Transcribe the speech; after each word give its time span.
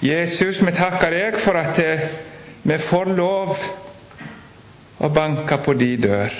Jesus, 0.00 0.60
vi 0.62 0.70
takker 0.70 1.10
deg 1.10 1.38
for 1.42 1.58
at 1.58 1.78
eh, 1.82 2.02
vi 2.62 2.76
får 2.78 3.08
lov 3.18 3.56
å 5.02 5.08
banke 5.10 5.56
på 5.58 5.74
di 5.74 5.96
dør. 5.98 6.34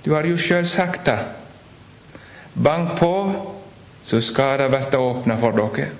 Du 0.00 0.14
har 0.14 0.24
jo 0.24 0.38
sjøl 0.40 0.64
sagt 0.64 1.04
det. 1.10 1.18
Bank 2.56 2.94
på, 2.96 3.12
så 4.02 4.20
skal 4.24 4.62
det 4.62 4.70
bli 4.72 5.00
åpna 5.00 5.36
for 5.42 5.58
dere. 5.58 5.90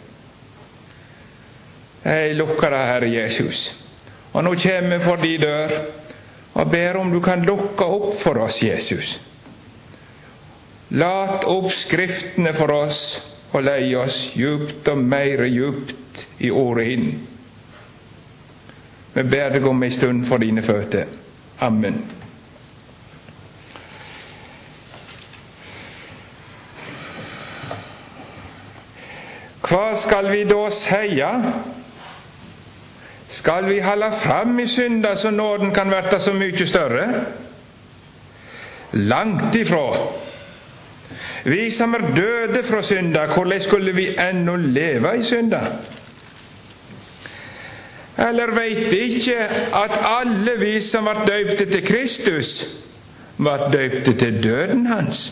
Jeg 2.00 2.36
lukker 2.38 2.72
det, 2.72 2.84
Herre 2.88 3.10
Jesus. 3.12 3.64
Og 4.32 4.44
nå 4.46 4.54
kommer 4.56 4.96
vi 4.96 5.04
for 5.04 5.20
di 5.20 5.34
dør 5.42 5.74
og 6.60 6.70
ber 6.72 6.96
om 6.96 7.12
du 7.12 7.20
kan 7.20 7.44
lukke 7.44 7.84
opp 7.84 8.14
for 8.16 8.40
oss, 8.40 8.62
Jesus. 8.64 9.18
Lat 10.96 11.44
opp 11.44 11.68
Skriftene 11.70 12.54
for 12.56 12.72
oss 12.72 13.02
og 13.52 13.64
leie 13.66 13.98
oss 13.98 14.30
djupt 14.36 14.88
og 14.92 15.02
mer 15.02 15.44
djupt 15.48 16.26
i 16.38 16.50
ordet 16.50 16.86
inn. 16.94 17.10
Vi 19.14 19.26
ber 19.26 19.50
deg 19.56 19.66
om 19.66 19.82
ei 19.82 19.90
stund 19.90 20.24
for 20.28 20.42
dine 20.42 20.62
føtter. 20.62 21.10
Amen. 21.66 21.98
Hva 29.70 29.92
skal 29.98 30.30
vi 30.32 30.44
da 30.50 30.62
seie? 30.74 31.28
Skal 33.30 33.68
vi 33.70 33.78
holde 33.82 34.08
fram 34.18 34.58
i 34.58 34.66
synda 34.66 35.14
så 35.16 35.30
nåden 35.30 35.70
kan 35.74 35.90
verta 35.90 36.18
så 36.18 36.32
mykje 36.34 36.66
større? 36.66 37.04
Langt 38.90 39.54
ifrå. 39.54 39.84
Vi 41.44 41.70
som 41.70 41.94
er 41.94 42.04
døde 42.16 42.62
fra 42.64 42.82
synda, 42.82 43.26
hvordan 43.26 43.60
skulle 43.60 43.92
vi 43.92 44.10
ennå 44.18 44.56
leve 44.56 45.14
i 45.20 45.24
synda? 45.24 45.60
Eller 48.28 48.52
veit 48.52 48.92
ikke 48.92 49.36
at 49.74 49.94
alle 50.04 50.58
vi 50.60 50.74
som 50.84 51.08
ble 51.08 51.24
døypte 51.24 51.64
til 51.70 51.86
Kristus, 51.86 52.50
ble 53.38 53.70
døypte 53.72 54.12
til 54.20 54.42
døden 54.42 54.84
hans? 54.90 55.22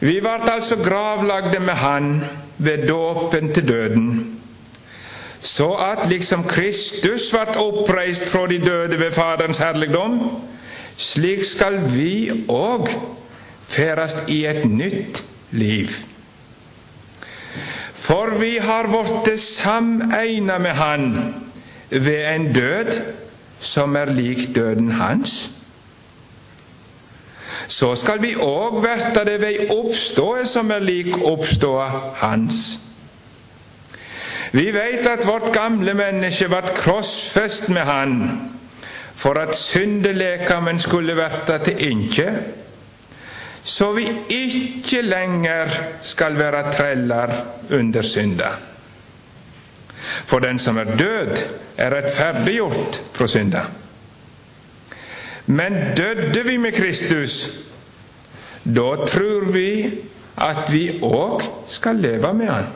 Vi 0.00 0.16
ble 0.24 0.50
altså 0.50 0.80
gravlagde 0.82 1.60
med 1.60 1.74
Han 1.74 2.24
ved 2.58 2.88
dåpen 2.88 3.52
til 3.54 3.68
døden, 3.68 4.40
så 5.40 5.70
at 5.72 6.08
liksom 6.08 6.44
Kristus 6.44 7.30
ble 7.30 7.60
oppreist 7.60 8.26
fra 8.32 8.46
de 8.46 8.58
døde 8.58 8.98
ved 8.98 9.12
Faderens 9.12 9.58
herligdom, 9.58 10.18
slik 10.96 11.44
skal 11.44 11.78
vi 11.94 12.30
òg 12.48 12.88
ferdast 13.70 14.28
i 14.28 14.44
et 14.50 14.64
nytt 14.68 15.22
liv. 15.50 15.94
For 17.94 18.38
vi 18.40 18.56
har 18.58 18.88
blitt 18.90 19.40
sameina 19.40 20.58
med 20.58 20.76
Han 20.78 21.34
ved 21.90 22.24
en 22.34 22.52
død 22.52 22.92
som 23.60 23.96
er 23.96 24.10
lik 24.10 24.54
døden 24.54 24.90
hans. 24.90 25.50
Så 27.68 27.94
skal 27.94 28.22
vi 28.22 28.34
òg 28.34 28.80
verte 28.82 29.24
det 29.28 29.40
ved 29.42 29.74
oppståe 29.74 30.46
som 30.48 30.70
er 30.70 30.82
lik 30.82 31.12
oppståa 31.16 31.88
hans. 32.22 32.78
Vi 34.52 34.64
veit 34.74 35.06
at 35.06 35.26
vårt 35.26 35.52
gamle 35.54 35.94
menneske 35.94 36.48
vart 36.50 36.72
krossfest 36.74 37.68
med 37.68 37.86
Han 37.86 38.16
for 39.14 39.38
at 39.38 39.54
syndelekamen 39.56 40.78
skulle 40.78 41.14
verte 41.16 41.58
til 41.64 41.90
inkje 41.90 42.32
så 43.70 43.92
vi 43.94 44.06
ikke 44.34 45.02
lenger 45.06 45.70
skal 46.02 46.38
være 46.38 46.72
treller 46.74 47.34
under 47.76 48.02
synda. 48.02 48.50
For 50.00 50.42
den 50.42 50.58
som 50.58 50.78
er 50.80 50.96
død, 50.98 51.36
er 51.78 51.94
rettferdiggjort 51.94 52.98
fra 53.14 53.28
synda. 53.30 53.62
Men 55.46 55.78
døde 55.96 56.42
vi 56.44 56.56
med 56.56 56.72
Kristus, 56.72 57.36
da 58.64 59.06
tror 59.06 59.52
vi 59.52 59.70
at 60.40 60.72
vi 60.72 60.84
òg 61.02 61.42
skal 61.68 62.02
leve 62.02 62.34
med 62.34 62.50
Han. 62.50 62.68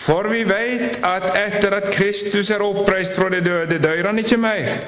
For 0.00 0.28
vi 0.32 0.44
veit 0.48 1.02
at 1.04 1.26
etter 1.36 1.76
at 1.76 1.90
Kristus 1.92 2.50
er 2.50 2.62
oppreist 2.64 3.16
fra 3.16 3.28
de 3.32 3.40
døde, 3.44 3.78
dør 3.78 4.06
han 4.06 4.18
ikke 4.18 4.36
mer. 4.40 4.78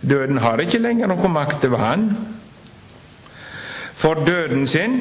Døden 0.00 0.38
har 0.38 0.60
ikke 0.60 0.78
lenger 0.78 1.08
noen 1.08 1.32
makt 1.32 1.64
over 1.68 1.80
han. 1.80 2.10
For 4.00 4.24
døden 4.24 4.66
sin, 4.66 4.96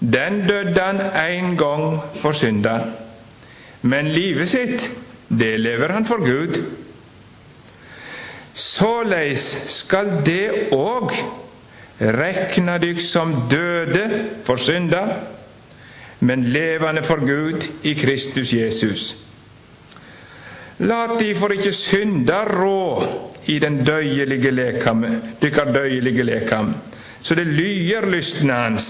den 0.00 0.40
døde 0.48 0.80
han 0.80 1.00
én 1.00 1.56
gang 1.56 2.00
for 2.16 2.32
synda. 2.32 2.78
Men 3.82 4.08
livet 4.08 4.48
sitt, 4.50 4.90
det 5.28 5.60
lever 5.60 5.92
han 5.92 6.06
for 6.08 6.24
Gud. 6.24 6.56
Såleis 8.54 9.44
skal 9.70 10.10
det 10.26 10.72
òg 10.74 11.12
rekna 12.00 12.78
dykk 12.82 13.00
som 13.02 13.34
døde 13.50 14.06
for 14.46 14.56
synda, 14.56 15.04
men 16.20 16.48
levende 16.50 17.04
for 17.06 17.22
Gud 17.22 17.68
i 17.86 17.94
Kristus 17.94 18.52
Jesus. 18.52 19.16
Lat 20.78 21.18
difor 21.20 21.52
ikke 21.54 21.72
synda 21.74 22.44
rå 22.48 23.04
i 23.46 23.58
den 23.58 23.82
døyelige 23.86 24.50
lekam, 24.50 25.04
dykkar 25.42 25.72
døyelige 25.74 26.22
lekam, 26.22 26.74
så 27.22 27.34
det 27.34 27.46
lyer 27.46 28.06
lystene 28.10 28.52
hans. 28.52 28.88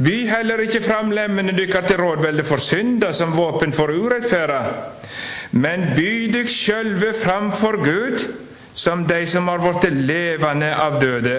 By 0.00 0.24
heller 0.30 0.62
ikke 0.64 0.80
fram 0.80 1.10
lemmene 1.12 1.52
dykkar 1.52 1.84
til 1.88 2.00
rådvelde 2.00 2.44
for 2.48 2.62
synda 2.62 3.12
som 3.12 3.34
våpen 3.36 3.72
for 3.76 3.92
urettferda, 3.92 4.60
men 5.52 5.90
by 5.96 6.30
dykk 6.32 6.48
sjølve 6.48 7.12
fram 7.20 7.50
for 7.52 7.76
Gud 7.84 8.24
som 8.74 9.04
de 9.04 9.26
som 9.26 9.48
har 9.50 9.60
blitt 9.60 9.92
levende 9.92 10.70
av 10.72 10.96
døde. 11.02 11.36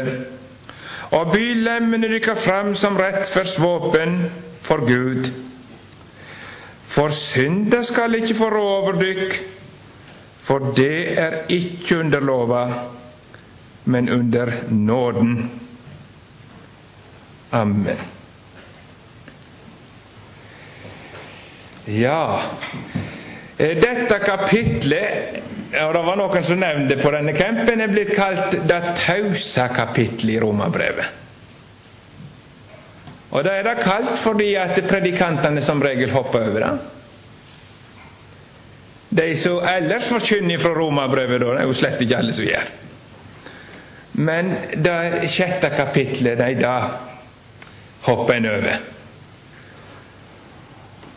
Og 1.17 1.33
by 1.33 1.47
lemmene 1.63 2.11
dykkar 2.11 2.37
fram 2.37 2.75
som 2.77 2.99
rettferdsvåpen 2.99 4.19
for 4.61 4.85
Gud. 4.85 5.31
For 6.91 7.09
synda 7.15 7.81
skal 7.87 8.19
ikke 8.19 8.37
få 8.37 8.49
rå 8.51 8.63
over 8.77 8.99
dykk, 8.99 9.37
for 10.41 10.71
det 10.77 11.17
er 11.17 11.37
ikke 11.49 12.03
under 12.03 12.21
lova 12.21 12.65
men 13.83 14.09
under 14.09 14.53
nåden. 14.69 15.49
Amen. 17.49 17.97
Ja, 21.85 22.41
dette 23.57 24.19
kapitlet 24.19 25.41
og 25.71 25.93
Det 25.93 26.03
var 26.03 26.17
noen 26.19 26.43
som 26.43 26.59
nevnte 26.59 26.97
på 26.99 27.11
denne 27.13 27.31
campen 27.31 27.79
er 27.81 27.87
blitt 27.87 28.11
kalt 28.15 28.51
'det 28.67 28.95
tause 28.99 29.67
kapittelet' 29.71 30.35
i 30.35 30.39
Romerbrevet. 30.39 31.05
Og 33.31 33.43
det 33.43 33.51
er 33.51 33.63
det 33.63 33.83
kalt 33.83 34.17
fordi 34.19 34.55
at 34.55 34.83
predikantene 34.87 35.61
som 35.61 35.81
regel 35.81 36.11
hopper 36.11 36.49
over 36.49 36.59
det. 36.59 36.79
De 39.09 39.37
som 39.37 39.63
ellers 39.63 40.07
forkynner 40.07 40.59
fra 40.59 40.73
Romerbrevet, 40.75 41.39
det 41.39 41.47
er 41.47 41.67
jo 41.67 41.73
slett 41.73 42.01
ikke 42.01 42.17
alle 42.17 42.33
som 42.33 42.45
gjør. 42.45 42.67
Men 44.11 44.51
det 44.75 45.29
sjette 45.31 45.69
kapitlet, 45.75 46.39
nei, 46.39 46.55
da 46.59 46.75
hopper 48.07 48.33
en 48.35 48.49
over. 48.51 48.81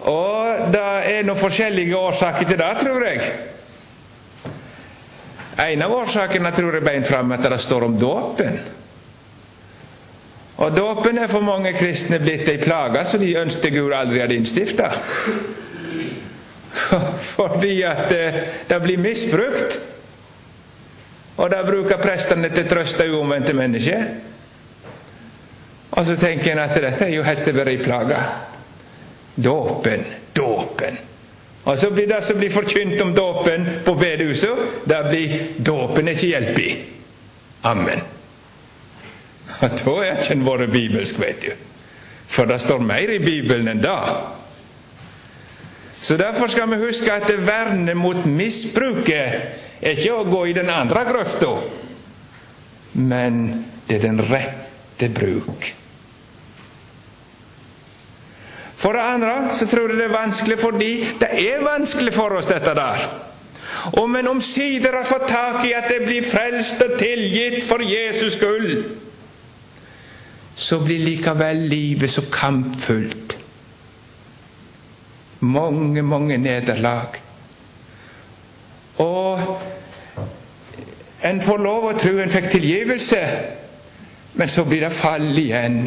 Og 0.05 0.71
det 0.73 0.85
er 1.11 1.27
noen 1.27 1.41
forskjellige 1.41 1.97
årsaker 1.97 2.49
til 2.49 2.61
det, 2.61 2.71
tror 2.83 3.07
jeg. 3.09 3.33
En 5.65 5.85
av 5.87 5.93
årsakene 5.95 6.51
tror 6.55 6.77
jeg 6.77 6.85
beint 6.85 7.09
fram 7.09 7.33
at 7.35 7.47
det 7.47 7.61
står 7.63 7.87
om 7.89 7.99
dåpen. 7.99 8.59
Og 10.55 10.77
dåpen 10.77 11.19
er 11.19 11.31
for 11.31 11.43
mange 11.43 11.73
kristne 11.75 12.21
blitt 12.23 12.47
ei 12.51 12.61
plage 12.63 13.03
som 13.11 13.23
de 13.23 13.33
ønsket 13.41 13.75
Gud 13.75 13.95
aldri 13.97 14.21
hadde 14.23 14.37
innstifta. 14.39 14.93
Fordi 17.35 17.75
at 17.87 18.13
det 18.69 18.81
blir 18.85 19.03
misbrukt. 19.03 19.81
Og 21.37 21.51
det 21.51 21.65
bruker 21.67 22.03
prestene 22.03 22.51
til 22.53 22.67
å 22.67 22.71
trøste 22.71 23.09
uomvendte 23.11 23.55
mennesker. 23.57 24.05
Og 25.95 26.07
så 26.07 26.17
tenker 26.19 26.53
en 26.53 26.63
at 26.63 26.75
dette 26.75 27.07
er 27.07 27.15
jo 27.15 27.83
plage. 27.83 28.21
Dåpen, 29.35 30.05
dåpen. 30.35 30.99
Og 31.65 31.79
så 31.79 31.91
blir 31.91 32.07
det 32.07 32.23
som 32.23 32.39
blir 32.39 32.51
forkynt 32.51 33.01
om 33.01 33.15
dåpen 33.15 33.67
på 33.85 33.95
bedehuset, 33.95 34.85
det 34.85 35.05
blir 35.09 35.39
'dåpen 35.59 36.09
er 36.09 36.13
ikke 36.13 36.27
hjelp 36.27 36.59
i'. 36.59 36.77
Amen. 37.63 38.01
Og 39.61 39.71
da 39.85 39.95
er 40.05 40.21
ikke 40.21 40.33
en 40.33 40.47
vært 40.47 40.73
bibelsk, 40.73 41.21
vet 41.21 41.43
du. 41.43 41.51
For 42.27 42.45
det 42.45 42.61
står 42.61 42.79
mer 42.79 43.11
i 43.11 43.19
Bibelen 43.19 43.69
enn 43.69 43.83
det. 43.83 44.17
Så 46.01 46.17
derfor 46.17 46.47
skal 46.47 46.71
vi 46.71 46.87
huske 46.87 47.13
at 47.13 47.29
det 47.29 47.47
verner 47.47 47.95
mot 47.95 48.27
misbruket 48.27 49.64
ikke 49.93 50.13
å 50.17 50.27
gå 50.29 50.43
i 50.49 50.57
den 50.57 50.71
andre 50.73 51.05
grøfta, 51.09 51.55
men 52.95 53.41
det 53.89 53.99
er 53.99 54.07
den 54.07 54.21
rette 54.25 55.11
bruk. 55.13 55.73
For 58.85 58.97
det 58.97 59.05
andre 59.15 59.35
så 59.57 59.67
tror 59.69 59.93
jeg 59.93 60.01
det 60.01 60.09
er 60.11 60.17
vanskelig 60.17 60.59
fordi 60.61 60.91
det 61.21 61.31
er 61.41 61.63
vanskelig 61.65 62.13
for 62.13 62.37
oss, 62.37 62.51
dette 62.51 62.75
der. 62.77 63.07
Om 64.01 64.17
en 64.17 64.29
omsider 64.35 64.93
har 64.93 65.09
fått 65.09 65.29
tak 65.29 65.65
i 65.65 65.73
at 65.77 65.89
det 65.89 66.03
blir 66.05 66.27
frelst 66.27 66.83
og 66.85 66.99
tilgitt 67.01 67.65
for 67.69 67.85
Jesus 67.85 68.37
skyld, 68.37 68.85
så 70.55 70.79
blir 70.85 71.03
likevel 71.03 71.65
livet 71.69 72.13
så 72.13 72.23
kampfullt. 72.33 73.39
Mange, 75.45 76.03
mange 76.03 76.39
nederlag. 76.39 77.19
Og 79.03 79.41
en 81.25 81.41
får 81.43 81.59
lov 81.59 81.87
å 81.89 81.99
tro 81.99 82.19
en 82.21 82.33
fikk 82.33 82.51
tilgivelse, 82.53 83.21
men 84.35 84.51
så 84.51 84.65
blir 84.69 84.85
det 84.85 84.93
fall 84.93 85.31
igjen. 85.39 85.79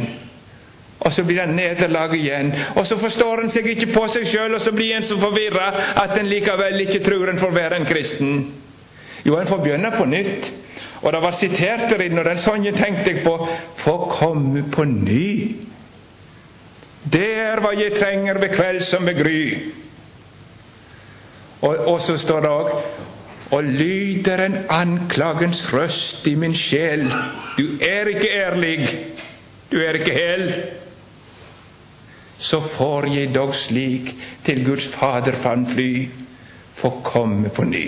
Og 0.98 1.14
så 1.14 1.24
blir 1.24 1.44
det 1.44 1.54
nederlag 1.54 2.16
igjen. 2.18 2.50
Og 2.76 2.88
så 2.88 2.98
forstår 2.98 3.44
en 3.44 3.52
seg 3.54 3.68
ikke 3.70 3.92
på 3.94 4.08
seg 4.10 4.26
sjøl, 4.28 4.56
og 4.58 4.62
så 4.62 4.74
blir 4.74 4.96
en 4.98 5.06
så 5.06 5.18
forvirra 5.22 5.70
at 6.02 6.16
en 6.18 6.30
likevel 6.30 6.82
ikke 6.88 7.04
tror 7.06 7.30
en 7.30 7.42
får 7.42 7.54
være 7.54 7.78
en 7.78 7.86
kristen. 7.86 8.40
Jo, 9.26 9.38
en 9.38 9.48
får 9.48 9.62
begynne 9.62 9.92
på 9.94 10.08
nytt. 10.10 10.52
Og 11.02 11.14
det 11.14 11.22
var 11.22 11.36
sitert 11.38 11.86
der 11.92 12.02
inne, 12.08 12.24
og 12.24 12.26
den 12.26 12.40
sangen 12.42 12.76
tenkte 12.76 13.12
jeg 13.12 13.24
på 13.24 13.36
Få 13.78 13.98
komme 14.10 14.64
på 14.72 14.84
ny. 14.90 15.28
Det 17.14 17.28
er 17.40 17.62
hva 17.62 17.76
jeg 17.78 17.94
trenger 17.96 18.40
ved 18.42 18.56
kveld 18.56 18.82
som 18.84 19.06
ved 19.06 19.22
gry. 19.22 19.42
Og, 21.62 21.78
og 21.78 22.02
så 22.02 22.18
står 22.18 22.42
det 22.42 22.50
òg 22.50 22.74
og 23.52 23.64
lyder 23.64 24.44
en 24.46 24.58
anklagens 24.70 25.74
røst 25.74 26.28
i 26.28 26.36
min 26.36 26.56
sjel. 26.56 27.06
Du 27.58 27.64
er 27.82 28.10
ikke 28.12 28.32
ærlig, 28.32 28.88
du 29.72 29.78
er 29.80 30.00
ikke 30.00 30.14
hel. 30.18 30.50
Så 32.38 32.60
får 32.62 33.08
jeg 33.16 33.36
dog 33.36 33.56
slik 33.56 34.14
til 34.46 34.66
Guds 34.66 34.90
Fader 34.96 35.34
fan 35.34 35.66
fly, 35.68 36.08
få 36.74 36.92
komme 37.04 37.50
på 37.50 37.64
ny. 37.64 37.86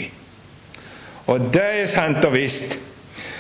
Og 1.28 1.52
det 1.54 1.66
er 1.82 1.92
sant 1.92 2.26
og 2.26 2.34
visst. 2.34 2.80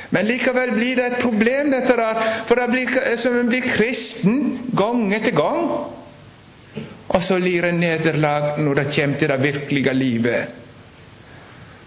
Men 0.09 0.25
likevel 0.25 0.73
blir 0.73 0.97
det 0.97 1.05
et 1.05 1.21
problem, 1.21 1.71
dette 1.71 1.95
der, 1.97 2.21
for 2.45 2.57
det 2.57 2.69
blir, 2.71 2.93
som 3.17 3.37
en 3.39 3.49
blir 3.49 3.65
kristen 3.65 4.39
gang 4.77 5.07
etter 5.13 5.33
gang. 5.37 5.69
Og 7.09 7.23
så 7.25 7.39
lir 7.41 7.65
en 7.65 7.81
nederlag 7.81 8.59
når 8.61 8.83
det 8.83 8.89
kommer 8.93 9.17
til 9.17 9.31
det 9.33 9.43
virkelige 9.43 9.93
livet. 9.93 10.58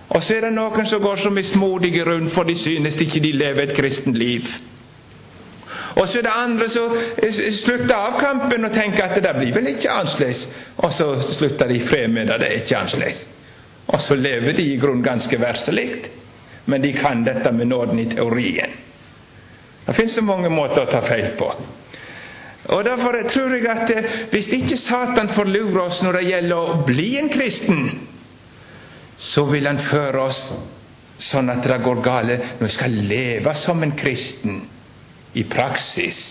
Og 0.09 0.23
så 0.23 0.37
er 0.37 0.47
det 0.47 0.53
noen 0.57 0.87
som 0.87 1.01
går 1.03 1.17
så 1.17 1.31
mismodige 1.31 2.05
rundt, 2.05 2.33
for 2.33 2.43
de 2.49 2.57
synes 2.59 3.01
ikke 3.01 3.21
de 3.21 3.33
lever 3.33 3.63
et 3.63 3.77
kristent 3.77 4.17
liv. 4.19 4.49
Og 5.95 6.09
så 6.09 6.19
er 6.19 6.23
det 6.23 6.33
andre 6.37 6.69
som 6.69 6.93
slutter 7.53 7.95
av 7.95 8.19
kampen 8.21 8.65
og 8.65 8.73
tenker 8.73 9.05
at 9.05 9.19
det 9.23 9.35
blir 9.37 9.53
vel 9.55 9.73
ikke 9.75 9.93
annerledes. 9.93 10.47
Og 10.77 10.93
så 10.93 11.09
slutter 11.21 11.69
de 11.69 11.81
fred 11.81 12.09
med 12.09 12.31
det, 12.31 12.39
det 12.41 12.49
er 12.49 12.63
ikke 12.63 12.79
annerledes. 12.79 13.27
Og 13.87 14.01
så 14.01 14.17
lever 14.17 14.57
de 14.57 14.63
i 14.73 14.79
grunnen 14.81 15.05
ganske 15.05 15.41
verselig, 15.41 15.89
men 16.65 16.83
de 16.83 16.93
kan 16.97 17.25
dette 17.27 17.53
med 17.53 17.69
nåden 17.69 17.99
i 17.99 18.09
teorien. 18.09 18.73
Det 19.87 19.95
finnes 19.95 20.15
så 20.15 20.23
mange 20.23 20.49
måter 20.49 20.85
å 20.85 20.91
ta 20.91 21.01
feil 21.05 21.33
på. 21.39 21.51
Og 22.73 22.85
Derfor 22.87 23.17
tror 23.29 23.57
jeg 23.57 23.67
at 23.67 23.91
eh, 23.91 24.11
hvis 24.31 24.49
ikke 24.55 24.77
Satan 24.79 25.29
får 25.29 25.51
lure 25.51 25.83
oss 25.83 26.03
når 26.03 26.21
det 26.21 26.29
gjelder 26.29 26.57
å 26.57 26.77
bli 26.87 27.09
en 27.19 27.31
kristen, 27.33 27.89
så 29.23 29.45
vil 29.47 29.69
han 29.71 29.79
føre 29.79 30.25
oss 30.27 30.41
sånn 31.23 31.53
at 31.53 31.63
det 31.63 31.79
går 31.85 32.01
gale 32.03 32.39
når 32.43 32.65
vi 32.67 32.73
skal 32.75 32.97
leve 33.07 33.53
som 33.55 33.83
en 33.85 33.95
kristen 33.95 34.57
i 35.39 35.45
praksis. 35.47 36.23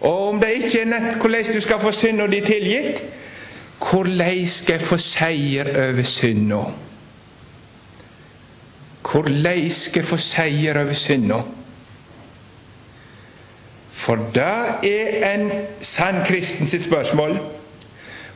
Og 0.00 0.30
om 0.30 0.40
det 0.40 0.54
ikke 0.56 0.80
er 0.84 0.90
nett 0.94 1.20
hvordan 1.20 1.52
du 1.52 1.60
skal 1.60 1.82
få 1.82 1.92
synda 1.92 2.26
di 2.30 2.40
tilgitt, 2.44 3.02
hvordan 3.82 4.48
skal 4.48 4.78
jeg 4.78 4.88
få 4.88 4.98
seier 5.00 5.68
over 5.84 6.08
synda? 6.08 6.62
Hvordan 9.06 9.70
skal 9.70 10.00
jeg 10.00 10.08
få 10.08 10.18
seier 10.20 10.80
over 10.80 10.96
synda? 10.96 11.42
For 13.96 14.24
det 14.32 14.88
er 14.88 15.28
en 15.34 15.46
sann 15.80 16.24
kristen 16.24 16.68
sitt 16.68 16.84
spørsmål. 16.84 17.38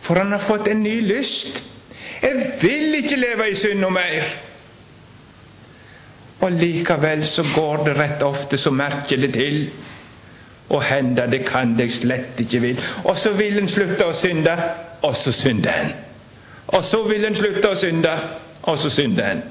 For 0.01 0.21
han 0.21 0.33
har 0.33 0.45
fått 0.45 0.69
en 0.69 0.83
ny 0.83 1.01
lyst. 1.05 1.70
Jeg 2.23 2.47
vil 2.61 2.95
ikke 3.01 3.17
leve 3.17 3.51
i 3.51 3.57
synd 3.57 3.81
noe 3.81 3.95
mer. 3.95 4.27
Og 6.41 6.53
likevel 6.53 7.25
så 7.27 7.45
går 7.55 7.85
det 7.85 7.97
rett 7.99 8.23
ofte 8.25 8.59
så 8.59 8.73
merkelig 8.73 9.33
til. 9.35 9.63
Og 10.71 10.83
hender 10.87 11.27
det 11.27 11.43
kan 11.47 11.75
det 11.79 11.91
slett 11.93 12.41
ikke 12.41 12.61
vil. 12.61 12.83
Og 13.05 13.19
så 13.19 13.33
vil 13.37 13.59
en 13.59 13.69
slutte 13.69 14.07
å 14.07 14.15
synde, 14.15 14.55
og 15.03 15.17
så 15.17 15.33
synder 15.33 15.81
en. 15.83 15.93
Og 16.71 16.85
så 16.85 17.03
vil 17.09 17.25
en 17.27 17.35
slutte 17.35 17.73
å 17.73 17.79
synde, 17.79 18.13
og 18.63 18.79
så 18.79 18.91
synder 18.93 19.33
en. 19.33 19.43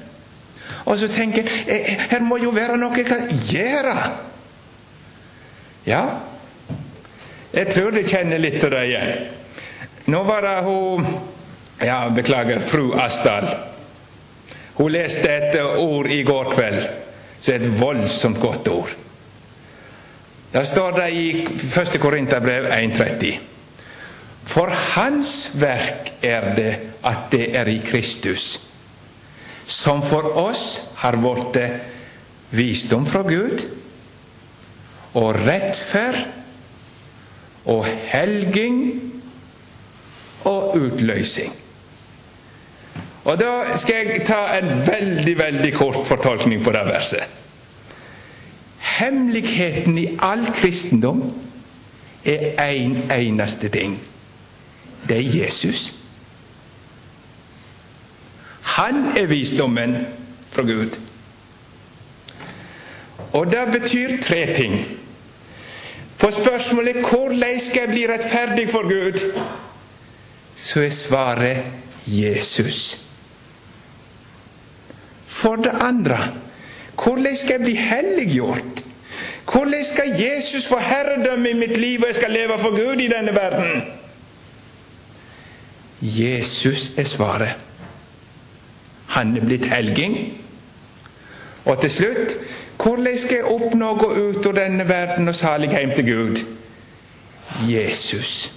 Og 0.84 0.98
så 0.98 1.08
tenker 1.12 1.44
en 1.68 2.08
her 2.10 2.22
må 2.24 2.38
jo 2.40 2.54
være 2.54 2.78
noe 2.80 2.96
jeg 2.96 3.06
kan 3.06 3.26
gjøre. 3.28 3.94
Ja, 5.86 6.04
jeg 7.52 7.66
tror 7.74 7.90
de 7.90 8.06
kjenner 8.06 8.38
litt 8.38 8.64
av 8.64 8.72
det 8.74 8.82
igjen. 8.88 9.28
Nå 10.10 10.22
var 10.26 10.44
det 10.46 10.56
hun 10.64 11.06
ja, 11.80 12.08
beklager, 12.14 12.60
fru 12.60 12.92
Asdal. 13.00 13.48
Hun 14.74 14.92
leste 14.92 15.28
et 15.28 15.60
ord 15.60 16.10
i 16.10 16.22
går 16.24 16.52
kveld 16.54 16.82
som 17.40 17.54
er 17.54 17.62
et 17.62 17.80
voldsomt 17.80 18.40
godt 18.40 18.68
ord. 18.68 18.96
Der 20.52 20.64
står 20.66 20.96
det 20.98 21.10
i 21.14 21.26
1. 21.46 22.00
Korinterbrev 22.00 22.66
1,30. 22.74 23.38
For 24.50 24.72
Hans 24.94 25.50
verk 25.60 26.12
er 26.26 26.54
det 26.56 26.72
at 27.06 27.30
det 27.32 27.46
er 27.56 27.68
i 27.70 27.78
Kristus, 27.86 28.60
som 29.64 30.02
for 30.02 30.34
oss 30.40 30.94
har 31.00 31.16
blitt 31.22 31.60
visdom 32.50 33.06
fra 33.06 33.22
Gud, 33.22 33.62
og 35.14 35.38
rettferd 35.46 36.18
og 37.70 37.86
helging 38.10 38.82
og 40.48 40.76
utløsing. 40.80 41.59
Og 43.24 43.40
Da 43.40 43.76
skal 43.76 43.94
jeg 43.94 44.26
ta 44.26 44.58
en 44.58 44.86
veldig 44.86 45.38
veldig 45.38 45.74
kort 45.74 46.06
fortolkning 46.06 46.64
på 46.64 46.72
det 46.72 46.86
verset. 46.86 47.24
Hemmeligheten 48.78 49.98
i 49.98 50.06
all 50.18 50.46
kristendom 50.54 51.22
er 52.24 52.72
én 52.72 52.96
en 52.96 53.10
eneste 53.10 53.68
ting. 53.68 54.00
Det 55.08 55.16
er 55.16 55.42
Jesus. 55.42 55.94
Han 58.62 59.04
er 59.16 59.26
visdommen 59.26 59.96
fra 60.50 60.62
Gud. 60.62 60.98
Og 63.32 63.46
det 63.46 63.80
betyr 63.80 64.22
tre 64.22 64.56
ting. 64.56 64.80
På 66.18 66.30
spørsmålet 66.30 66.96
'Hvordan 66.96 67.60
skal 67.60 67.80
jeg 67.80 67.88
bli 67.88 68.06
rettferdig 68.06 68.70
for 68.70 68.82
Gud?' 68.82 69.42
så 70.56 70.80
er 70.80 70.90
svaret 70.90 71.56
Jesus. 72.06 73.09
For 75.40 75.56
det 75.56 75.72
andre 75.80 76.20
hvordan 77.00 77.36
skal 77.36 77.56
jeg 77.56 77.60
bli 77.64 77.74
helliggjort? 77.74 78.84
Hvordan 79.52 79.84
skal 79.84 80.12
Jesus 80.20 80.66
få 80.68 80.78
herredømme 80.78 81.50
i 81.50 81.58
mitt 81.58 81.76
liv, 81.80 82.00
og 82.00 82.06
jeg 82.06 82.14
skal 82.14 82.30
leve 82.30 82.58
for 82.58 82.70
Gud 82.76 83.00
i 83.00 83.08
denne 83.08 83.32
verden? 83.34 83.82
Jesus 86.02 86.92
er 86.96 87.04
svaret. 87.04 87.54
Han 89.06 89.36
er 89.36 89.44
blitt 89.44 89.66
helging. 89.66 90.18
Og 91.64 91.80
til 91.80 91.90
slutt 91.90 92.36
hvordan 92.80 93.18
skal 93.18 93.36
jeg 93.36 93.52
oppnå 93.52 93.90
å 93.90 93.98
gå 94.00 94.08
ut 94.16 94.46
av 94.48 94.54
denne 94.56 94.86
verden 94.88 95.28
og 95.28 95.36
salig 95.36 95.68
hjem 95.74 95.90
til 95.96 96.06
Gud? 96.06 96.44
Jesus. 97.68 98.52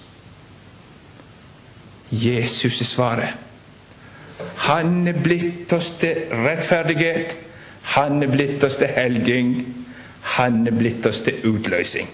Jesus 2.11 2.81
er 2.81 2.87
svaret. 2.87 3.42
Han 4.69 5.07
er 5.07 5.19
blitt 5.23 5.73
oss 5.73 5.93
til 6.01 6.33
rettferdighet. 6.45 7.37
Han 7.97 8.23
er 8.23 8.31
blitt 8.31 8.63
oss 8.63 8.79
til 8.81 8.91
helging. 8.95 9.55
Han 10.37 10.67
er 10.67 10.75
blitt 10.77 11.05
oss 11.05 11.21
til 11.25 11.43
utløsing. 11.49 12.09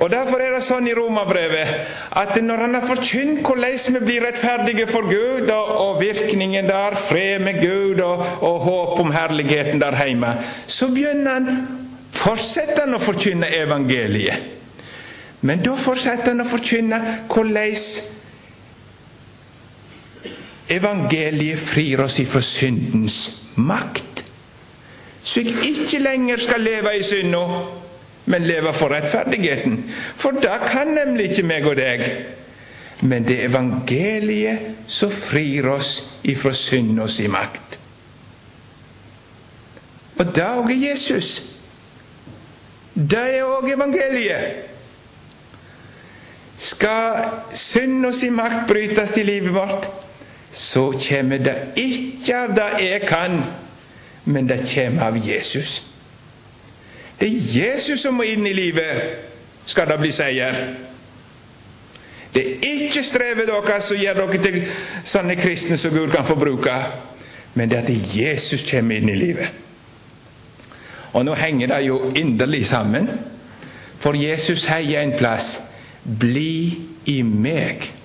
Og 0.00 0.08
Derfor 0.08 0.40
er 0.40 0.54
det 0.54 0.62
sånn 0.64 0.86
i 0.88 0.94
Romerbrevet 0.96 1.72
at 2.16 2.38
når 2.40 2.62
han 2.64 2.76
har 2.78 2.86
forkynt 2.88 3.42
hvordan 3.44 3.96
vi 3.98 4.00
blir 4.06 4.24
rettferdige 4.24 4.86
for 4.88 5.04
Gud, 5.04 5.50
og 5.52 6.00
virkningen 6.00 6.68
der, 6.68 6.96
fred 6.96 7.44
med 7.44 7.60
Gud 7.60 8.00
og, 8.00 8.24
og, 8.40 8.56
håp 8.64 9.02
om 9.02 9.12
herligheten 9.12 9.82
der 9.82 9.98
hjemme, 10.00 10.32
så 10.66 10.88
begynner 10.88 11.36
han 11.36 11.66
fortsetter 12.16 12.86
han 12.86 12.96
å 12.96 13.02
forkynne 13.02 13.50
evangeliet. 13.60 14.48
Men 15.44 15.60
da 15.64 15.76
fortsetter 15.76 16.32
han 16.32 16.44
å 16.44 16.48
forkynne 16.48 17.00
hvordan 17.28 17.76
Evangeliet 20.70 21.58
frir 21.58 22.00
oss 22.04 22.20
ifra 22.22 22.42
syndens 22.42 23.16
makt. 23.58 24.24
Så 25.22 25.40
jeg 25.40 25.56
ikke 25.66 25.98
lenger 25.98 26.38
skal 26.38 26.62
leve 26.62 26.92
i 26.98 27.02
synda, 27.02 27.42
men 28.30 28.46
leve 28.46 28.72
for 28.74 28.94
rettferdigheten. 28.94 29.80
For 30.16 30.30
da 30.42 30.60
kan 30.66 30.94
nemlig 30.94 31.30
ikke 31.30 31.46
meg 31.48 31.66
og 31.66 31.76
deg. 31.76 32.04
Men 33.02 33.24
det 33.26 33.40
er 33.40 33.48
evangeliet 33.48 34.86
som 34.86 35.10
frir 35.10 35.66
oss 35.72 35.92
ifra 36.22 36.52
synd 36.52 37.00
og 37.00 37.10
si 37.10 37.26
makt. 37.32 37.78
Og 40.20 40.34
da 40.36 40.50
òg 40.60 40.68
er 40.74 40.82
Jesus. 40.90 41.30
Det 42.94 43.22
er 43.38 43.46
òg 43.48 43.70
evangeliet. 43.72 44.66
Skal 46.60 47.24
synd 47.56 48.04
og 48.06 48.14
si 48.14 48.28
makt 48.30 48.66
brytes 48.68 49.16
i 49.16 49.24
livet 49.24 49.54
vårt, 49.54 49.88
så 50.52 50.90
kommer 51.08 51.38
det 51.38 51.56
ikke 51.76 52.36
av 52.36 52.54
det 52.54 52.70
jeg 52.82 53.02
kan, 53.06 53.42
men 54.24 54.48
det 54.48 54.64
kommer 54.74 55.02
av 55.02 55.18
Jesus. 55.28 55.84
Det 57.20 57.28
er 57.28 57.60
Jesus 57.60 58.00
som 58.00 58.16
må 58.16 58.24
inn 58.26 58.46
i 58.46 58.54
livet, 58.56 59.02
skal 59.66 59.88
det 59.88 59.98
bli 60.00 60.10
seier. 60.12 60.56
Det 62.34 62.44
er 62.62 62.84
ikke 62.86 63.02
strevet 63.04 63.48
deres 63.50 63.90
som 63.90 63.98
gjør 63.98 64.22
dere 64.22 64.42
til 64.42 64.60
sånne 65.04 65.36
kristne 65.38 65.78
som 65.78 65.94
Gud 65.94 66.10
kan 66.14 66.26
få 66.26 66.38
bruke, 66.38 66.74
men 67.54 67.70
det 67.70 67.78
er 67.78 67.82
at 67.82 68.16
Jesus 68.16 68.64
kommer 68.70 68.96
inn 68.96 69.10
i 69.10 69.18
livet. 69.18 69.48
Og 71.12 71.24
nå 71.26 71.34
henger 71.34 71.74
det 71.74 71.80
jo 71.86 72.12
inderlig 72.16 72.64
sammen, 72.66 73.10
for 74.00 74.16
Jesus 74.16 74.62
sier 74.64 75.02
en 75.02 75.16
plass 75.18 75.60
'bli 76.04 76.78
i 77.06 77.22
meg'. 77.22 77.99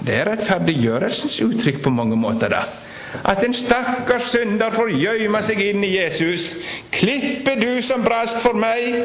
Det 0.00 0.14
er 0.16 0.28
rettferdiggjørelsens 0.32 1.38
uttrykk 1.44 1.82
på 1.84 1.92
mange 1.94 2.16
måter. 2.16 2.48
da. 2.48 2.64
At 3.24 3.44
en 3.44 3.54
stakkars 3.54 4.32
synder 4.32 4.74
får 4.74 4.90
gjøyme 4.98 5.42
seg 5.42 5.60
inn 5.62 5.84
i 5.86 5.94
Jesus. 5.96 6.54
Klippe 6.90 7.54
du 7.60 7.78
som 7.82 8.02
brast 8.02 8.40
for 8.42 8.58
meg, 8.58 9.04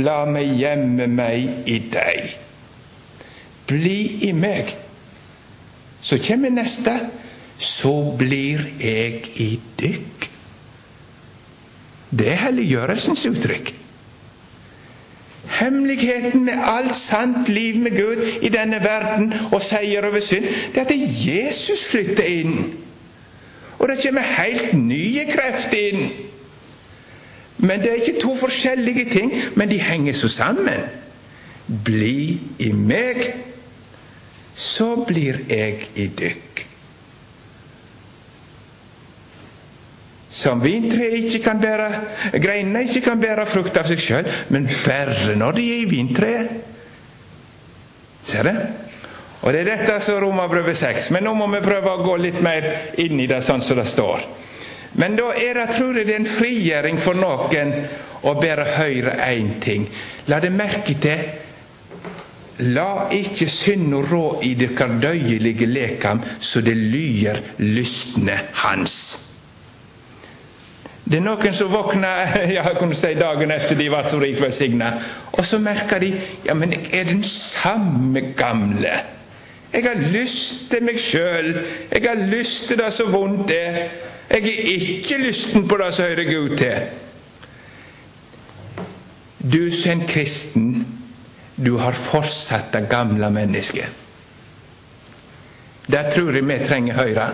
la 0.00 0.22
meg 0.24 0.54
gjemme 0.56 1.06
meg 1.12 1.68
i 1.68 1.78
deg. 1.92 2.32
Bli 3.68 4.28
i 4.28 4.32
meg. 4.32 4.72
Så 6.02 6.18
kommer 6.22 6.50
neste. 6.50 6.96
Så 7.58 7.92
blir 8.18 8.64
jeg 8.80 9.20
i 9.38 9.50
dykk. 9.78 10.28
Det 12.12 12.32
er 12.32 12.42
helliggjørelsens 12.48 13.26
uttrykk. 13.30 13.70
Hemmeligheten 15.52 16.44
med 16.44 16.60
alt 16.64 16.96
sant 16.96 17.48
liv 17.48 17.76
med 17.82 17.96
Gud 17.96 18.22
i 18.42 18.48
denne 18.48 18.80
verden 18.84 19.32
og 19.52 19.60
seier 19.62 20.06
over 20.08 20.20
synd, 20.24 20.46
det 20.74 20.80
er 20.80 20.88
at 20.88 21.26
Jesus 21.26 21.84
flytter 21.90 22.24
inn. 22.24 22.54
Og 23.78 23.88
det 23.88 23.98
kommer 24.04 24.34
helt 24.38 24.72
nye 24.78 25.24
krefter 25.28 25.78
inn. 25.90 26.04
Men 27.62 27.82
det 27.82 27.90
er 27.90 28.00
ikke 28.00 28.20
to 28.20 28.36
forskjellige 28.36 29.10
ting, 29.10 29.32
men 29.54 29.70
de 29.70 29.78
henger 29.78 30.12
så 30.12 30.28
sammen. 30.28 30.86
Bli 31.84 32.38
i 32.58 32.72
meg, 32.72 33.22
så 34.54 34.94
blir 35.06 35.44
jeg 35.48 35.88
i 35.94 36.06
dykk. 36.06 36.51
Som 40.32 40.62
vintreet 40.64 41.18
ikke 41.18 41.42
kan 41.44 41.60
bære 41.60 41.88
greinene 42.40 42.86
ikke 42.86 43.02
kan 43.04 43.20
bære 43.20 43.44
frukt 43.50 43.76
av 43.76 43.88
seg 43.88 44.00
sjøl, 44.00 44.30
men 44.54 44.68
bare 44.86 45.36
når 45.36 45.58
de 45.58 45.66
er 45.68 45.82
i 45.82 45.90
vintreet. 45.90 46.54
Ser 48.24 48.48
du? 48.48 48.54
Og 49.42 49.52
Det 49.52 49.60
er 49.60 49.68
dette 49.76 49.98
som 50.00 50.20
Romerbrevet 50.22 50.78
6. 50.78 51.10
Men 51.10 51.26
nå 51.26 51.34
må 51.34 51.48
vi 51.50 51.60
prøve 51.64 51.90
å 51.90 52.04
gå 52.04 52.16
litt 52.22 52.38
mer 52.42 52.68
inn 53.02 53.18
i 53.20 53.26
det 53.26 53.42
sånn 53.42 53.60
som 53.60 53.76
det 53.76 53.88
står. 53.90 54.22
Men 55.02 55.16
da 55.18 55.32
er 55.34 55.58
det, 55.58 55.68
tror 55.74 55.98
jeg, 55.98 56.06
det 56.06 56.14
er 56.14 56.20
en 56.20 56.28
frigjøring 56.30 57.00
for 57.00 57.18
noen 57.18 57.72
å 58.22 58.34
bare 58.38 58.68
høre 58.76 59.16
én 59.26 59.56
ting. 59.60 59.88
La 60.30 60.38
det 60.40 60.52
merke 60.54 60.94
til 61.02 61.24
La 62.62 63.08
ikke 63.10 63.48
synda 63.50 63.98
rå 64.04 64.38
i 64.46 64.52
deres 64.54 65.00
døyelige 65.02 65.66
lekam, 65.66 66.20
så 66.38 66.60
det 66.62 66.76
lyer 66.78 67.40
lystne 67.58 68.36
hans. 68.62 69.31
Det 71.04 71.18
er 71.18 71.24
noen 71.24 71.54
som 71.56 71.70
våkner 71.72 72.36
ja, 72.56 72.62
kunne 72.78 72.96
si 72.96 73.14
dagen 73.18 73.50
etter 73.50 73.78
de 73.78 73.88
ble 73.90 74.02
så 74.06 74.20
rikt 74.22 74.42
velsigna, 74.42 74.92
og 75.32 75.42
så 75.46 75.58
merker 75.62 76.02
de 76.02 76.12
ja, 76.46 76.54
men 76.54 76.74
jeg 76.76 76.88
er 77.00 77.10
den 77.10 77.24
samme 77.26 78.32
gamle. 78.38 78.94
Jeg 79.72 79.86
har 79.86 80.00
lyst 80.12 80.66
til 80.70 80.84
meg 80.84 80.98
sjøl. 81.00 81.54
Jeg 81.88 82.04
har 82.04 82.26
lyst 82.28 82.66
til 82.68 82.78
det 82.78 82.90
som 82.92 83.08
vondt 83.12 83.54
er. 83.56 83.78
Jeg 84.28 84.42
er 84.44 84.74
ikke 84.74 85.20
lysten 85.22 85.64
på 85.68 85.78
det 85.80 85.88
som 85.96 86.10
hører 86.10 86.28
Gud 86.28 86.56
til. 86.60 86.76
Du 89.42 89.72
som 89.74 89.94
en 89.96 90.04
kristen, 90.08 90.68
du 91.56 91.78
har 91.80 91.96
fortsatt 91.96 92.68
det 92.76 92.84
gamle 92.92 93.30
mennesket. 93.32 93.88
Det 95.88 96.04
tror 96.14 96.36
jeg 96.36 96.46
vi 96.48 96.58
trenger 96.66 97.00
høre. 97.00 97.26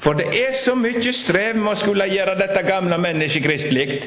For 0.00 0.16
det 0.16 0.30
er 0.32 0.56
så 0.56 0.74
mye 0.78 1.12
strev 1.12 1.58
med 1.60 1.74
å 1.74 1.78
skulle 1.78 2.08
gjøre 2.08 2.38
dette 2.38 2.64
gamle 2.64 2.96
mennesket 3.00 3.44
kristelig 3.44 4.00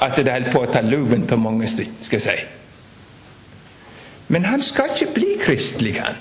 at 0.00 0.16
det 0.16 0.32
holder 0.32 0.54
på 0.54 0.62
å 0.64 0.70
ta 0.70 0.80
luven 0.86 1.26
av 1.28 1.40
mange, 1.42 1.68
skal 1.68 2.16
jeg 2.16 2.22
si. 2.24 2.36
Men 4.30 4.46
han 4.46 4.62
skal 4.62 4.94
ikke 4.94 5.14
bli 5.16 5.34
kristelig, 5.42 5.96
han. 5.98 6.16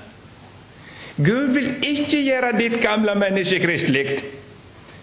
Gud 1.19 1.53
vil 1.53 1.69
ikke 1.85 2.23
gjøre 2.23 2.55
ditt 2.57 2.79
gamle 2.81 3.13
menneske 3.19 3.59
kristelig. 3.61 4.19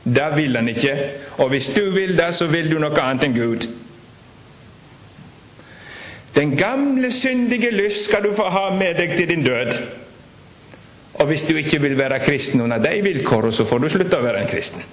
Det 0.07 0.27
vil 0.37 0.57
han 0.57 0.69
ikke. 0.69 0.95
Og 1.43 1.51
hvis 1.53 1.69
du 1.75 1.91
vil 1.95 2.17
det, 2.19 2.33
så 2.35 2.49
vil 2.51 2.71
du 2.71 2.79
noe 2.81 3.03
annet 3.03 3.29
enn 3.29 3.37
Gud. 3.37 3.69
Den 6.37 6.57
gamle, 6.57 7.13
syndige 7.13 7.71
lyst 7.73 8.09
skal 8.09 8.27
du 8.27 8.33
få 8.37 8.49
ha 8.53 8.69
med 8.75 8.99
deg 8.99 9.15
til 9.17 9.29
din 9.31 9.45
død. 9.45 9.77
Og 11.17 11.27
hvis 11.31 11.47
du 11.49 11.57
ikke 11.57 11.81
vil 11.81 11.97
være 11.99 12.21
kristen 12.21 12.61
under 12.61 12.79
de 12.83 13.01
vilkårene, 13.03 13.53
så 13.53 13.65
får 13.65 13.83
du 13.83 13.89
slutte 13.93 14.19
å 14.19 14.25
være 14.25 14.43
en 14.45 14.51
kristen. 14.51 14.85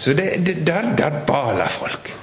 Så 0.00 0.14
det, 0.16 0.30
det, 0.46 0.56
der, 0.66 0.94
der 0.96 1.18
baler 1.28 1.68
folk. 1.68 2.14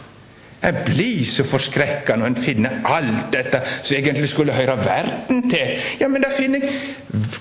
Jeg 0.62 0.84
blir 0.88 1.26
så 1.30 1.46
forskrekka 1.46 2.16
når 2.18 2.32
en 2.32 2.40
finner 2.40 2.80
alt 2.90 3.28
dette 3.34 3.62
som 3.68 3.94
egentlig 3.94 4.32
skulle 4.32 4.56
høre 4.58 4.74
verden 4.82 5.44
til. 5.52 5.76
Ja, 6.02 6.10
men 6.10 6.26
da 6.26 6.34
finner 6.34 6.66
jeg 6.66 7.36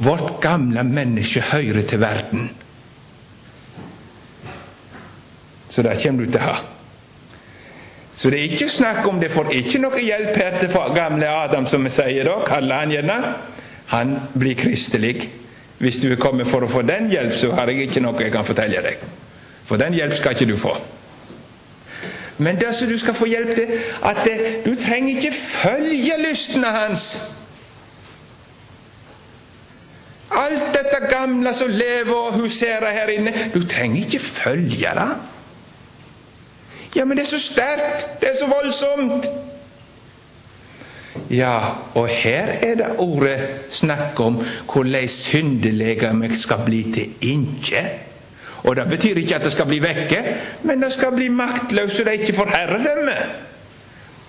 Vårt 0.00 0.38
gamle 0.40 0.80
menneske 0.86 1.42
hører 1.50 1.82
til 1.84 2.00
verden. 2.00 2.46
Så 5.68 5.82
det 5.84 5.98
kommer 6.00 6.24
du 6.24 6.30
til 6.32 6.40
å 6.40 6.46
ha. 6.46 6.54
Så 8.20 8.28
det 8.30 8.38
er 8.38 8.50
ikke 8.52 8.68
snakk 8.68 9.06
om 9.08 9.16
det 9.20 9.30
får 9.32 9.46
ikke 9.56 9.78
noe 9.80 10.00
hjelp 10.04 10.34
her 10.36 10.58
til 10.60 10.74
gamle 10.92 11.28
Adam, 11.28 11.64
som 11.66 11.86
vi 11.86 11.92
sier 11.94 12.28
da, 12.28 12.34
kaller 12.44 12.82
han 12.82 12.92
gjerne. 12.92 13.14
Han 13.94 14.10
blir 14.36 14.58
kristelig. 14.60 15.30
Hvis 15.80 16.02
du 16.02 16.10
er 16.12 16.20
kommet 16.20 16.46
for 16.50 16.60
å 16.60 16.68
få 16.68 16.82
den 16.84 17.08
hjelp, 17.08 17.32
så 17.32 17.54
har 17.56 17.72
jeg 17.72 17.86
ikke 17.88 18.02
noe 18.04 18.20
jeg 18.20 18.34
kan 18.34 18.44
fortelle 18.44 18.82
deg. 18.84 19.00
For 19.64 19.80
den 19.80 19.96
hjelp 19.96 20.12
skal 20.18 20.36
ikke 20.36 20.50
du 20.52 20.58
få. 20.60 20.74
Men 22.44 22.60
det 22.60 22.74
som 22.76 22.92
du 22.92 22.98
skal 23.00 23.16
få 23.16 23.30
hjelp 23.30 23.54
til, 23.56 23.72
at 24.04 24.20
du 24.66 24.74
trenger 24.76 25.16
ikke 25.16 25.32
følge 25.40 26.20
lystene 26.20 26.76
hans. 26.76 27.08
Alt 30.36 30.76
dette 30.76 31.06
gamle 31.08 31.56
som 31.56 31.72
lever 31.72 32.16
og 32.20 32.36
huserer 32.36 32.92
her 33.00 33.16
inne, 33.16 33.32
du 33.56 33.64
trenger 33.64 34.04
ikke 34.04 34.20
følge 34.28 34.92
det. 35.00 35.10
Ja, 36.96 37.04
men 37.04 37.16
det 37.16 37.24
er 37.24 37.30
så 37.30 37.40
sterkt! 37.40 38.08
Det 38.20 38.28
er 38.28 38.36
så 38.40 38.46
voldsomt! 38.50 39.30
Ja, 41.30 41.58
og 41.94 42.08
her 42.08 42.48
er 42.62 42.74
det 42.74 42.86
ordet 42.98 43.38
snakk 43.70 44.20
om 44.20 44.40
hvordan 44.72 45.08
syndelegemet 45.08 46.38
skal 46.38 46.64
bli 46.66 46.82
til 46.94 47.12
inkje. 47.22 47.84
Og 48.62 48.76
Det 48.76 48.88
betyr 48.88 49.16
ikke 49.16 49.36
at 49.36 49.44
det 49.44 49.52
skal 49.52 49.66
bli 49.66 49.78
vekke, 49.82 50.24
men 50.62 50.82
det 50.82 50.92
skal 50.92 51.14
bli 51.14 51.28
maktløst 51.28 51.96
så 51.96 52.04
det 52.04 52.12
ikke 52.20 52.34
får 52.34 52.50
herredømme. 52.50 53.16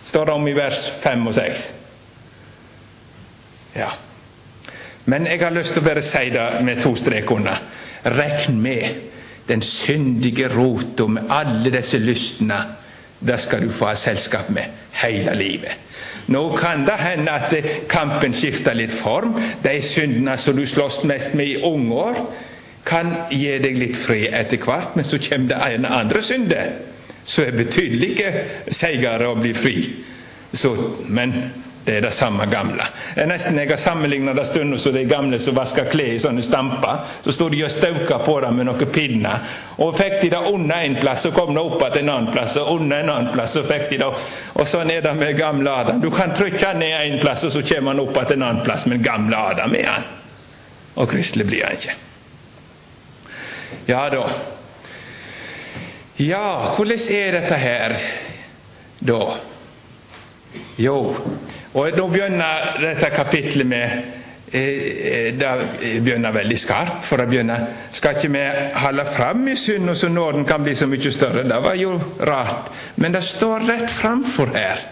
Står 0.06 0.26
det 0.26 0.34
om 0.34 0.48
i 0.48 0.54
vers 0.54 0.90
5 1.04 1.28
og 1.28 1.34
6. 1.34 1.74
Ja. 3.76 3.90
Men 5.06 5.28
jeg 5.28 5.40
har 5.40 5.50
lyst 5.50 5.74
til 5.74 5.84
å 5.84 5.86
bare 5.86 6.02
si 6.06 6.30
det 6.30 6.48
med 6.64 6.82
to 6.84 6.96
strek 6.96 7.32
under. 7.32 7.58
Regn 8.06 8.62
med 8.62 9.11
den 9.48 9.62
syndige 9.62 10.50
rota 10.54 11.08
med 11.08 11.30
alle 11.30 11.72
disse 11.74 12.00
lystene, 12.00 12.60
det 13.20 13.40
skal 13.40 13.66
du 13.66 13.72
få 13.72 13.92
ha 13.92 13.96
selskap 13.96 14.50
med 14.50 14.64
hele 15.04 15.36
livet. 15.38 15.78
Nå 16.32 16.56
kan 16.58 16.86
det 16.86 16.98
hende 17.02 17.32
at 17.32 17.54
kampen 17.90 18.34
skifter 18.34 18.74
litt 18.78 18.94
form. 18.94 19.36
De 19.64 19.82
syndene 19.84 20.38
som 20.38 20.56
du 20.58 20.66
slåss 20.66 21.04
mest 21.10 21.36
med 21.38 21.46
i 21.48 21.62
unge 21.66 21.94
år, 21.94 22.22
kan 22.86 23.12
gi 23.30 23.58
deg 23.62 23.78
litt 23.78 23.98
fred 23.98 24.34
etter 24.34 24.62
hvert, 24.62 24.96
men 24.96 25.06
så 25.06 25.20
kommer 25.22 25.52
det 25.52 25.76
en 25.76 25.86
andre 25.86 26.22
synder 26.26 26.72
som 27.22 27.46
er 27.46 27.58
betydelig 27.58 28.16
seigere 28.74 29.30
å 29.30 29.38
bli 29.38 29.54
fri. 29.54 29.76
Så, 30.54 30.74
men 31.08 31.36
Det 31.86 31.96
er 31.98 32.02
det 32.02 32.12
samme 32.14 32.46
gamle. 32.46 32.86
Er 33.18 33.26
nesten 33.26 33.58
Jeg 33.58 33.70
har 33.70 33.78
sammenligna 33.82 34.34
det 34.38 34.46
stund 34.46 34.78
som 34.80 34.94
de 34.94 35.02
gamle 35.10 35.40
som 35.40 35.56
vasker 35.58 35.88
klær 35.90 36.14
i 36.14 36.20
sånne 36.22 36.44
stamper. 36.46 37.00
Så 37.24 37.34
sto 37.34 37.48
de 37.50 37.64
og 37.66 37.72
stauka 37.74 38.20
på 38.22 38.36
det 38.44 38.52
med 38.54 38.70
noen 38.70 38.92
pinner. 38.94 39.42
Og 39.82 39.96
fikk 39.98 40.20
de 40.22 40.30
det 40.30 40.42
under 40.52 40.86
en 40.86 41.00
plass, 41.02 41.26
så 41.26 41.32
kom 41.34 41.56
det 41.56 41.64
opp 41.64 41.82
igjen 41.82 42.04
en 42.04 42.14
annen 42.16 42.34
plass, 42.34 42.58
og 42.62 42.70
under 42.76 43.02
en 43.02 43.10
annen 43.10 43.34
plass. 43.34 43.58
så 43.58 43.64
fikk 43.66 43.90
de 43.90 43.98
det. 44.04 44.12
Og 44.54 44.68
sånn 44.68 44.92
er 44.94 45.02
det 45.02 45.14
med 45.18 45.38
gamle 45.38 45.74
Adam. 45.74 46.02
Du 46.02 46.12
kan 46.14 46.36
trykke 46.38 46.74
ned 46.78 46.98
en 47.02 47.20
plass, 47.20 47.44
og 47.44 47.52
så 47.52 47.66
kommer 47.66 47.96
han 47.96 48.04
opp 48.06 48.18
igjen 48.18 48.38
en 48.38 48.48
annen 48.50 48.64
plass. 48.66 48.86
Men 48.86 49.02
gamle 49.02 49.38
Adam 49.38 49.76
er 49.76 49.90
han. 49.90 50.10
Og 51.02 51.10
kristelig 51.10 51.48
blir 51.50 51.66
han 51.66 51.80
ikke. 51.80 51.98
Ja 53.90 54.10
da. 54.14 54.28
Ja, 56.22 56.76
hvordan 56.76 57.00
er 57.10 57.40
dette 57.40 57.58
her 57.58 57.96
da? 59.00 59.24
Jo, 60.78 61.16
og 61.74 61.92
Da 61.96 62.08
begynner 62.08 62.80
dette 62.82 63.10
kapitlet 63.16 63.68
med 63.68 64.02
eh, 64.52 65.32
Det 65.38 65.52
begynner 66.04 66.36
veldig 66.36 66.58
skarpt, 66.60 67.06
for 67.08 67.24
å 67.24 67.28
begynne. 67.30 67.58
Skal 67.92 68.18
ikke 68.18 68.32
vi 68.34 68.46
holde 68.84 69.06
fram 69.08 69.46
i 69.48 69.56
synd, 69.56 69.94
så 69.96 70.10
nåden 70.12 70.46
kan 70.46 70.64
bli 70.64 70.76
så 70.76 70.90
mye 70.92 71.12
større? 71.12 71.46
Det 71.48 71.62
var 71.64 71.78
jo 71.80 71.96
rart. 72.28 72.72
Men 72.96 73.16
det 73.16 73.24
står 73.24 73.70
rett 73.70 73.92
framfor 73.92 74.52
her 74.56 74.84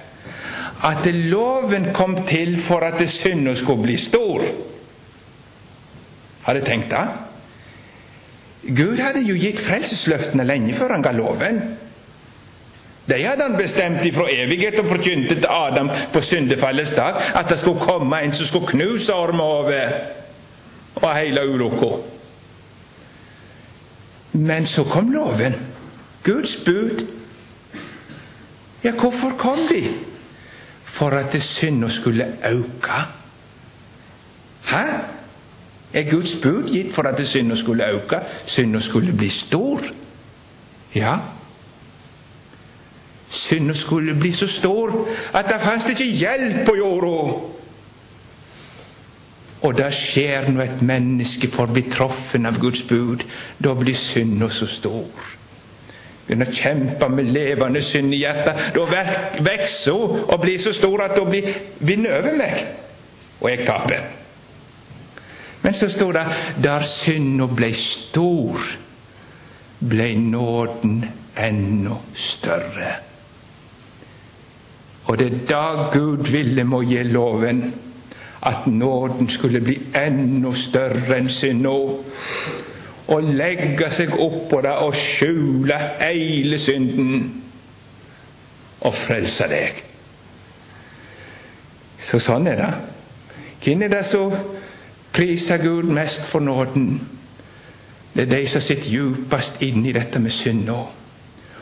at 0.88 1.04
loven 1.12 1.90
kom 1.92 2.16
til 2.24 2.54
for 2.62 2.86
at 2.88 3.02
synda 3.12 3.52
skulle 3.60 3.84
bli 3.84 3.98
stor. 4.00 4.46
Har 6.46 6.56
du 6.56 6.64
tenkt 6.64 6.94
det? 6.94 7.08
Gud 8.76 9.00
hadde 9.00 9.24
jo 9.28 9.36
gitt 9.40 9.60
frelsesløftene 9.60 10.46
lenge 10.48 10.74
før 10.76 10.96
han 10.96 11.04
ga 11.04 11.12
loven. 11.16 11.60
De 13.10 13.24
hadde 13.24 13.42
han 13.42 13.58
bestemt 13.58 14.06
ifra 14.06 14.28
evighet 14.32 14.80
og 14.80 14.86
forkynte 14.86 15.36
til 15.36 15.48
Adam 15.50 15.90
på 16.14 16.22
syndefallets 16.22 16.94
dag 16.94 17.16
at 17.36 17.50
det 17.50 17.60
skulle 17.60 17.80
komme 17.80 18.22
en 18.22 18.34
som 18.34 18.46
skulle 18.46 18.68
knuse 18.68 19.14
ormehodet 19.14 19.94
og 20.96 21.16
hele 21.18 21.50
ulukka. 21.50 21.96
Men 24.32 24.66
så 24.66 24.84
kom 24.84 25.12
loven. 25.12 25.56
Guds 26.24 26.56
bud. 26.66 27.06
Ja, 28.84 28.92
hvorfor 28.92 29.34
kom 29.38 29.58
de? 29.70 29.90
For 30.84 31.10
at 31.10 31.42
synda 31.44 31.88
skulle 31.88 32.28
auke. 32.44 33.00
Hæ? 34.66 34.86
Er 35.94 36.12
Guds 36.12 36.36
bud 36.44 36.70
gitt 36.70 36.94
for 36.96 37.04
at 37.04 37.28
synda 37.28 37.56
skulle 37.56 37.86
auke? 37.86 38.20
Synda 38.46 38.80
skulle 38.80 39.14
bli 39.14 39.30
stor? 39.30 39.82
Ja. 40.96 41.18
Synda 43.30 43.74
skulle 43.78 44.16
bli 44.18 44.32
så 44.34 44.48
stor 44.50 44.94
at 45.38 45.50
det 45.52 45.62
fantes 45.62 45.94
ikke 45.94 46.18
hjelp 46.18 46.64
på 46.66 46.76
jorda. 46.80 47.16
Og 49.60 49.76
det 49.76 49.90
skjer 49.94 50.48
når 50.50 50.64
et 50.64 50.82
menneske 50.88 51.50
får 51.52 51.74
bli 51.74 51.84
truffet 51.92 52.46
av 52.48 52.58
Guds 52.62 52.82
bud. 52.88 53.26
Da 53.60 53.74
blir 53.76 53.98
synda 53.98 54.50
så 54.50 54.68
stor. 54.70 55.28
Begynner 56.26 56.50
å 56.50 56.54
kjempe 56.56 57.10
med 57.10 57.32
levende 57.34 57.82
synd 57.82 58.14
i 58.14 58.22
hjertet. 58.22 58.70
Da 58.76 59.04
vokser 59.46 59.98
hun 59.98 60.24
og 60.30 60.40
blir 60.44 60.62
så 60.62 60.74
stor 60.78 61.04
at 61.08 61.18
hun 61.18 61.34
vinner 61.80 62.20
over 62.20 62.38
meg, 62.38 62.64
og 63.42 63.50
jeg 63.50 63.66
taper. 63.68 64.06
Men 65.64 65.76
så 65.76 65.90
står 65.92 66.16
det 66.16 66.26
der 66.64 66.86
synda 66.88 67.50
ble 67.52 67.74
stor, 67.76 68.70
ble 69.80 70.14
nåden 70.22 71.02
enda 71.36 72.00
større. 72.16 73.09
Og 75.10 75.18
det 75.18 75.28
er 75.28 75.46
da 75.50 75.90
Gud 75.90 76.30
ville 76.30 76.64
må 76.64 76.84
gi 76.86 77.02
loven, 77.04 77.64
at 78.46 78.68
nåden 78.68 79.30
skulle 79.30 79.62
bli 79.62 79.76
enda 79.98 80.52
større 80.56 81.18
enn 81.18 81.30
synda. 81.34 81.74
Og 83.10 83.32
legge 83.34 83.90
seg 83.90 84.14
oppå 84.22 84.62
det 84.62 84.76
og 84.86 84.94
skjule 84.96 85.80
hele 86.00 86.60
synden 86.62 87.24
og 88.86 88.94
frelse 88.94 89.48
deg. 89.50 89.82
Så 92.00 92.22
sånn 92.22 92.48
er 92.48 92.62
det. 92.62 92.70
Hvem 93.64 93.82
er 93.88 93.92
det 93.92 94.06
som 94.08 94.32
priser 95.12 95.60
Gud 95.66 95.90
mest 95.90 96.30
for 96.30 96.40
nåden? 96.40 96.94
Det 98.14 98.28
er 98.28 98.32
de 98.38 98.46
som 98.48 98.62
sitter 98.62 98.94
djupest 98.94 99.60
inne 99.66 99.90
i 99.90 99.98
dette 99.98 100.22
med 100.22 100.32
synd 100.32 100.64
nå. 100.70 100.80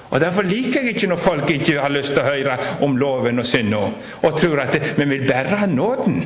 Og 0.09 0.19
Derfor 0.21 0.41
liker 0.47 0.81
jeg 0.81 0.95
ikke 0.95 1.07
når 1.11 1.19
folk 1.19 1.49
ikke 1.51 1.79
har 1.81 1.91
lyst 1.91 2.13
til 2.15 2.23
å 2.23 2.29
høre 2.29 2.57
om 2.85 2.95
loven 2.97 3.39
og 3.39 3.45
synda, 3.45 3.89
og 4.23 4.39
tror 4.39 4.61
at 4.63 4.77
vi 4.97 5.05
vil 5.05 5.27
bare 5.27 5.59
ha 5.59 5.67
nåden. 5.67 6.21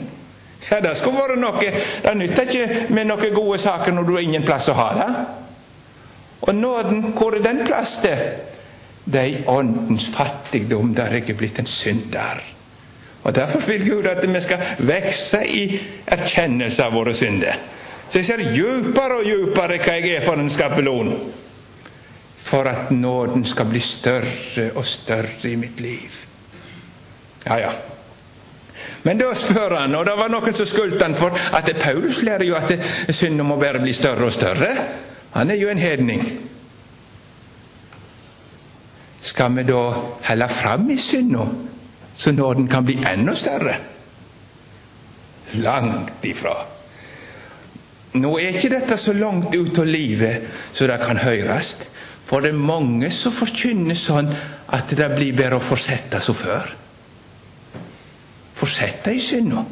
Ja, 0.69 0.79
Det 0.79 0.97
skulle 0.97 1.17
vært 1.17 1.39
noe 1.41 1.71
Det 2.03 2.15
nytter 2.17 2.43
ikke 2.43 2.93
med 2.93 3.09
noen 3.09 3.33
gode 3.33 3.57
saker 3.59 3.91
når 3.91 4.03
du 4.03 4.13
har 4.13 4.21
ingen 4.21 4.45
plass 4.45 4.69
å 4.69 4.77
ha 4.77 4.89
det. 4.99 5.09
Og 6.41 6.55
nåden, 6.55 7.13
hvor 7.17 7.35
er 7.35 7.41
den 7.41 7.65
plass 7.65 7.97
til? 8.01 8.17
Det 9.05 9.19
er 9.19 9.25
i 9.25 9.43
åndens 9.49 10.07
fattigdom 10.13 10.93
der 10.95 11.17
jeg 11.17 11.29
er 11.29 11.37
blitt 11.37 11.59
en 11.59 11.69
synder. 11.69 12.41
Og 13.23 13.35
Derfor 13.35 13.65
vil 13.65 13.85
Gud 13.89 14.05
at 14.05 14.21
vi 14.33 14.41
skal 14.41 14.61
vokse 14.79 15.41
i 15.45 15.65
erkjennelse 16.07 16.85
av 16.85 16.93
våre 16.93 17.13
synder. 17.13 17.57
Så 18.09 18.19
jeg 18.19 18.25
ser 18.25 18.41
djupere 18.53 19.21
og 19.21 19.25
djupere 19.25 19.77
hva 19.81 19.97
jeg 19.97 20.15
er 20.17 20.25
for 20.25 20.41
en 20.41 20.49
skapelon 20.49 21.13
for 22.41 22.67
at 22.67 22.91
nåden 22.91 23.45
skal 23.45 23.69
bli 23.69 23.79
større 23.79 24.71
og 24.75 24.85
større 24.85 25.49
i 25.49 25.55
mitt 25.55 25.79
liv. 25.79 26.17
Ja, 27.45 27.57
ja. 27.57 27.71
Men 29.03 29.17
da 29.17 29.31
spør 29.33 29.75
han, 29.79 29.95
og 29.95 30.05
det 30.05 30.13
var 30.17 30.29
noen 30.29 30.53
som 30.53 30.67
skyldte 30.69 31.05
han 31.05 31.17
for 31.17 31.37
at 31.57 31.69
Paulus 31.81 32.21
lærer 32.25 32.45
jo 32.45 32.57
at 32.57 32.73
synda 33.13 33.45
må 33.45 33.57
bare 33.61 33.81
bli 33.81 33.93
større 33.93 34.27
og 34.29 34.33
større. 34.33 34.69
Han 35.33 35.49
er 35.49 35.57
jo 35.61 35.69
en 35.71 35.81
hedning. 35.81 36.25
Skal 39.21 39.55
vi 39.55 39.63
da 39.69 39.81
holde 40.27 40.49
fram 40.49 40.89
i 40.89 40.97
synda, 40.97 41.45
så 42.17 42.31
nåden 42.31 42.67
kan 42.67 42.85
bli 42.85 42.99
enda 43.13 43.35
større? 43.37 43.77
Langt 45.61 46.25
ifra. 46.25 46.55
Nå 48.21 48.33
er 48.37 48.51
ikke 48.51 48.73
dette 48.73 48.97
så 48.99 49.13
langt 49.15 49.55
ut 49.55 49.77
av 49.79 49.87
livet 49.87 50.47
så 50.73 50.87
det 50.89 50.99
kan 51.01 51.21
høres. 51.21 51.75
For 52.31 52.39
det 52.39 52.53
er 52.53 52.63
mange 52.63 53.09
som 53.11 53.33
forkynner 53.35 53.97
sånn 53.99 54.29
at 54.71 54.93
det 54.95 55.09
blir 55.17 55.35
bedre 55.35 55.57
å 55.59 55.63
fortsette 55.63 56.21
som 56.23 56.37
før. 56.39 56.69
Fortsette 58.55 59.11
i 59.11 59.19
synda. 59.19 59.65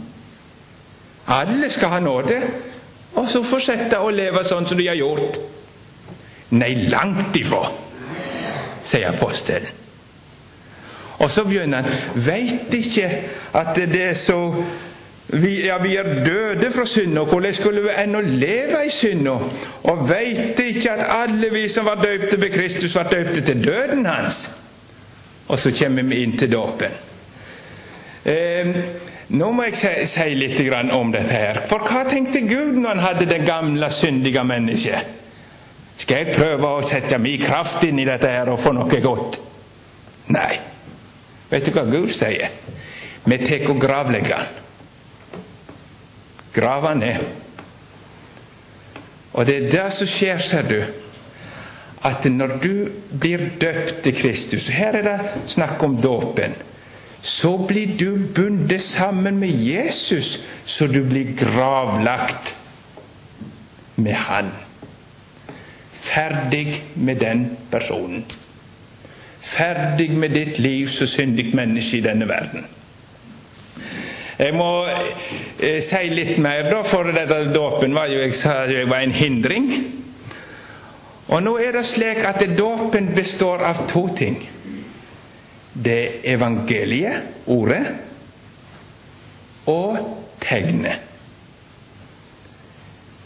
Alle 1.32 1.70
skal 1.72 1.94
ha 1.94 2.00
nåde, 2.04 2.40
og 3.16 3.30
så 3.32 3.46
fortsette 3.48 4.02
å 4.04 4.12
leve 4.12 4.44
sånn 4.44 4.68
som 4.68 4.80
de 4.80 4.90
har 4.90 5.00
gjort. 5.00 5.40
Nei, 6.60 6.74
langt 6.92 7.38
ifra, 7.40 7.64
sier 8.84 9.08
apostelen. 9.14 9.78
Og 11.20 11.32
så 11.32 11.44
begynner 11.44 11.84
han 11.84 12.22
Veit 12.24 12.72
ikke 12.76 13.08
at 13.60 13.76
det 13.76 14.04
er 14.10 14.16
så 14.20 14.38
vi, 15.32 15.68
ja, 15.68 15.78
vi 15.78 15.96
er 15.96 16.04
døde 16.26 16.72
fra 16.72 16.86
synda. 16.86 17.22
Hvordan 17.22 17.54
skulle 17.54 17.82
vi 17.82 17.90
ennå 18.04 18.22
leve 18.22 18.80
i 18.88 18.90
synda? 18.90 19.36
Og 19.84 20.10
veit 20.10 20.60
ikke 20.60 20.92
at 20.92 21.04
alle 21.22 21.52
vi 21.54 21.68
som 21.70 21.86
var 21.86 22.02
døpte 22.02 22.40
ved 22.42 22.50
Kristus, 22.50 22.96
var 22.96 23.12
døpte 23.12 23.42
til 23.42 23.64
døden 23.64 24.06
hans? 24.06 24.58
Og 25.48 25.60
så 25.60 25.72
kommer 25.78 26.04
vi 26.04 26.24
inn 26.24 26.34
til 26.38 26.50
dåpen. 26.52 26.96
Eh, 28.26 28.72
nå 29.30 29.52
må 29.54 29.68
jeg 29.68 29.78
si, 29.78 29.92
si 30.10 30.34
litt 30.34 30.74
om 30.94 31.12
dette 31.14 31.34
her. 31.34 31.62
For 31.70 31.86
hva 31.86 32.08
tenkte 32.10 32.42
Gud 32.50 32.80
når 32.82 32.90
han 32.90 33.04
hadde 33.06 33.28
det 33.30 33.46
gamle, 33.46 33.90
syndige 33.90 34.44
mennesket? 34.44 35.18
Skal 35.98 36.24
jeg 36.24 36.36
prøve 36.36 36.72
å 36.74 36.82
sette 36.88 37.20
min 37.22 37.42
kraft 37.42 37.84
inn 37.86 38.00
i 38.00 38.08
dette 38.08 38.32
her 38.34 38.50
og 38.50 38.60
få 38.60 38.74
noe 38.74 39.02
godt? 39.04 39.38
Nei. 40.34 40.58
Vet 41.52 41.70
du 41.70 41.72
hva 41.76 41.86
Gud 41.86 42.10
sier? 42.14 42.50
Vi 43.30 43.38
tar 43.46 43.70
og 43.70 43.78
gravlegger 43.82 44.42
han 44.42 44.69
grave 46.60 46.96
ned. 47.00 47.24
Og 49.34 49.46
det 49.48 49.56
er 49.56 49.70
det 49.72 49.86
som 49.94 50.10
skjer, 50.10 50.42
ser 50.44 50.68
du, 50.68 50.80
at 52.04 52.26
når 52.32 52.56
du 52.64 52.74
blir 53.20 53.50
døpt 53.60 54.04
til 54.06 54.16
Kristus 54.16 54.70
Her 54.72 54.96
er 55.02 55.06
det 55.06 55.46
snakk 55.52 55.84
om 55.84 55.98
dåpen. 56.02 56.56
Så 57.22 57.58
blir 57.68 57.98
du 58.00 58.16
bundet 58.36 58.82
sammen 58.82 59.40
med 59.40 59.52
Jesus, 59.52 60.40
så 60.66 60.88
du 60.88 61.04
blir 61.04 61.36
gravlagt 61.36 62.56
med 63.96 64.14
Han. 64.14 64.52
Ferdig 65.92 66.84
med 66.96 67.20
den 67.20 67.58
personen. 67.72 68.24
Ferdig 69.40 70.12
med 70.12 70.30
ditt 70.30 70.60
liv 70.60 70.88
som 70.88 71.08
syndig 71.08 71.52
menneske 71.56 71.98
i 71.98 72.06
denne 72.06 72.28
verden. 72.28 72.66
Jeg 74.40 74.56
må 74.56 74.70
eh, 74.88 75.82
si 75.84 76.00
litt 76.14 76.38
mer, 76.40 76.70
da, 76.70 76.80
for 76.88 77.12
dette 77.12 77.42
dåpen 77.52 77.96
var 77.96 78.08
jo 78.08 78.22
jeg 78.22 78.38
sa 78.40 78.62
jeg 78.72 78.88
var 78.88 79.04
en 79.04 79.16
hindring. 79.16 79.68
Og 81.30 81.44
nå 81.44 81.58
er 81.60 81.76
det 81.76 81.84
slik 81.86 82.24
at 82.26 82.46
dåpen 82.56 83.12
består 83.18 83.66
av 83.68 83.84
to 83.92 84.06
ting. 84.16 84.40
Det 85.74 85.98
er 86.00 86.38
evangeliet, 86.38 87.44
ordet, 87.52 87.84
og 89.70 90.00
tegnet. 90.42 91.04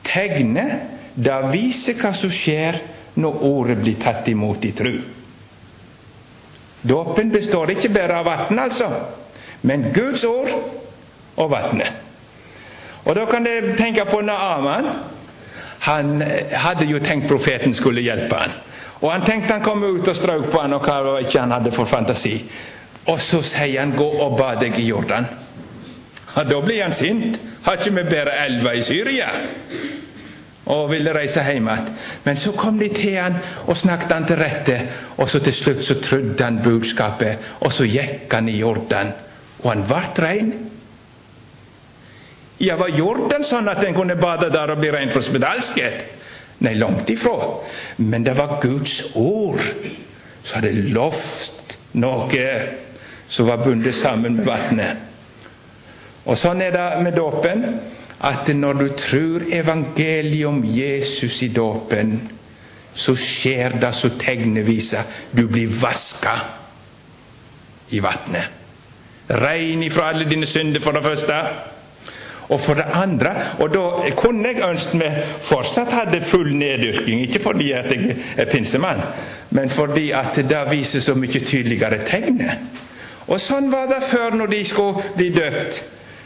Tegnet 0.03 1.13
da 1.13 1.43
viser 1.53 1.95
hva 2.01 2.09
som 2.17 2.33
skjer 2.33 2.81
når 3.21 3.41
ordet 3.45 3.79
blir 3.85 4.01
tatt 4.01 4.27
imot 4.33 4.65
i 4.65 4.73
tru. 4.75 4.93
Dåpen 6.83 7.29
består 7.31 7.77
ikke 7.77 7.93
bare 7.93 8.17
av 8.19 8.27
vann, 8.27 8.59
altså, 8.59 8.89
men 9.63 9.91
Guds 9.95 10.25
ord 10.27 10.81
og 11.35 11.51
vannet. 11.51 11.91
Og 13.05 13.15
da 13.15 13.25
kan 13.27 13.43
dere 13.45 13.75
tenke 13.77 14.05
på 14.07 14.21
Naaman. 14.21 14.87
Han 15.83 16.21
hadde 16.51 16.87
jo 16.87 16.99
tenkt 17.03 17.27
profeten 17.27 17.73
skulle 17.75 18.01
hjelpe 18.01 18.39
han. 18.39 18.53
Og 19.03 19.11
han 19.11 19.25
tenkte 19.27 19.57
han 19.57 19.63
kom 19.63 19.83
ut 19.83 20.07
og 20.07 20.15
strøk 20.15 20.47
på 20.51 20.61
han, 20.63 20.73
og 20.77 20.85
hva 20.87 21.17
ikke 21.19 21.41
han 21.41 21.51
hadde 21.51 21.73
for 21.75 21.89
fantasi. 21.89 22.37
Og 23.11 23.19
så 23.21 23.41
sier 23.43 23.79
han 23.79 23.91
'gå 23.91 24.09
og 24.25 24.37
bad 24.37 24.61
deg 24.61 24.79
i 24.79 24.91
Jordan'. 24.91 25.25
Ja, 26.35 26.43
da 26.43 26.61
blir 26.61 26.83
han 26.83 26.93
sint. 26.93 27.39
Har 27.63 27.73
ikke 27.73 27.95
vi 27.95 28.03
bedre 28.03 28.45
elva 28.45 28.71
i 28.73 28.81
Syria? 28.81 29.27
Og 30.65 30.89
ville 30.89 31.13
reise 31.13 31.43
hjem 31.43 31.67
igjen. 31.67 31.89
Men 32.23 32.37
så 32.37 32.51
kom 32.51 32.79
de 32.79 32.87
til 32.87 33.17
han 33.19 33.35
og 33.67 33.77
snakket 33.77 34.11
han 34.11 34.25
til 34.25 34.37
rette. 34.37 34.81
Og 35.17 35.29
så 35.29 35.39
til 35.39 35.53
slutt 35.53 35.83
så 35.83 35.99
trodde 36.01 36.43
han 36.43 36.61
budskapet, 36.63 37.37
og 37.59 37.71
så 37.71 37.83
gikk 37.83 38.33
han 38.33 38.49
i 38.49 38.59
Jordan. 38.59 39.11
Og 39.63 39.69
han 39.71 39.83
ble 39.83 40.25
rein. 40.25 40.53
Ja, 42.63 42.77
var 42.79 42.93
den 43.29 43.43
sånn 43.43 43.67
at 43.67 43.83
en 43.83 43.95
kunne 43.95 44.15
bade 44.15 44.47
der 44.53 44.71
og 44.71 44.79
bli 44.79 44.91
ren 44.93 45.11
for 45.11 45.25
spedalskhet? 45.25 46.05
Nei, 46.63 46.77
langt 46.79 47.09
ifra. 47.11 47.35
Men 47.97 48.23
det 48.23 48.37
var 48.37 48.61
Guds 48.63 49.15
ord 49.19 49.59
som 50.43 50.61
hadde 50.61 50.91
lovt 50.95 51.77
noe 51.99 52.47
som 53.27 53.49
var 53.49 53.63
bundet 53.65 53.95
sammen 53.95 54.37
med 54.37 54.47
vannet. 54.47 55.09
Og 56.23 56.37
sånn 56.39 56.61
er 56.63 56.71
det 56.71 56.87
med 57.03 57.17
dåpen, 57.17 57.65
at 58.23 58.47
når 58.55 58.79
du 58.79 58.87
tror 58.95 59.43
evangeliet 59.51 60.47
om 60.47 60.61
Jesus 60.63 61.41
i 61.43 61.49
dåpen, 61.51 62.15
så 62.93 63.15
skjer 63.17 63.75
det 63.81 63.89
så 63.97 64.13
tegnet 64.21 64.67
viser 64.67 65.03
du 65.33 65.47
blir 65.49 65.71
vaska 65.81 66.37
i 67.91 67.99
vannet. 68.03 68.61
Rein 69.41 69.83
ifra 69.83 70.11
alle 70.13 70.29
dine 70.29 70.47
synder, 70.47 70.79
for 70.83 70.95
det 70.95 71.03
første. 71.03 71.39
Og 72.53 72.59
for 72.61 72.77
det 72.77 72.85
andre 72.93 73.31
Og 73.59 73.71
da 73.73 74.11
kunne 74.17 74.51
jeg 74.51 74.61
ønsket 74.61 74.99
meg 74.99 75.17
fortsatt 75.41 75.93
hadde 75.93 76.21
full 76.25 76.51
neddyrking. 76.55 77.23
Ikke 77.25 77.41
fordi 77.41 77.71
at 77.73 77.89
jeg 77.91 78.15
er 78.37 78.49
pinsemann, 78.51 79.01
men 79.49 79.69
fordi 79.69 80.11
at 80.11 80.37
det 80.37 80.61
viser 80.69 81.01
så 81.01 81.15
mye 81.17 81.41
tydeligere 81.41 82.03
tegnet. 82.05 82.61
Og 83.27 83.39
sånn 83.41 83.71
var 83.71 83.87
det 83.89 84.03
før 84.05 84.35
når 84.37 84.51
de 84.51 84.61
skulle 84.67 85.09
bli 85.15 85.29
døpt. 85.33 85.81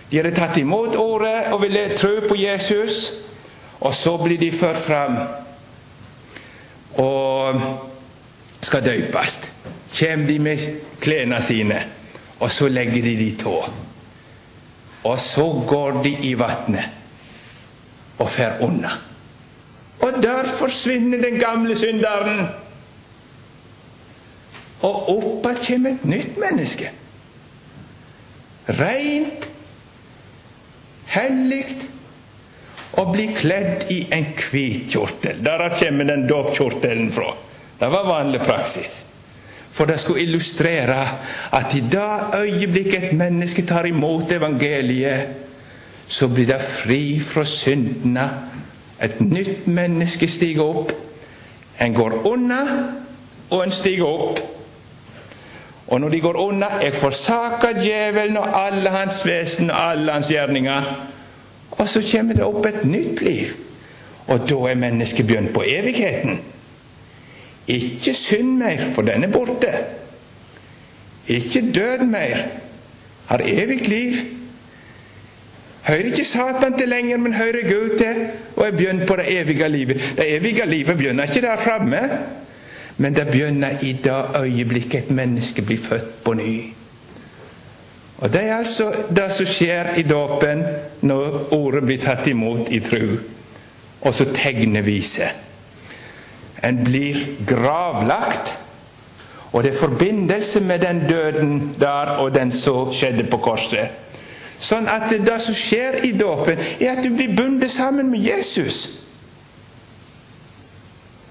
De 0.10 0.18
hadde 0.18 0.34
tatt 0.36 0.58
imot 0.58 0.96
ordet 0.96 1.52
og 1.52 1.62
ville 1.62 1.90
tro 1.96 2.14
på 2.28 2.36
Jesus. 2.40 3.12
Og 3.80 3.94
så 3.96 4.18
blir 4.18 4.40
de 4.42 4.52
ført 4.52 4.80
fram 4.82 5.20
og 6.98 7.62
skal 8.62 8.86
døpes. 8.86 9.40
Kjem 9.94 10.26
de 10.28 10.40
med 10.40 10.64
klærne 11.02 11.42
sine, 11.42 11.78
og 12.40 12.52
så 12.52 12.68
legger 12.68 13.04
de 13.06 13.14
de 13.20 13.36
tå. 13.38 13.87
Og 15.08 15.20
så 15.24 15.46
går 15.68 16.02
de 16.04 16.14
i 16.28 16.34
vannet 16.40 16.96
og 18.18 18.30
fer 18.34 18.60
unna. 18.66 18.92
Og 20.04 20.22
der 20.24 20.48
forsvinner 20.50 21.22
den 21.22 21.40
gamle 21.40 21.78
synderen. 21.78 22.48
Og 24.86 25.10
opp 25.16 25.48
kommer 25.64 25.96
et 25.96 26.06
nytt 26.06 26.38
menneske. 26.42 26.92
Reint, 28.78 29.48
hellig 31.08 31.64
og 32.98 33.14
blir 33.14 33.34
kledd 33.38 33.92
i 33.94 34.00
en 34.14 34.28
hvit 34.38 34.90
kjortel. 34.92 35.40
Der 35.46 35.70
kommer 35.80 36.10
den 36.10 36.28
dåpkjortelen 36.30 37.12
fra. 37.14 37.32
Det 37.80 37.90
var 37.94 38.10
vanlig 38.10 38.42
praksis. 38.46 39.04
For 39.78 39.86
det 39.86 40.00
skulle 40.00 40.22
illustrere 40.22 41.08
at 41.54 41.76
i 41.76 41.84
det 41.92 42.40
øyeblikket 42.42 43.04
et 43.04 43.14
menneske 43.14 43.62
tar 43.62 43.86
imot 43.86 44.32
evangeliet, 44.32 45.28
så 46.08 46.28
blir 46.28 46.46
det 46.46 46.62
fri 46.62 47.20
fra 47.22 47.44
syndene. 47.46 48.30
Et 49.04 49.22
nytt 49.22 49.68
menneske 49.68 50.28
stiger 50.28 50.64
opp. 50.64 50.92
En 51.82 51.94
går 51.94 52.26
unna, 52.26 52.64
og 53.50 53.64
en 53.64 53.72
stiger 53.72 54.06
opp. 54.06 54.40
Og 55.88 56.02
når 56.02 56.10
de 56.10 56.22
går 56.22 56.42
unna, 56.42 56.66
jeg 56.82 56.94
forsaker 56.94 57.78
djevelen 57.78 58.38
og 58.38 58.66
alle 58.66 58.90
hans 58.90 59.22
vesen 59.26 59.70
og 59.70 59.92
alle 59.92 60.12
hans 60.12 60.32
gjerninger. 60.32 60.90
Og 61.72 61.90
så 61.90 62.02
kommer 62.12 62.34
det 62.34 62.44
opp 62.44 62.66
et 62.66 62.86
nytt 62.86 63.22
liv. 63.22 63.54
Og 64.28 64.50
da 64.50 64.56
er 64.72 64.76
mennesket 64.76 65.28
begynt 65.28 65.54
på 65.54 65.64
evigheten. 65.68 66.42
Ikke 67.68 68.14
synd 68.14 68.58
mer, 68.58 68.80
for 68.96 69.02
den 69.02 69.24
er 69.24 69.32
borte. 69.32 69.72
Ikke 71.28 71.62
død 71.76 72.06
mer, 72.08 72.38
har 73.26 73.42
evig 73.44 73.88
liv. 73.88 74.14
Hører 75.88 75.98
ikke 75.98 76.26
Satan 76.26 76.78
til 76.78 76.90
lenger, 76.90 77.18
men 77.18 77.34
hører 77.34 77.64
Gud 77.64 77.98
til, 77.98 78.28
og 78.56 78.68
er 78.68 78.72
begynt 78.72 79.08
på 79.08 79.16
det 79.16 79.40
evige 79.42 79.70
livet. 79.70 80.14
Det 80.18 80.36
evige 80.36 80.66
livet 80.66 80.98
begynner 80.98 81.24
ikke 81.24 81.42
der 81.42 81.58
framme, 81.58 82.00
men 82.98 83.16
det 83.16 83.28
begynner 83.28 83.70
i 83.84 83.92
det 84.04 84.42
øyeblikket 84.42 85.04
et 85.04 85.12
menneske 85.12 85.62
blir 85.62 85.78
født 85.78 86.24
på 86.24 86.34
ny. 86.34 86.62
Og 88.18 88.34
Det 88.34 88.44
er 88.44 88.58
altså 88.58 88.94
det 89.16 89.32
som 89.32 89.46
skjer 89.46 89.96
i 89.98 90.02
dåpen 90.02 90.64
når 91.02 91.54
ordet 91.54 91.84
blir 91.86 92.02
tatt 92.02 92.28
imot 92.28 92.72
i 92.72 92.80
tru, 92.80 93.18
og 94.02 94.14
så 94.14 94.26
tegner 94.34 94.82
viser. 94.82 95.47
En 96.64 96.84
blir 96.84 97.18
gravlagt. 97.48 98.56
Og 99.52 99.64
det 99.64 99.74
er 99.74 99.80
forbindelse 99.80 100.60
med 100.60 100.80
den 100.80 101.00
døden 101.10 101.76
der 101.80 102.18
og 102.22 102.36
den 102.36 102.52
som 102.52 102.94
skjedde 102.94 103.24
på 103.32 103.38
korset. 103.38 103.90
Sånn 104.60 104.88
at 104.90 105.12
det 105.12 105.38
som 105.42 105.56
skjer 105.56 106.02
i 106.08 106.12
dåpen, 106.18 106.60
er 106.80 106.96
at 106.96 107.04
du 107.06 107.12
blir 107.14 107.36
bundet 107.38 107.72
sammen 107.72 108.10
med 108.10 108.26
Jesus. 108.26 109.04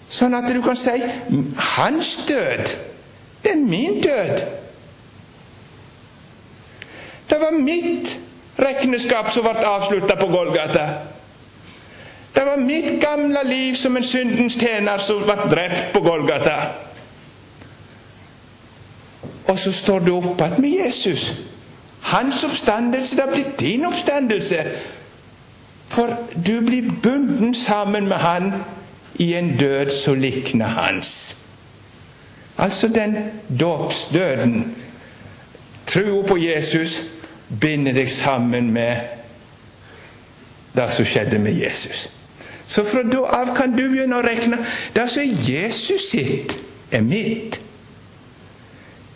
Sånn 0.09 0.35
at 0.39 0.47
du 0.47 0.63
kan 0.63 0.77
si 0.79 1.03
'Hans 1.59 2.17
død, 2.29 2.71
det 3.43 3.51
er 3.53 3.57
min 3.57 4.01
død'. 4.03 4.45
Det 7.31 7.41
var 7.41 7.51
mitt 7.51 8.19
regneskap 8.59 9.31
som 9.31 9.43
ble 9.43 9.67
avslutta 9.67 10.15
på 10.15 10.27
Golgata. 10.27 10.87
Det 12.37 12.45
var 12.45 12.57
mitt 12.57 13.01
gamle 13.01 13.41
liv 13.49 13.75
som 13.75 13.97
en 13.97 14.05
syndens 14.05 14.59
tjener 14.61 15.01
som 15.01 15.23
ble 15.25 15.49
drept 15.51 15.93
på 15.95 16.03
Golgata. 16.05 16.57
Og 19.47 19.59
så 19.59 19.73
står 19.73 20.05
du 20.05 20.13
opp 20.19 20.41
igjen 20.41 20.61
med 20.61 20.75
Jesus. 20.85 21.31
Hans 22.11 22.45
oppstandelse 22.45 23.17
det 23.17 23.27
blitt 23.33 23.61
din 23.61 23.87
oppstandelse. 23.89 24.65
For 25.89 26.13
du 26.47 26.61
blir 26.61 26.91
bunden 27.03 27.55
sammen 27.55 28.09
med 28.09 28.17
han 28.17 28.53
i 29.15 29.35
en 29.35 29.57
død 29.57 29.91
som 29.91 30.21
likner 30.21 30.67
hans. 30.67 31.37
Altså 32.59 32.89
den 32.89 33.17
dåpsdøden. 33.61 34.77
Troa 35.87 36.23
på 36.27 36.37
Jesus 36.37 37.03
binder 37.61 37.93
deg 37.93 38.11
sammen 38.11 38.73
med 38.73 38.97
det 40.77 40.91
som 40.93 41.05
skjedde 41.07 41.39
med 41.39 41.57
Jesus. 41.57 42.16
Så 42.67 42.85
fra 42.85 43.03
da 43.07 43.23
av 43.41 43.55
kan 43.57 43.77
du 43.77 43.85
begynne 43.89 44.19
å 44.19 44.25
regne. 44.27 44.59
Det 44.95 45.07
som 45.11 45.23
er 45.23 45.51
Jesus 45.51 46.11
sitt, 46.11 46.59
er 46.91 47.05
mitt. 47.07 47.61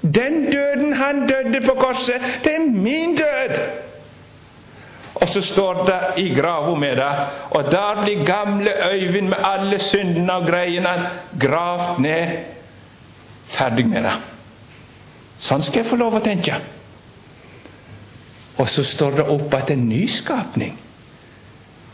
Den 0.00 0.44
døden 0.48 0.94
han 0.96 1.26
døde 1.28 1.60
på 1.66 1.74
korset, 1.78 2.22
det 2.44 2.54
er 2.56 2.70
min 2.70 3.16
død. 3.18 3.56
Og 5.20 5.28
så 5.28 5.42
står 5.42 5.82
det 5.86 6.00
i 6.22 6.28
grava 6.34 6.74
med 6.78 6.96
det, 6.96 7.10
og 7.50 7.72
der 7.72 8.02
blir 8.04 8.24
gamle 8.24 8.72
Øyvind 8.92 9.28
med 9.28 9.44
alle 9.44 9.78
syndene 9.78 10.32
og 10.32 10.46
greiene 10.46 10.94
gravd 11.40 12.00
ned. 12.00 12.36
Ferdig 13.50 13.86
med 13.90 14.06
det. 14.06 14.14
Sånn 15.40 15.62
skal 15.64 15.82
jeg 15.82 15.90
få 15.90 15.98
lov 16.00 16.16
å 16.20 16.22
tenke. 16.24 16.54
Og 18.60 18.68
så 18.68 18.84
står 18.84 19.18
det 19.18 19.26
opp 19.34 19.54
at 19.56 19.72
en 19.74 19.86
nyskapning. 19.88 20.78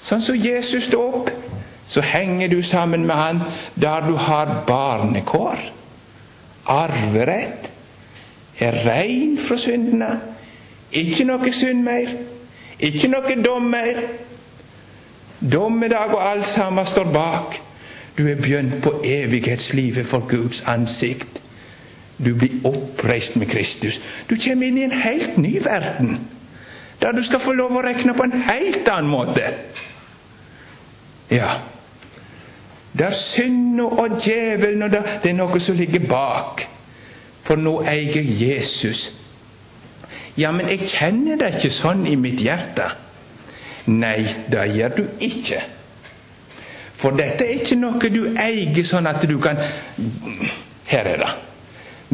Sånn 0.03 0.23
som 0.23 0.39
Jesus 0.39 0.87
står 0.87 1.15
opp, 1.15 1.31
så 1.87 2.01
henger 2.03 2.49
du 2.49 2.63
sammen 2.63 3.07
med 3.07 3.15
han 3.15 3.41
der 3.75 4.07
du 4.09 4.17
har 4.17 4.63
barnekår. 4.67 5.59
Arverett. 6.67 7.73
Er 8.59 8.73
rein 8.89 9.39
fra 9.39 9.57
syndene. 9.57 10.21
Ikke 10.93 11.25
noe 11.29 11.53
synd 11.53 11.83
mer. 11.85 12.09
Ikke 12.81 13.09
noe 13.13 13.37
dom 13.45 13.69
mer. 13.71 14.01
Dommedag 15.53 16.15
og 16.15 16.23
alt 16.31 16.47
sammen 16.49 16.87
står 16.87 17.11
bak. 17.13 17.61
Du 18.19 18.25
er 18.29 18.41
begynt 18.41 18.81
på 18.83 18.95
evighetslivet 19.05 20.07
for 20.07 20.25
Guds 20.29 20.63
ansikt. 20.67 21.43
Du 22.19 22.35
blir 22.35 22.65
oppreist 22.65 23.37
med 23.37 23.47
Kristus. 23.47 24.01
Du 24.31 24.37
kommer 24.41 24.67
inn 24.67 24.79
i 24.79 24.87
en 24.89 24.93
helt 24.93 25.37
ny 25.37 25.59
verden. 25.65 26.19
Der 27.03 27.13
du 27.13 27.23
skal 27.23 27.41
få 27.41 27.53
lov 27.53 27.77
å 27.77 27.85
regne 27.85 28.15
på 28.17 28.25
en 28.25 28.41
helt 28.49 28.89
annen 28.89 29.11
måte. 29.13 29.53
Ja. 31.31 31.59
Der 32.99 33.13
synda 33.13 33.85
og 33.85 34.21
djevelen 34.25 34.83
og 34.87 34.91
det 34.91 35.31
er 35.31 35.37
noe 35.37 35.61
som 35.61 35.77
ligger 35.77 36.07
bak. 36.09 36.65
For 37.47 37.61
nå 37.61 37.79
eier 37.87 38.25
Jesus. 38.25 39.11
Ja, 40.37 40.51
men 40.53 40.69
jeg 40.69 40.89
kjenner 40.89 41.39
det 41.41 41.55
ikke 41.57 41.73
sånn 41.73 42.05
i 42.09 42.17
mitt 42.21 42.41
hjerte. 42.45 42.91
Nei, 43.93 44.25
det 44.51 44.65
gjør 44.75 44.97
du 44.97 45.05
ikke. 45.23 45.61
For 46.97 47.17
dette 47.17 47.45
er 47.45 47.61
ikke 47.61 47.79
noe 47.79 48.11
du 48.11 48.23
eier 48.41 48.89
sånn 48.89 49.07
at 49.07 49.25
du 49.29 49.37
kan 49.41 49.61
Her 50.87 51.09
er 51.13 51.23
det. 51.23 51.31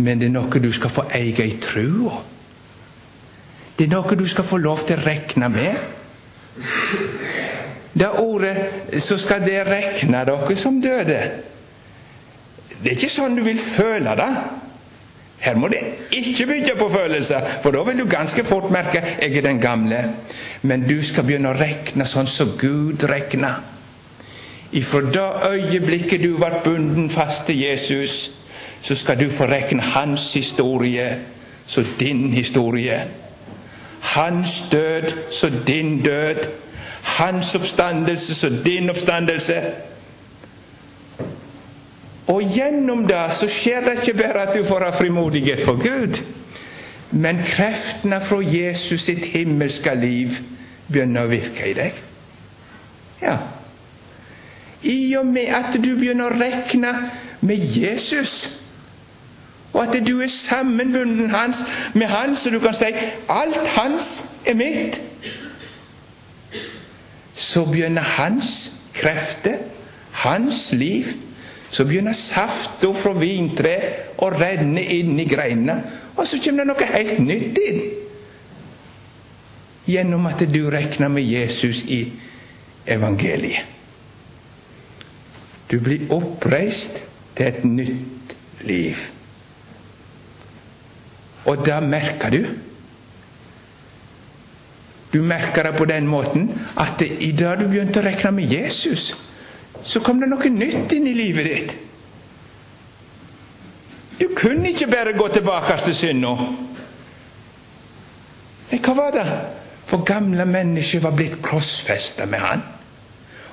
Men 0.03 0.21
det 0.21 0.31
er 0.31 0.35
noe 0.35 0.61
du 0.62 0.71
skal 0.73 0.90
få 0.90 1.07
eie 1.14 1.47
i 1.47 1.59
trua. 1.61 2.21
Det 3.77 3.87
er 3.87 3.92
noe 3.92 4.16
du 4.16 4.25
skal 4.29 4.47
få 4.47 4.59
lov 4.62 4.87
til 4.88 4.99
å 4.99 5.05
regne 5.05 5.49
med. 5.53 5.77
Det 7.92 8.09
ordet 8.18 8.57
så 9.02 9.18
skal 9.20 9.44
det 9.44 9.66
regne 9.68 10.24
dere 10.26 10.57
som 10.57 10.81
døde. 10.83 11.18
Det 12.83 12.90
er 12.90 12.96
ikke 12.96 13.12
sånn 13.12 13.37
du 13.37 13.42
vil 13.46 13.61
føle 13.61 14.14
det. 14.18 14.31
Her 15.42 15.59
må 15.59 15.68
det 15.68 15.81
ikke 16.14 16.46
bygge 16.46 16.76
på 16.78 16.88
følelser, 16.92 17.42
for 17.62 17.74
da 17.74 17.83
vil 17.87 17.98
du 17.98 18.07
ganske 18.07 18.44
fort 18.44 18.70
merke 18.70 19.02
'jeg 19.02 19.37
er 19.37 19.42
den 19.42 19.61
gamle'. 19.61 20.11
Men 20.62 20.88
du 20.88 21.02
skal 21.02 21.24
begynne 21.24 21.50
å 21.50 21.59
regne 21.59 22.05
sånn 22.05 22.26
som 22.26 22.48
Gud 22.59 23.05
regner. 23.05 23.62
Ifra 24.72 25.00
det 25.00 25.50
øyeblikket 25.50 26.22
du 26.22 26.37
ble 26.37 26.61
bunden 26.64 27.11
fast 27.11 27.46
til 27.46 27.61
Jesus, 27.61 28.31
så 28.83 28.94
skal 28.94 29.20
du 29.20 29.31
få 29.31 29.46
regne 29.46 29.83
hans 29.83 30.33
historie 30.33 31.18
så 31.66 31.85
din 32.00 32.33
historie. 32.33 33.05
Hans 34.00 34.64
død 34.72 35.12
så 35.31 35.50
din 35.66 36.02
død. 36.02 36.48
Hans 37.02 37.54
oppstandelse 37.58 38.34
som 38.34 38.60
din 38.64 38.90
oppstandelse. 38.90 39.58
Og 42.26 42.42
gjennom 42.54 43.06
det 43.08 43.24
så 43.36 43.48
skjer 43.50 43.82
det 43.84 43.98
ikke 44.00 44.18
bare 44.22 44.46
at 44.46 44.54
du 44.56 44.62
får 44.64 44.86
ha 44.86 44.92
frimodighet 44.94 45.64
for 45.64 45.80
Gud, 45.82 46.20
men 47.10 47.42
kreftene 47.44 48.20
fra 48.24 48.38
Jesus 48.40 49.08
sitt 49.08 49.26
himmelske 49.34 49.94
liv 49.98 50.38
begynner 50.88 51.26
å 51.26 51.32
virke 51.32 51.66
i 51.68 51.74
deg. 51.76 51.98
Ja. 53.22 53.36
I 54.82 55.14
og 55.18 55.26
med 55.26 55.52
at 55.54 55.76
du 55.76 55.92
begynner 55.98 56.30
å 56.32 56.38
regne 56.38 56.94
med 57.42 57.60
Jesus, 57.76 58.62
og 59.72 59.86
at 59.86 60.06
du 60.06 60.18
er 60.20 60.28
sammenbunden 60.28 61.32
med 61.94 62.06
han, 62.06 62.36
så 62.36 62.50
du 62.50 62.58
kan 62.60 62.74
si 62.76 62.90
alt 63.28 63.60
hans 63.76 64.08
er 64.46 64.56
mitt, 64.58 65.00
så 67.35 67.64
begynner 67.66 68.05
hans 68.18 68.49
krefter, 68.92 69.59
hans 70.23 70.73
liv 70.77 71.14
Så 71.73 71.87
begynner 71.88 72.12
safta 72.12 72.90
fra 72.92 73.14
vintreet 73.16 74.18
å 74.21 74.29
renne 74.29 74.83
inn 74.92 75.16
i 75.16 75.25
greinene, 75.25 75.79
og 76.12 76.27
så 76.29 76.37
kommer 76.45 76.66
det 76.66 76.68
noe 76.68 76.88
helt 76.92 77.23
nytt 77.25 77.61
inn. 77.62 77.79
Gjennom 79.88 80.29
at 80.29 80.45
du 80.53 80.61
regner 80.71 81.09
med 81.09 81.25
Jesus 81.25 81.87
i 81.88 82.03
evangeliet. 82.92 83.64
Du 85.73 85.79
blir 85.81 86.12
oppreist 86.12 87.01
til 87.38 87.49
et 87.49 87.64
nytt 87.64 88.37
liv. 88.68 89.07
Og 91.49 91.64
da 91.64 91.81
merker 91.81 92.37
du. 92.37 92.42
Du 95.12 95.20
merker 95.22 95.62
det 95.68 95.77
på 95.77 95.85
den 95.85 96.07
måten 96.09 96.48
at 96.81 97.03
i 97.03 97.33
dag 97.37 97.61
du 97.61 97.66
begynte 97.68 98.01
å 98.01 98.07
regne 98.07 98.33
med 98.33 98.53
Jesus, 98.53 99.11
så 99.85 100.01
kom 100.01 100.22
det 100.22 100.31
noe 100.31 100.53
nytt 100.53 100.92
inn 100.96 101.09
i 101.11 101.16
livet 101.16 101.48
ditt. 101.51 101.75
Du 104.20 104.29
kunne 104.38 104.70
ikke 104.70 104.88
bare 104.88 105.12
gå 105.16 105.29
tilbake 105.35 105.77
til 105.85 105.96
synda. 105.98 106.37
Hva 108.72 108.94
var 108.96 109.11
det? 109.14 109.27
For 109.87 110.07
gamle 110.09 110.46
mennesker 110.48 111.03
var 111.05 111.16
blitt 111.16 111.40
krossfesta 111.44 112.27
med 112.27 112.40
han. 112.40 112.62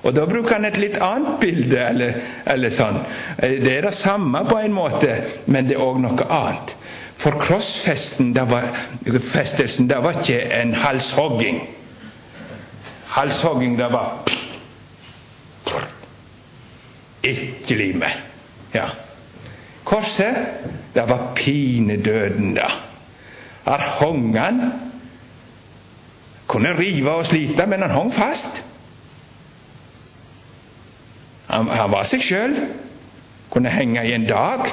Og 0.07 0.13
Da 0.15 0.23
bruker 0.25 0.55
han 0.55 0.65
et 0.69 0.77
litt 0.79 0.95
annet 1.03 1.39
bilde. 1.41 1.79
Eller, 1.89 2.21
eller 2.47 2.71
sånn. 2.71 3.01
Det 3.39 3.73
er 3.73 3.89
det 3.89 3.95
samme 3.97 4.45
på 4.47 4.59
en 4.61 4.75
måte, 4.75 5.17
men 5.51 5.67
det 5.67 5.75
er 5.75 5.83
òg 5.83 5.99
noe 6.05 6.27
annet. 6.29 6.75
For 7.19 7.35
krossfestelsen 7.35 8.33
det 8.35 8.45
var, 8.47 8.69
det 9.89 10.03
var 10.03 10.19
ikke 10.21 10.39
en 10.61 10.73
halshogging. 10.73 11.59
Halshogging, 13.07 13.77
det 13.77 13.91
var 13.91 14.23
Ikke 17.23 17.75
liv 17.75 17.95
med. 17.95 18.11
Ja. 18.73 18.85
Korset, 19.83 20.35
det 20.93 21.09
var 21.09 21.33
pinedøden, 21.35 22.53
da. 22.55 22.69
Her 23.65 23.81
hong 23.99 24.37
han. 24.37 24.61
Kunne 26.47 26.77
rive 26.77 27.11
og 27.11 27.25
slite, 27.25 27.65
men 27.67 27.81
han 27.81 27.91
hong 27.91 28.13
fast. 28.13 28.63
Han, 31.47 31.67
han 31.67 31.91
var 31.91 32.07
seg 32.07 32.23
sjøl. 32.23 32.55
Kunne 33.49 33.69
henge 33.69 34.07
i 34.07 34.13
en 34.15 34.25
dag. 34.29 34.71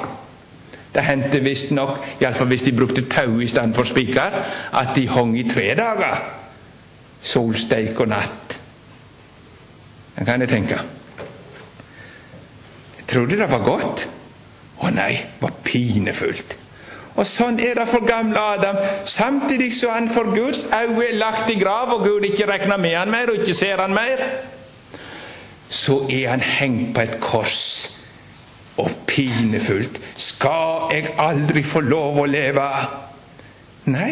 Det 0.97 1.05
hendte 1.05 1.43
visstnok, 1.45 1.99
iallfall 2.21 2.49
hvis 2.49 2.65
de 2.65 2.73
brukte 2.73 3.03
tau 3.05 3.37
i 3.39 3.47
stedet 3.49 3.75
for 3.77 3.85
spiker, 3.85 4.33
at 4.73 4.95
de 4.95 5.05
hong 5.11 5.35
i 5.37 5.45
tre 5.45 5.69
dager. 5.77 6.23
Solsteik 7.21 7.99
og 8.01 8.09
natt. 8.09 8.57
Det 10.17 10.25
kan 10.25 10.41
jeg 10.41 10.49
tenke. 10.49 10.79
Jeg 12.97 13.05
trodde 13.07 13.37
det 13.37 13.51
var 13.51 13.65
godt. 13.65 14.07
Å 14.81 14.89
nei, 14.93 15.13
det 15.13 15.41
var 15.41 15.53
pinefullt. 15.65 16.57
Og 17.17 17.25
sånn 17.25 17.57
er 17.61 17.77
det 17.77 17.87
for 17.89 18.05
gamle 18.05 18.41
Adam. 18.57 18.77
Samtidig 19.05 19.71
så 19.73 19.93
han 19.93 20.09
for 20.09 20.33
Guds 20.33 20.67
øyne 20.69 21.05
er 21.05 21.17
lagt 21.17 21.49
i 21.49 21.57
grav, 21.61 21.93
og 21.93 22.05
Gud 22.05 22.25
ikke 22.25 22.49
regner 22.49 22.77
med 22.81 22.97
han 22.97 23.13
mer 23.13 23.33
og 23.33 23.41
ikke 23.41 23.57
ser 23.57 23.81
han 23.81 23.93
mer 23.93 24.21
så 25.69 26.07
er 26.09 26.29
han 26.29 26.41
hengt 26.41 26.95
på 26.95 27.01
et 27.01 27.19
kors. 27.19 27.96
Og 28.77 28.89
pinefullt. 29.07 30.01
Skal 30.15 30.93
jeg 30.93 31.13
aldri 31.21 31.63
få 31.65 31.81
lov 31.85 32.19
å 32.21 32.25
leve? 32.29 32.65
Nei, 33.89 34.11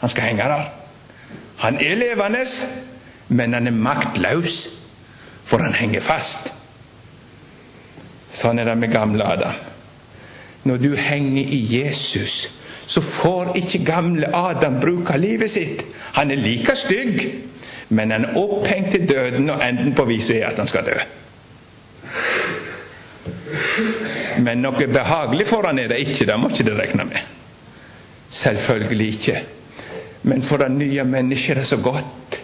han 0.00 0.12
skal 0.12 0.28
henge 0.28 0.48
der. 0.50 0.66
Han 1.62 1.78
er 1.80 1.96
levende, 1.96 2.42
men 3.28 3.54
han 3.56 3.70
er 3.70 3.78
maktløs, 3.78 4.58
for 5.44 5.64
han 5.64 5.76
henger 5.76 6.04
fast. 6.04 6.52
Sånn 8.34 8.58
er 8.58 8.68
det 8.68 8.76
med 8.80 8.92
gamle 8.92 9.24
Adam. 9.24 9.56
Når 10.64 10.80
du 10.82 10.92
henger 10.98 11.54
i 11.54 11.60
Jesus, 11.76 12.36
så 12.86 13.00
får 13.04 13.54
ikke 13.60 13.84
gamle 13.86 14.28
Adam 14.36 14.80
bruke 14.80 15.16
livet 15.20 15.52
sitt. 15.52 15.84
Han 16.18 16.32
er 16.34 16.42
like 16.42 16.76
stygg 16.76 17.22
men 17.88 18.10
han 18.10 18.24
er 18.24 18.36
opphengt 18.36 18.90
til 18.90 19.08
døden, 19.08 19.50
og 19.50 19.68
enden 19.68 19.94
på 19.94 20.04
viset 20.04 20.42
er 20.42 20.46
at 20.46 20.58
han 20.58 20.66
skal 20.66 20.86
dø. 20.86 20.96
Men 24.38 24.62
noe 24.64 24.86
behagelig 24.86 25.46
for 25.46 25.66
han 25.66 25.78
er 25.78 25.88
det 25.92 26.00
ikke, 26.04 26.26
det 26.26 26.38
må 26.40 26.48
ikke 26.48 26.66
det 26.66 26.78
regne 26.78 27.04
med. 27.04 27.20
Selvfølgelig 28.30 29.08
ikke. 29.08 29.42
Men 30.22 30.42
for 30.42 30.56
det 30.56 30.70
nye 30.70 31.04
mennesket 31.04 31.56
er 31.56 31.60
det 31.60 31.66
så 31.66 31.76
godt. 31.76 32.40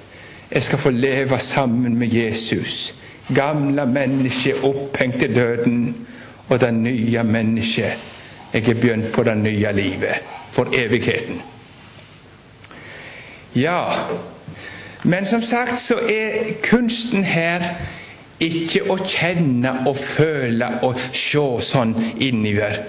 Jeg 0.50 0.62
skal 0.62 0.78
få 0.78 0.90
leve 0.90 1.38
sammen 1.38 1.98
med 1.98 2.14
Jesus. 2.14 2.94
Gamle 3.34 3.86
mennesket 3.86 4.64
opphengt 4.64 5.18
til 5.18 5.36
døden, 5.36 6.06
og 6.48 6.60
det 6.60 6.74
nye 6.74 7.22
mennesket 7.24 7.98
Jeg 8.52 8.68
er 8.68 8.74
begynt 8.74 9.12
på 9.12 9.22
det 9.22 9.36
nye 9.36 9.72
livet 9.72 10.22
for 10.50 10.68
evigheten. 10.72 11.42
Ja, 13.54 13.84
men 15.02 15.26
som 15.26 15.42
sagt 15.42 15.78
så 15.78 15.94
er 15.94 16.52
kunsten 16.70 17.24
her 17.24 17.62
ikke 18.40 18.86
å 18.92 18.96
kjenne 19.04 19.72
og 19.88 19.98
føle 19.98 20.70
og 20.86 20.98
se 21.12 21.44
sånn 21.64 21.94
innover, 22.24 22.80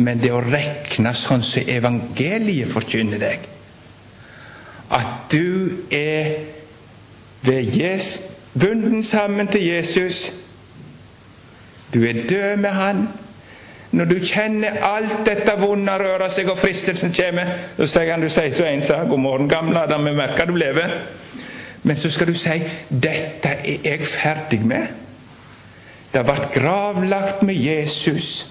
men 0.00 0.20
det 0.22 0.32
å 0.34 0.42
rekne 0.42 1.12
sånn 1.14 1.44
som 1.46 1.70
evangeliet 1.70 2.70
forkynner 2.72 3.22
deg. 3.22 3.46
At 4.90 5.30
du 5.30 5.86
er 5.94 6.34
ved 7.46 7.70
bunden 8.58 9.04
sammen 9.06 9.46
til 9.46 9.62
Jesus. 9.62 10.32
Du 11.94 12.02
er 12.04 12.26
død 12.28 12.56
med 12.56 12.70
Han. 12.70 13.08
Når 13.90 14.04
du 14.04 14.18
kjenner 14.22 14.76
alt 14.86 15.24
dette 15.26 15.56
vonde 15.58 15.96
røre 15.98 16.28
seg, 16.30 16.50
og 16.50 16.58
fristelsen 16.58 17.10
kommer, 17.14 17.48
så 17.76 17.88
sier 17.90 18.12
han 18.12 18.22
du 18.22 18.28
sier 18.30 18.52
så 18.54 18.68
en 18.68 18.82
sa 18.86 19.02
'God 19.04 19.18
morgen, 19.18 19.48
gamle 19.48 19.80
Adam, 19.80 20.04
vi 20.06 20.12
merker 20.14 20.46
du 20.46 20.54
lever'. 20.54 20.94
Men 21.82 21.96
så 21.96 22.10
skal 22.10 22.26
du 22.26 22.34
si 22.34 22.62
'Dette 22.90 23.48
er 23.48 23.78
jeg 23.84 24.00
ferdig 24.06 24.60
med'. 24.60 24.86
Det 26.12 26.24
ble 26.26 26.34
gravlagt 26.54 27.42
med 27.42 27.54
Jesus 27.54 28.46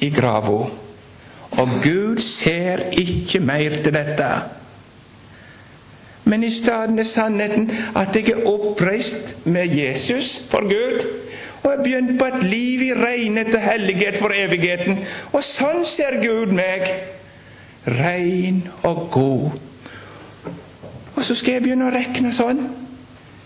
i 0.00 0.10
grava. 0.10 0.70
Og 1.50 1.68
Gud 1.82 2.18
ser 2.18 2.80
ikke 2.96 3.40
mer 3.40 3.82
til 3.84 3.92
dette. 3.94 4.28
Men 6.24 6.44
i 6.44 6.50
stedet 6.50 7.00
er 7.00 7.04
sannheten 7.04 7.70
at 7.96 8.16
jeg 8.16 8.32
er 8.32 8.46
oppreist 8.48 9.34
med 9.44 9.74
Jesus 9.76 10.38
for 10.50 10.60
Gud. 10.60 11.04
Og 11.62 11.70
jeg 11.70 11.76
har 11.76 11.84
begynt 11.84 12.18
på 12.18 12.24
et 12.24 12.42
liv 12.42 12.82
i 12.82 12.94
renhet 12.94 13.54
og 13.54 13.60
hellighet 13.60 14.18
for 14.18 14.32
evigheten. 14.34 14.98
Og 15.32 15.44
sånn 15.44 15.84
ser 15.86 16.18
Gud 16.22 16.54
meg. 16.56 16.88
Rein 17.86 18.64
og 18.82 19.08
god. 19.10 19.71
Og 21.22 21.26
så 21.26 21.34
skal 21.38 21.52
jeg 21.54 21.62
begynne 21.62 21.86
å 21.86 21.90
regne 21.94 22.32
sånn. 22.34 22.64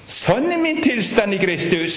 Sånn 0.09 0.47
er 0.49 0.61
min 0.63 0.79
tilstand 0.81 1.37
i 1.37 1.39
Kristus. 1.43 1.97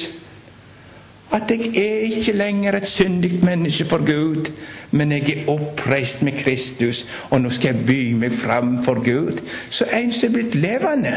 At 1.31 1.47
jeg 1.53 1.69
er 1.79 2.01
ikke 2.03 2.33
lenger 2.35 2.75
et 2.75 2.87
syndig 2.89 3.37
menneske 3.39 3.85
for 3.87 4.03
Gud, 4.03 4.49
men 4.91 5.13
jeg 5.15 5.37
er 5.37 5.51
oppreist 5.53 6.25
med 6.27 6.35
Kristus, 6.41 7.05
og 7.29 7.39
nå 7.39 7.51
skal 7.55 7.77
jeg 7.77 7.85
by 7.87 7.99
meg 8.25 8.35
fram 8.35 8.73
for 8.83 8.99
Gud. 9.05 9.39
Så 9.71 9.87
en 9.95 10.11
som 10.11 10.27
er 10.27 10.33
blitt 10.33 10.57
levende 10.59 11.13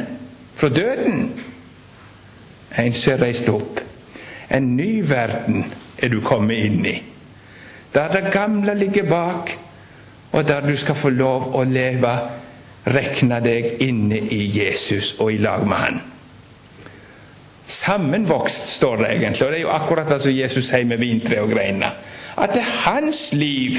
fra 0.54 0.70
døden, 0.70 1.24
en 2.78 2.94
som 2.94 3.16
er 3.16 3.24
reist 3.24 3.50
opp. 3.50 3.82
En 4.46 4.76
ny 4.76 5.00
verden 5.10 5.64
er 5.98 6.14
du 6.14 6.20
kommet 6.22 6.62
inn 6.68 6.86
i. 6.86 6.94
Der 7.96 8.14
det 8.14 8.30
gamle 8.30 8.78
ligger 8.78 9.10
bak, 9.10 9.56
og 10.30 10.46
der 10.46 10.62
du 10.70 10.76
skal 10.78 11.02
få 11.02 11.10
lov 11.18 11.50
å 11.58 11.66
leve, 11.66 12.14
rekne 12.86 13.38
deg 13.44 13.82
inne 13.84 14.18
i 14.18 14.42
Jesus 14.50 15.14
og 15.20 15.32
i 15.32 15.40
lag 15.42 15.66
med 15.68 15.78
Han. 15.78 16.00
Sammenvokst, 17.72 18.74
står 18.76 18.96
det 19.04 19.10
egentlig, 19.16 19.46
og 19.46 19.52
det 19.52 19.58
er 19.60 19.64
jo 19.64 19.74
akkurat 19.76 20.10
det 20.10 20.20
som 20.22 20.34
Jesus 20.34 20.66
sier 20.68 20.88
med 20.88 21.00
vintre 21.00 21.40
og 21.44 21.52
greiner. 21.54 21.94
At 22.36 22.52
det 22.56 22.64
er 22.64 22.78
hans 22.88 23.30
liv 23.36 23.78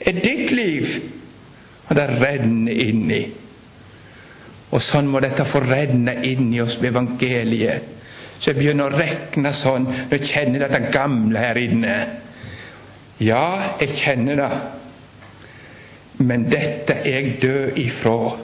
er 0.00 0.20
ditt 0.20 0.52
liv, 0.52 0.86
og 1.88 1.96
det 1.96 2.06
renner 2.20 2.86
inni. 2.86 3.22
Og 4.74 4.82
sånn 4.82 5.08
må 5.10 5.22
dette 5.22 5.46
få 5.46 5.62
renne 5.64 6.18
inni 6.26 6.60
oss 6.62 6.80
ved 6.82 6.92
evangeliet. 6.92 7.92
Så 8.36 8.50
jeg 8.50 8.58
begynner 8.58 8.90
å 8.90 8.98
regne 8.98 9.52
sånn 9.56 9.86
når 9.88 10.18
jeg 10.18 10.28
kjenner 10.28 10.66
dette 10.66 10.90
gamle 10.92 11.40
her 11.40 11.60
inne. 11.60 11.94
Ja, 13.22 13.76
jeg 13.80 13.96
kjenner 13.96 14.42
det. 14.42 14.50
Men 16.18 16.46
dette 16.50 17.00
jeg 17.04 17.38
død 17.42 17.78
ifra 17.78 18.36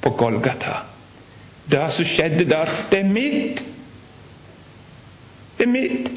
på 0.00 0.10
Golgata. 0.10 0.78
Det 1.70 1.92
som 1.92 2.04
skjedde 2.08 2.46
der, 2.48 2.70
det 2.90 2.98
er 2.98 3.10
mitt. 3.12 3.64
Det 5.58 5.66
er 5.66 5.72
mitt. 5.72 6.10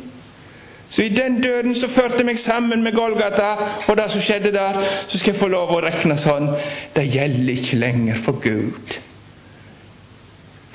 Så 0.91 1.03
i 1.03 1.09
den 1.09 1.41
døden 1.41 1.75
som 1.75 1.89
førte 1.89 2.23
meg 2.27 2.39
sammen 2.39 2.83
med 2.83 2.95
Golgata, 2.95 3.53
og 3.87 3.97
det 3.97 4.09
som 4.11 4.21
skjedde 4.21 4.51
der, 4.51 4.79
så 5.07 5.19
skal 5.19 5.31
jeg 5.31 5.39
få 5.39 5.47
lov 5.47 5.71
å 5.71 5.79
regne 5.83 6.17
sånn 6.19 6.49
Det 6.95 7.05
gjelder 7.07 7.53
ikke 7.53 7.79
lenger 7.79 8.19
for 8.19 8.39
Gud. 8.43 8.97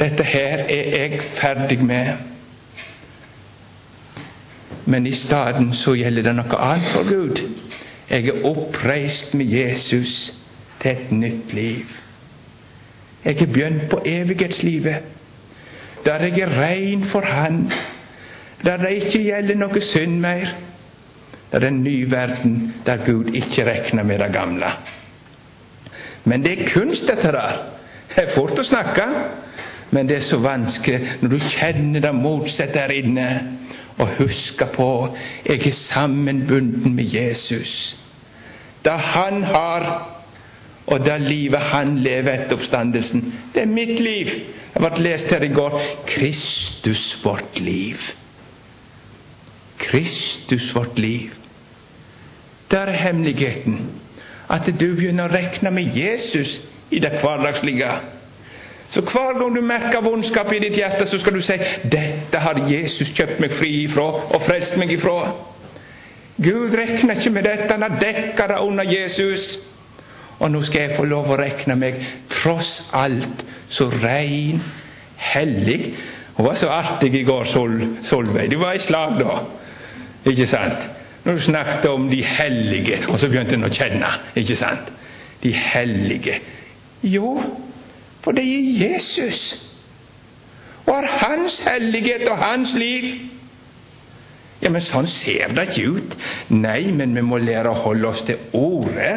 Dette 0.01 0.25
her 0.25 0.65
er 0.73 0.89
jeg 0.97 1.21
ferdig 1.21 1.83
med. 1.85 2.17
Men 4.87 5.07
i 5.07 5.13
stedet 5.13 5.69
så 5.77 5.95
gjelder 5.97 6.31
det 6.31 6.35
noe 6.39 6.65
annet 6.65 6.91
for 6.93 7.09
Gud. 7.09 7.41
Jeg 8.11 8.29
er 8.29 8.45
oppreist 8.47 9.35
med 9.35 9.47
Jesus 9.47 10.35
til 10.81 10.91
et 10.91 11.13
nytt 11.13 11.53
liv. 11.53 11.97
Jeg 13.25 13.43
er 13.43 13.47
begynt 13.47 13.91
på 13.91 14.03
evighetslivet, 14.07 15.03
der 16.05 16.23
jeg 16.23 16.39
er 16.39 16.59
rein 16.61 17.05
for 17.05 17.21
Han 17.21 17.71
der 18.65 18.77
det 18.77 18.91
ikke 18.91 19.23
gjelder 19.23 19.59
noe 19.61 19.81
synd 19.81 20.21
mer. 20.21 20.53
Det 21.53 21.63
er 21.63 21.69
en 21.69 21.83
ny 21.85 21.97
verden 22.11 22.75
der 22.87 23.05
Gud 23.07 23.35
ikke 23.35 23.67
regner 23.69 24.03
med 24.03 24.19
det 24.19 24.33
gamle. 24.33 24.71
Men 26.25 26.43
det 26.45 26.53
er 26.53 26.69
kunst, 26.69 27.07
dette 27.09 27.33
der. 27.33 27.61
Det 28.11 28.25
er 28.25 28.33
fort 28.33 28.59
å 28.59 28.65
snakke, 28.67 29.05
men 29.91 30.09
det 30.09 30.17
er 30.19 30.25
så 30.27 30.41
vanskelig 30.43 31.19
når 31.21 31.35
du 31.37 31.39
kjenner 31.39 32.03
det 32.03 32.15
motsatte 32.15 32.81
der 32.81 32.95
inne, 32.97 33.27
og 33.99 34.09
huske 34.19 34.67
på 34.73 35.17
jeg 35.47 35.67
er 35.67 35.73
sammenbunden 35.73 36.95
med 36.95 37.15
Jesus. 37.15 37.97
Det 38.85 38.93
han 38.93 39.43
har, 39.45 39.87
og 40.87 41.07
det 41.07 41.21
livet 41.21 41.61
han 41.61 41.99
lever 41.99 42.33
etter 42.33 42.57
oppstandelsen, 42.57 43.25
det 43.55 43.63
er 43.63 43.73
mitt 43.73 44.01
liv. 44.01 44.31
Det 44.77 44.83
ble 44.85 45.07
lest 45.09 45.33
her 45.33 45.43
i 45.43 45.49
går. 45.49 45.81
Kristus 46.07 47.25
vårt 47.25 47.61
liv. 47.61 47.97
Kristus 49.79 50.75
vårt 50.75 50.99
liv. 50.99 51.33
Der 52.71 52.79
er 52.93 52.93
hemmeligheten. 52.93 53.81
At 54.51 54.67
du 54.67 54.93
begynner 54.95 55.27
å 55.27 55.33
regne 55.33 55.73
med 55.75 55.97
Jesus 55.97 56.61
i 56.91 57.01
det 57.03 57.17
hverdagslige. 57.23 57.89
Så 58.91 59.01
hver 59.01 59.39
gang 59.39 59.57
du 59.57 59.61
merker 59.61 60.01
vondskap 60.01 60.53
i 60.53 60.59
ditt 60.63 60.79
hjerte, 60.79 61.07
så 61.07 61.19
skal 61.19 61.35
du 61.35 61.41
si 61.41 61.59
'Dette 61.85 62.39
har 62.39 62.61
Jesus 62.71 63.11
kjøpt 63.11 63.41
meg 63.41 63.53
fri 63.53 63.83
ifra 63.85 64.07
og 64.35 64.43
frelst 64.43 64.77
meg 64.77 64.93
ifra'. 64.93 65.33
Gud 66.43 66.75
regner 66.75 67.17
ikke 67.17 67.31
med 67.31 67.43
dette. 67.43 67.73
Han 67.73 67.83
har 67.83 67.99
dekka 68.01 68.47
det 68.47 68.59
under 68.61 68.85
Jesus. 68.85 69.59
Og 70.39 70.51
nå 70.51 70.61
skal 70.63 70.81
jeg 70.81 70.97
få 70.97 71.05
lov 71.05 71.31
å 71.33 71.39
regne 71.41 71.77
meg 71.81 72.03
tross 72.29 72.91
alt 72.93 73.45
så 73.69 73.89
rein, 74.03 74.61
hellig. 75.17 75.95
Hun 76.37 76.47
var 76.47 76.59
så 76.61 76.69
artig 76.69 77.15
i 77.15 77.25
går, 77.25 77.45
Sol, 77.49 77.79
Solveig. 78.03 78.51
Du 78.51 78.59
var 78.61 78.77
i 78.77 78.83
slag 78.83 79.17
da. 79.21 79.39
Ikke 80.29 80.47
sant? 80.47 80.91
Når 81.25 81.39
du 81.39 81.41
snakket 81.41 81.87
om 81.91 82.11
de 82.11 82.21
hellige, 82.23 83.01
og 83.09 83.19
så 83.19 83.31
begynte 83.33 83.57
en 83.57 83.67
å 83.67 83.73
kjenne. 83.73 84.13
Ikke 84.37 84.57
sant? 84.59 84.93
De 85.43 85.51
hellige. 85.57 86.37
Jo, 87.03 87.33
for 88.27 88.35
det 88.35 88.43
er 88.43 88.89
Jesus. 88.89 89.43
Og 90.87 90.95
har 90.95 91.29
hans 91.29 91.61
hellighet 91.63 92.29
og 92.29 92.39
hans 92.39 92.73
liv. 92.75 93.05
Ja, 94.63 94.73
men 94.75 94.83
sånn 94.83 95.07
ser 95.07 95.53
det 95.55 95.69
ikke 95.69 95.93
ut. 95.95 96.17
Nei, 96.51 96.89
men 96.91 97.15
vi 97.15 97.23
må 97.23 97.39
lære 97.39 97.71
å 97.71 97.83
holde 97.85 98.09
oss 98.11 98.25
til 98.27 98.41
Ordet, 98.59 99.15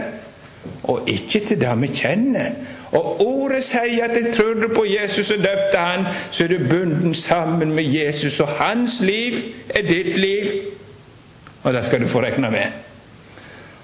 og 0.91 1.10
ikke 1.10 1.41
til 1.48 1.58
det 1.58 1.74
vi 1.82 1.89
kjenner. 1.89 2.54
Og 2.93 3.24
Ordet 3.26 3.63
sier 3.65 4.06
at 4.06 4.13
jeg 4.13 4.36
tror 4.36 4.67
på 4.76 4.86
Jesus 4.91 5.34
og 5.34 5.41
døpte 5.41 5.82
han, 5.82 6.06
så 6.30 6.45
er 6.45 6.54
du 6.54 6.69
bunden 6.69 7.17
sammen 7.17 7.74
med 7.74 7.89
Jesus, 7.89 8.38
og 8.45 8.54
hans 8.62 9.00
liv 9.02 9.41
er 9.74 9.89
ditt 9.89 10.22
liv. 10.22 10.54
Og 11.63 11.74
det 11.74 11.86
skal 11.89 12.06
du 12.06 12.13
få 12.13 12.22
regne 12.28 12.54
med. 12.54 12.80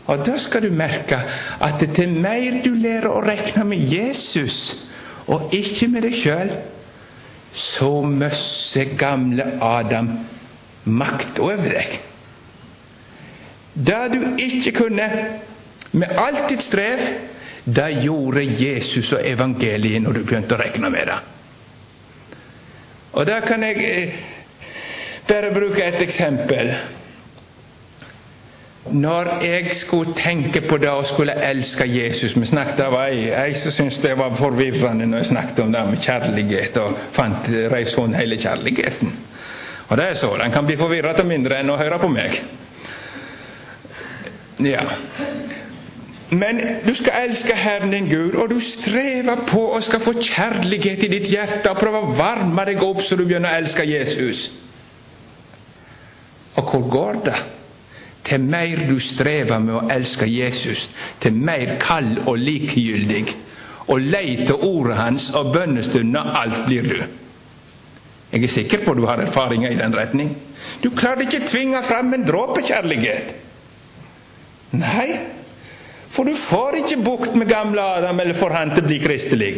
Og 0.05 0.21
da 0.21 0.37
skal 0.37 0.67
du 0.67 0.73
merke 0.73 1.17
at 1.65 1.81
til 1.97 2.13
mer 2.13 2.61
du 2.61 2.75
lærer 2.77 3.09
å 3.09 3.25
regne 3.25 3.65
med 3.73 3.89
Jesus, 3.89 4.84
og 5.31 5.53
ikke 5.55 5.89
med 5.91 6.05
deg 6.05 6.15
sjøl, 6.17 6.51
så 7.55 7.89
mister 8.03 8.91
gamle 8.99 9.45
Adam 9.63 10.09
makt 10.85 11.39
over 11.39 11.71
deg. 11.77 11.95
Det 13.75 14.01
du 14.11 14.19
ikke 14.39 14.73
kunne 14.83 15.07
med 15.95 16.19
alt 16.19 16.49
ditt 16.49 16.63
strev, 16.63 16.99
det 17.65 17.87
gjorde 18.03 18.43
Jesus 18.43 19.13
og 19.15 19.23
evangeliet 19.25 20.03
når 20.03 20.19
du 20.19 20.23
begynte 20.23 20.55
å 20.55 20.61
regne 20.61 20.91
med 20.93 21.09
det. 21.09 21.17
Og 23.15 23.25
da 23.27 23.39
kan 23.41 23.63
jeg 23.63 23.87
eh, 23.87 24.17
bare 25.27 25.53
bruke 25.55 25.81
et 25.83 26.01
eksempel. 26.03 26.73
Når 28.85 29.29
jeg 29.41 29.75
skulle 29.75 30.13
tenke 30.13 30.61
på 30.61 30.77
det 30.77 30.89
og 30.89 31.05
skulle 31.05 31.33
elske 31.41 31.87
Jesus 31.89 32.35
Vi 32.37 32.45
snakket 32.45 32.83
av 32.85 32.93
ei, 32.99 33.31
ei 33.33 33.53
som 33.57 33.73
syntes 33.73 33.97
det 34.03 34.11
var 34.17 34.35
forvirrende 34.37 35.07
når 35.09 35.23
jeg 35.23 35.31
snakket 35.31 35.61
om 35.63 35.71
det 35.73 35.85
med 35.89 36.03
kjærlighet 36.05 36.77
og 36.83 36.99
fant 37.11 37.49
reis 37.71 37.95
hele 37.95 38.37
kjærligheten. 38.37 39.15
Og 39.87 39.97
det 39.97 40.05
er 40.09 40.13
så. 40.13 40.37
Den 40.43 40.51
kan 40.51 40.65
bli 40.65 40.77
forvirret 40.77 41.17
til 41.17 41.27
mindre 41.29 41.59
enn 41.59 41.69
å 41.69 41.77
høre 41.77 41.99
på 42.01 42.09
meg. 42.13 42.37
Ja. 44.61 44.85
Men 46.29 46.61
du 46.87 46.93
skal 46.97 47.27
elske 47.27 47.53
Herren 47.53 47.91
din 47.93 48.09
Gud, 48.09 48.35
og 48.35 48.49
du 48.49 48.59
strever 48.59 49.43
på 49.47 49.61
å 49.75 49.81
skal 49.81 50.01
få 50.01 50.15
kjærlighet 50.17 51.05
i 51.05 51.11
ditt 51.11 51.27
hjerte 51.29 51.69
og 51.69 51.81
prøve 51.81 52.01
å 52.01 52.13
varme 52.17 52.65
deg 52.65 52.81
opp 52.83 53.03
så 53.05 53.17
du 53.17 53.25
begynner 53.25 53.53
å 53.53 53.61
elske 53.61 53.85
Jesus. 53.85 54.47
Og 56.55 56.71
hvor 56.71 56.89
går 56.89 57.21
det? 57.27 57.37
Til 58.25 58.41
mer 58.41 58.87
du 58.89 58.97
strever 58.99 59.59
med 59.61 59.75
å 59.77 59.83
elske 59.93 60.25
Jesus, 60.29 60.89
til 61.21 61.37
mer 61.37 61.75
kald 61.81 62.23
og 62.25 62.39
likegyldig 62.41 63.25
og 63.85 64.01
lei 64.01 64.45
til 64.47 64.65
ordet 64.65 64.97
hans 64.97 65.29
og 65.37 65.51
bønnestunder 65.53 66.33
alt 66.39 66.63
blir 66.65 66.89
du. 66.89 66.97
Jeg 68.31 68.43
er 68.43 68.51
sikker 68.51 68.81
på 68.83 68.95
du 68.97 69.05
har 69.05 69.21
erfaringer 69.21 69.71
i 69.71 69.77
den 69.79 69.93
retning. 69.95 70.33
Du 70.83 70.89
klarer 70.89 71.27
ikke 71.27 71.45
tvinge 71.47 71.83
fram 71.85 72.13
en 72.13 72.25
dråpe 72.25 72.63
kjærlighet. 72.65 73.35
Nei, 74.75 75.07
for 76.09 76.27
du 76.27 76.33
får 76.35 76.81
ikke 76.81 77.03
bukt 77.05 77.37
med 77.37 77.47
gamle 77.47 77.81
Adam 77.81 78.19
eller 78.19 78.37
får 78.37 78.57
han 78.57 78.73
til 78.73 78.83
å 78.83 78.89
bli 78.89 78.99
kristelig. 79.03 79.53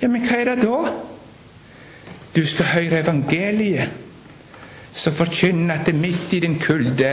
Ja, 0.00 0.08
men 0.08 0.22
hva 0.24 0.38
er 0.38 0.52
det 0.52 0.62
da? 0.62 0.80
Du 2.36 2.42
skal 2.46 2.70
høre 2.74 3.00
evangeliet, 3.00 3.92
som 4.96 5.12
forkynner 5.16 5.80
at 5.80 5.88
det 5.88 5.96
midt 5.98 6.32
i 6.36 6.40
din 6.44 6.58
kulde 6.60 7.10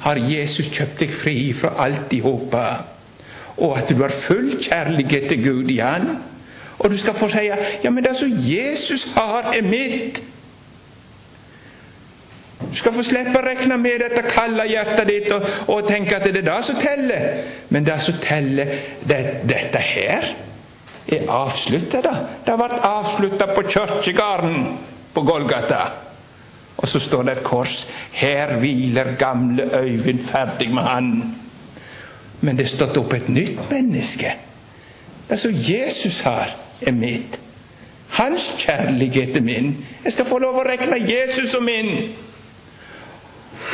har 0.00 0.16
Jesus 0.16 0.70
kjøpt 0.72 1.00
deg 1.04 1.12
fri 1.14 1.36
fra 1.56 1.74
alt 1.84 2.12
i 2.16 2.22
håpet, 2.24 2.96
og 3.60 3.76
at 3.78 3.92
du 3.92 4.00
har 4.02 4.14
full 4.14 4.54
kjærlighet 4.56 5.28
til 5.28 5.44
Gud 5.44 5.70
i 5.70 5.78
Han, 5.84 6.16
Og 6.80 6.90
du 6.90 6.96
skal 6.96 7.14
få 7.14 7.28
si 7.28 7.44
ja, 7.84 7.90
men 7.90 8.04
det 8.04 8.14
som 8.16 8.30
Jesus 8.32 9.12
har, 9.12 9.52
er 9.52 9.62
mitt. 9.62 10.22
Du 12.60 12.76
skal 12.76 12.92
få 12.92 13.02
slippe 13.04 13.36
å 13.36 13.44
regne 13.44 13.76
med 13.80 14.00
dette 14.00 14.22
kalde 14.28 14.64
hjertet 14.68 15.08
ditt 15.08 15.30
og, 15.34 15.44
og, 15.66 15.88
tenke 15.88 16.16
at 16.16 16.24
det 16.24 16.40
er 16.40 16.46
det 16.48 16.58
som 16.64 16.78
teller. 16.80 17.26
Men 17.68 17.84
det 17.84 17.98
som 18.04 18.16
teller, 18.22 18.72
det, 19.04 19.20
dette 19.48 19.80
her 19.84 20.28
er 21.10 21.32
avslutta. 21.32 22.00
Det 22.00 22.52
har 22.52 22.60
vært 22.60 22.84
avslutta 22.86 23.50
på 23.52 23.66
kirkegården 23.68 24.64
på 25.12 25.24
Golgata. 25.26 25.82
Og 26.80 26.88
så 26.88 27.00
står 27.00 27.22
det 27.22 27.32
et 27.32 27.44
kors. 27.44 27.86
Her 28.12 28.56
hviler 28.56 29.14
gamle 29.18 29.68
Øyvind 29.76 30.22
ferdig 30.24 30.70
med 30.74 30.82
han. 30.82 31.34
Men 32.40 32.56
det 32.56 32.64
er 32.64 32.72
stått 32.72 32.96
opp 32.96 33.12
et 33.12 33.28
nytt 33.28 33.68
menneske. 33.70 34.32
Det 35.28 35.38
som 35.38 35.52
Jesus 35.54 36.20
har, 36.24 36.56
er 36.80 36.96
mitt. 36.96 37.36
Hans 38.16 38.50
kjærlighet 38.58 39.36
er 39.36 39.44
min. 39.44 39.76
Jeg 40.04 40.12
skal 40.12 40.26
få 40.26 40.40
lov 40.42 40.56
å 40.58 40.64
regne 40.66 40.96
Jesus 41.04 41.52
som 41.52 41.64
min. 41.68 41.92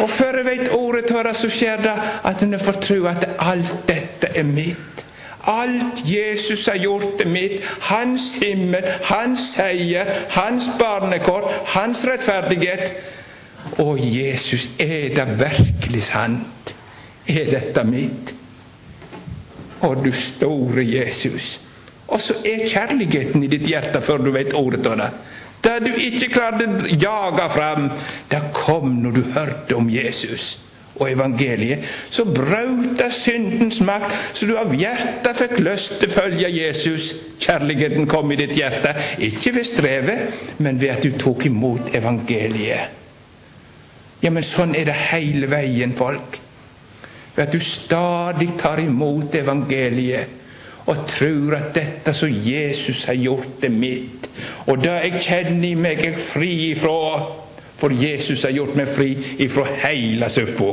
Og 0.02 0.10
før 0.10 0.40
jeg 0.42 0.48
vet 0.50 0.74
ordet 0.76 1.10
av 1.14 1.24
det, 1.24 1.36
så 1.38 1.48
skjer 1.50 1.80
det 1.86 1.94
at 2.28 2.42
en 2.44 2.58
får 2.60 2.80
tro 2.84 3.06
at 3.08 3.28
alt 3.38 3.76
dette 3.88 4.34
er 4.34 4.44
mitt. 4.44 5.05
Alt 5.46 6.02
Jesus 6.04 6.66
har 6.66 6.78
gjort, 6.82 7.20
er 7.20 7.28
mitt. 7.30 7.64
Hans 7.90 8.34
himmel, 8.42 8.86
hans 9.06 9.52
seier, 9.54 10.08
hans 10.34 10.68
barnekår, 10.78 11.46
hans 11.74 12.04
rettferdighet. 12.08 12.92
Og 13.78 14.00
Jesus, 14.00 14.68
er 14.78 15.14
det 15.14 15.28
virkelig 15.38 16.02
sant? 16.08 16.74
Er 17.28 17.46
dette 17.50 17.84
mitt? 17.86 18.34
Å, 19.82 19.94
du 19.94 20.10
store 20.14 20.82
Jesus. 20.86 21.56
Og 22.06 22.20
så 22.22 22.38
er 22.46 22.68
kjærligheten 22.70 23.42
i 23.42 23.50
ditt 23.50 23.66
hjerte 23.70 24.00
før 24.02 24.22
du 24.26 24.30
vet 24.34 24.54
ordet 24.54 24.86
av 24.86 25.00
det. 25.00 25.10
Det 25.66 25.78
du 25.82 25.90
ikke 25.90 26.30
klarte 26.30 26.68
å 26.68 26.94
jage 26.94 27.48
fram, 27.50 27.88
det 28.30 28.42
kom 28.54 29.00
når 29.02 29.16
du 29.16 29.22
hørte 29.34 29.78
om 29.78 29.90
Jesus 29.90 30.66
og 30.98 31.10
evangeliet. 31.10 31.84
Så 32.10 32.24
brøt 32.24 32.96
det 32.98 33.12
syndens 33.14 33.80
makt, 33.84 34.12
så 34.32 34.48
du 34.48 34.56
av 34.58 34.74
hjertet 34.74 35.40
fikk 35.40 35.58
lyst 35.64 35.98
til 36.00 36.10
å 36.10 36.16
følge 36.16 36.52
Jesus. 36.52 37.12
Kjærligheten 37.42 38.08
kom 38.10 38.32
i 38.32 38.38
ditt 38.40 38.56
hjerte, 38.56 38.94
ikke 39.22 39.54
ved 39.58 39.68
strevet, 39.68 40.40
men 40.58 40.80
ved 40.80 40.96
at 40.96 41.04
du 41.04 41.18
tok 41.20 41.46
imot 41.50 41.92
evangeliet. 41.96 43.02
Ja, 44.24 44.32
men 44.32 44.46
sånn 44.46 44.72
er 44.74 44.88
det 44.88 44.96
hele 45.10 45.48
veien, 45.50 45.92
folk. 45.96 46.40
Ved 47.36 47.44
at 47.44 47.52
du 47.52 47.60
stadig 47.60 48.54
tar 48.58 48.80
imot 48.80 49.34
evangeliet 49.36 50.32
og 50.86 51.02
tror 51.10 51.56
at 51.58 51.72
dette 51.74 52.12
som 52.14 52.30
Jesus 52.30 53.04
har 53.10 53.18
gjort, 53.18 53.64
er 53.66 53.74
mitt. 53.74 54.28
Og 54.70 54.78
det 54.82 54.94
jeg 54.94 55.22
kjenner 55.24 55.68
i 55.68 55.74
meg, 55.78 56.04
er 56.06 56.20
fri 56.20 56.52
ifra. 56.70 57.18
For 57.76 57.92
Jesus 57.92 58.42
har 58.42 58.54
gjort 58.56 58.76
meg 58.76 58.88
fri 58.88 59.10
ifra 59.44 59.66
hele 59.84 60.28
suppa. 60.32 60.72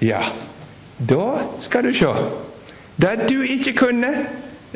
Ja, 0.00 0.22
da 0.98 1.26
skal 1.60 1.88
du 1.88 1.94
se. 1.96 2.12
Det 3.00 3.28
du 3.28 3.40
ikke 3.42 3.72
kunne, 3.76 4.12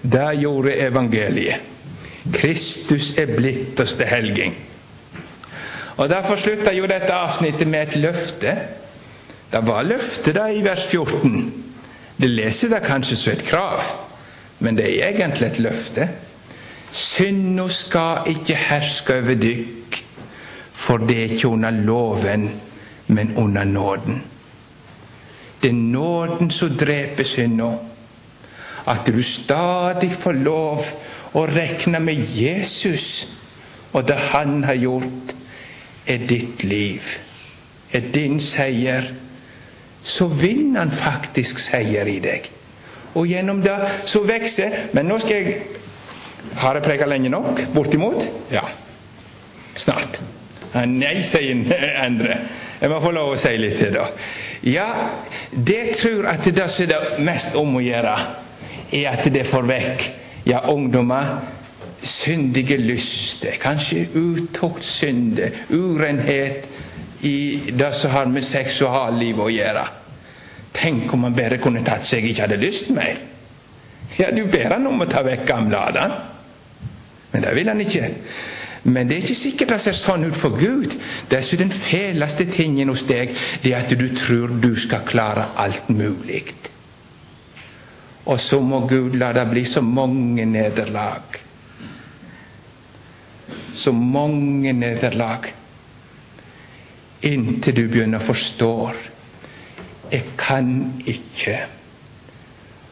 det 0.03 0.29
gjorde 0.41 0.77
evangeliet. 0.81 1.70
Kristus 2.33 3.12
er 3.20 3.29
blitt 3.37 3.81
oss 3.81 3.99
til 4.01 4.09
helging. 4.09 4.55
Og 5.97 6.09
Derfor 6.09 6.37
slutter 6.37 6.72
jo 6.72 6.89
dette 6.89 7.12
avsnittet 7.12 7.68
med 7.68 7.83
et 7.83 7.97
løfte. 8.01 8.57
Det 9.53 9.61
var 9.66 9.85
løfte 9.87 10.33
da 10.33 10.49
i 10.51 10.64
vers 10.64 10.87
14. 10.91 11.64
Det 12.16 12.31
leser 12.31 12.72
det 12.72 12.83
kanskje 12.87 13.16
som 13.16 13.33
et 13.33 13.45
krav, 13.45 13.83
men 14.59 14.77
det 14.79 14.87
er 14.89 15.12
egentlig 15.12 15.47
et 15.47 15.59
løfte. 15.59 16.09
Synda 16.95 17.68
skal 17.68 18.31
ikke 18.31 18.55
herske 18.55 19.18
over 19.18 19.35
dykk, 19.35 19.84
for 20.75 20.99
det 20.99 21.16
er 21.16 21.35
ikke 21.35 21.49
under 21.49 21.70
loven, 21.70 22.49
men 23.07 23.37
under 23.37 23.64
nåden. 23.64 24.22
Det 25.62 25.70
er 25.70 25.75
nåden 25.75 26.51
som 26.51 26.77
dreper 26.77 27.25
synda. 27.25 27.70
At 28.87 29.07
du 29.07 29.22
stadig 29.22 30.11
får 30.12 30.33
lov 30.45 30.85
å 31.33 31.47
regne 31.49 32.01
med 32.05 32.20
Jesus 32.37 33.29
og 33.95 34.09
det 34.09 34.18
han 34.35 34.64
har 34.64 34.75
gjort, 34.75 35.35
er 36.07 36.27
ditt 36.29 36.64
liv, 36.64 37.01
er 37.93 38.11
din 38.12 38.41
seier 38.41 39.07
så 40.05 40.27
vinner 40.29 40.83
han 40.83 40.93
faktisk 40.93 41.59
seier 41.64 42.09
i 42.12 42.18
deg. 42.20 42.51
Og 43.14 43.31
gjennom 43.31 43.62
det 43.62 43.77
så 44.11 44.25
vokser 44.27 44.91
Men 44.93 45.07
nå 45.07 45.20
skal 45.22 45.37
jeg 45.37 45.53
Har 46.59 46.75
jeg 46.75 46.83
preka 46.83 47.07
lenge 47.07 47.31
nok? 47.31 47.61
Bortimot? 47.75 48.25
Ja. 48.51 48.64
Snart. 49.77 50.18
Nei, 50.75 51.20
sier 51.22 51.55
Endre. 52.03 52.39
Jeg 52.81 52.91
må 52.91 52.99
få 53.01 53.12
lov 53.14 53.35
å 53.35 53.39
si 53.39 53.55
litt 53.61 53.77
til, 53.79 53.95
da. 53.95 54.09
Ja, 54.66 54.89
det 55.55 55.95
tror 56.01 56.27
at 56.33 56.45
det 56.45 56.68
som 56.72 56.89
det 56.91 57.01
mest 57.25 57.55
om 57.59 57.77
å 57.79 57.83
gjøre, 57.85 58.14
er 58.95 59.11
at 59.12 59.29
det 59.33 59.45
får 59.49 59.68
vekk 59.68 60.07
ja, 60.51 60.64
ungdommer 60.70 61.39
syndige 62.05 62.77
lyster, 62.77 63.57
kanskje 63.61 64.07
utuktsynder, 64.14 65.55
urenhet, 65.70 66.68
i 67.25 67.70
det 67.72 67.93
som 67.97 68.12
har 68.12 68.29
med 68.29 68.45
seksuallivet 68.45 69.41
å 69.41 69.53
gjøre. 69.53 69.85
Tenk 70.75 71.12
om 71.14 71.25
han 71.25 71.37
bare 71.37 71.57
kunne 71.62 71.81
tatt 71.87 72.05
seg 72.05 72.27
ikke 72.29 72.45
hadde 72.45 72.59
lyst 72.61 72.91
mer. 72.93 73.16
Ja, 74.18 74.29
du 74.35 74.45
ber 74.51 74.75
han 74.75 74.85
om 74.87 75.01
å 75.01 75.09
ta 75.09 75.22
vekk 75.25 75.47
gamle 75.49 75.81
Adam. 75.81 76.12
Men 77.33 77.47
det 77.47 77.55
vil 77.57 77.70
han 77.70 77.81
ikke. 77.81 78.11
Men 78.85 79.09
det 79.09 79.16
er 79.16 79.24
ikke 79.24 79.39
sikkert 79.39 79.72
det 79.72 79.80
ser 79.80 79.97
sånn 79.97 80.26
ut 80.28 80.37
for 80.37 80.57
Gud. 80.61 80.93
Dessuten 81.30 81.70
den 81.70 81.76
feleste 81.76 82.45
tingen 82.51 82.93
hos 82.93 83.07
deg 83.09 83.32
det 83.62 83.72
er 83.72 83.80
at 83.80 83.97
du 83.97 84.07
tror 84.12 84.53
du 84.61 84.74
skal 84.76 85.07
klare 85.09 85.49
alt 85.57 85.89
mulig. 85.89 86.45
Og 88.28 88.41
så 88.41 88.61
må 88.61 88.82
Gud 88.89 89.16
la 89.20 89.32
det 89.37 89.45
bli 89.51 89.64
så 89.68 89.80
mange 89.85 90.45
nederlag. 90.49 91.41
Så 93.74 93.93
mange 93.93 94.72
nederlag 94.72 95.51
inntil 97.24 97.76
du 97.76 97.87
begynner 97.89 98.20
å 98.20 98.24
forstå 98.24 98.72
jeg 100.12 100.24
kan 100.39 100.68
ikke. 101.09 101.57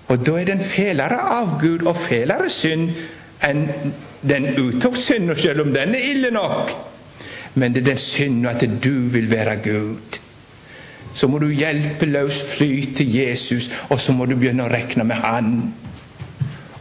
Og 0.08 0.26
da 0.26 0.38
er 0.40 0.48
det 0.48 0.56
en 0.56 1.00
av 1.00 1.12
avgud 1.20 1.84
og 1.86 1.96
fælere 1.96 2.48
synd 2.50 2.90
enn 3.46 3.68
den 4.22 4.48
utoppsynda, 4.58 5.34
selv 5.34 5.66
om 5.66 5.72
den 5.74 5.94
er 5.94 6.10
ille 6.14 6.30
nok. 6.30 6.72
Men 7.54 7.74
det 7.74 7.82
er 7.82 7.92
den 7.92 8.00
synden 8.00 8.46
at 8.46 8.64
du 8.84 9.08
vil 9.12 9.30
være 9.30 9.56
Gud. 9.64 10.18
Så 11.14 11.28
må 11.28 11.38
du 11.38 11.50
hjelpeløst 11.52 12.54
fly 12.56 12.94
til 12.96 13.16
Jesus, 13.16 13.70
og 13.90 14.00
så 14.00 14.12
må 14.16 14.26
du 14.26 14.36
begynne 14.36 14.64
å 14.64 14.72
regne 14.72 15.04
med 15.04 15.20
Han. 15.20 15.56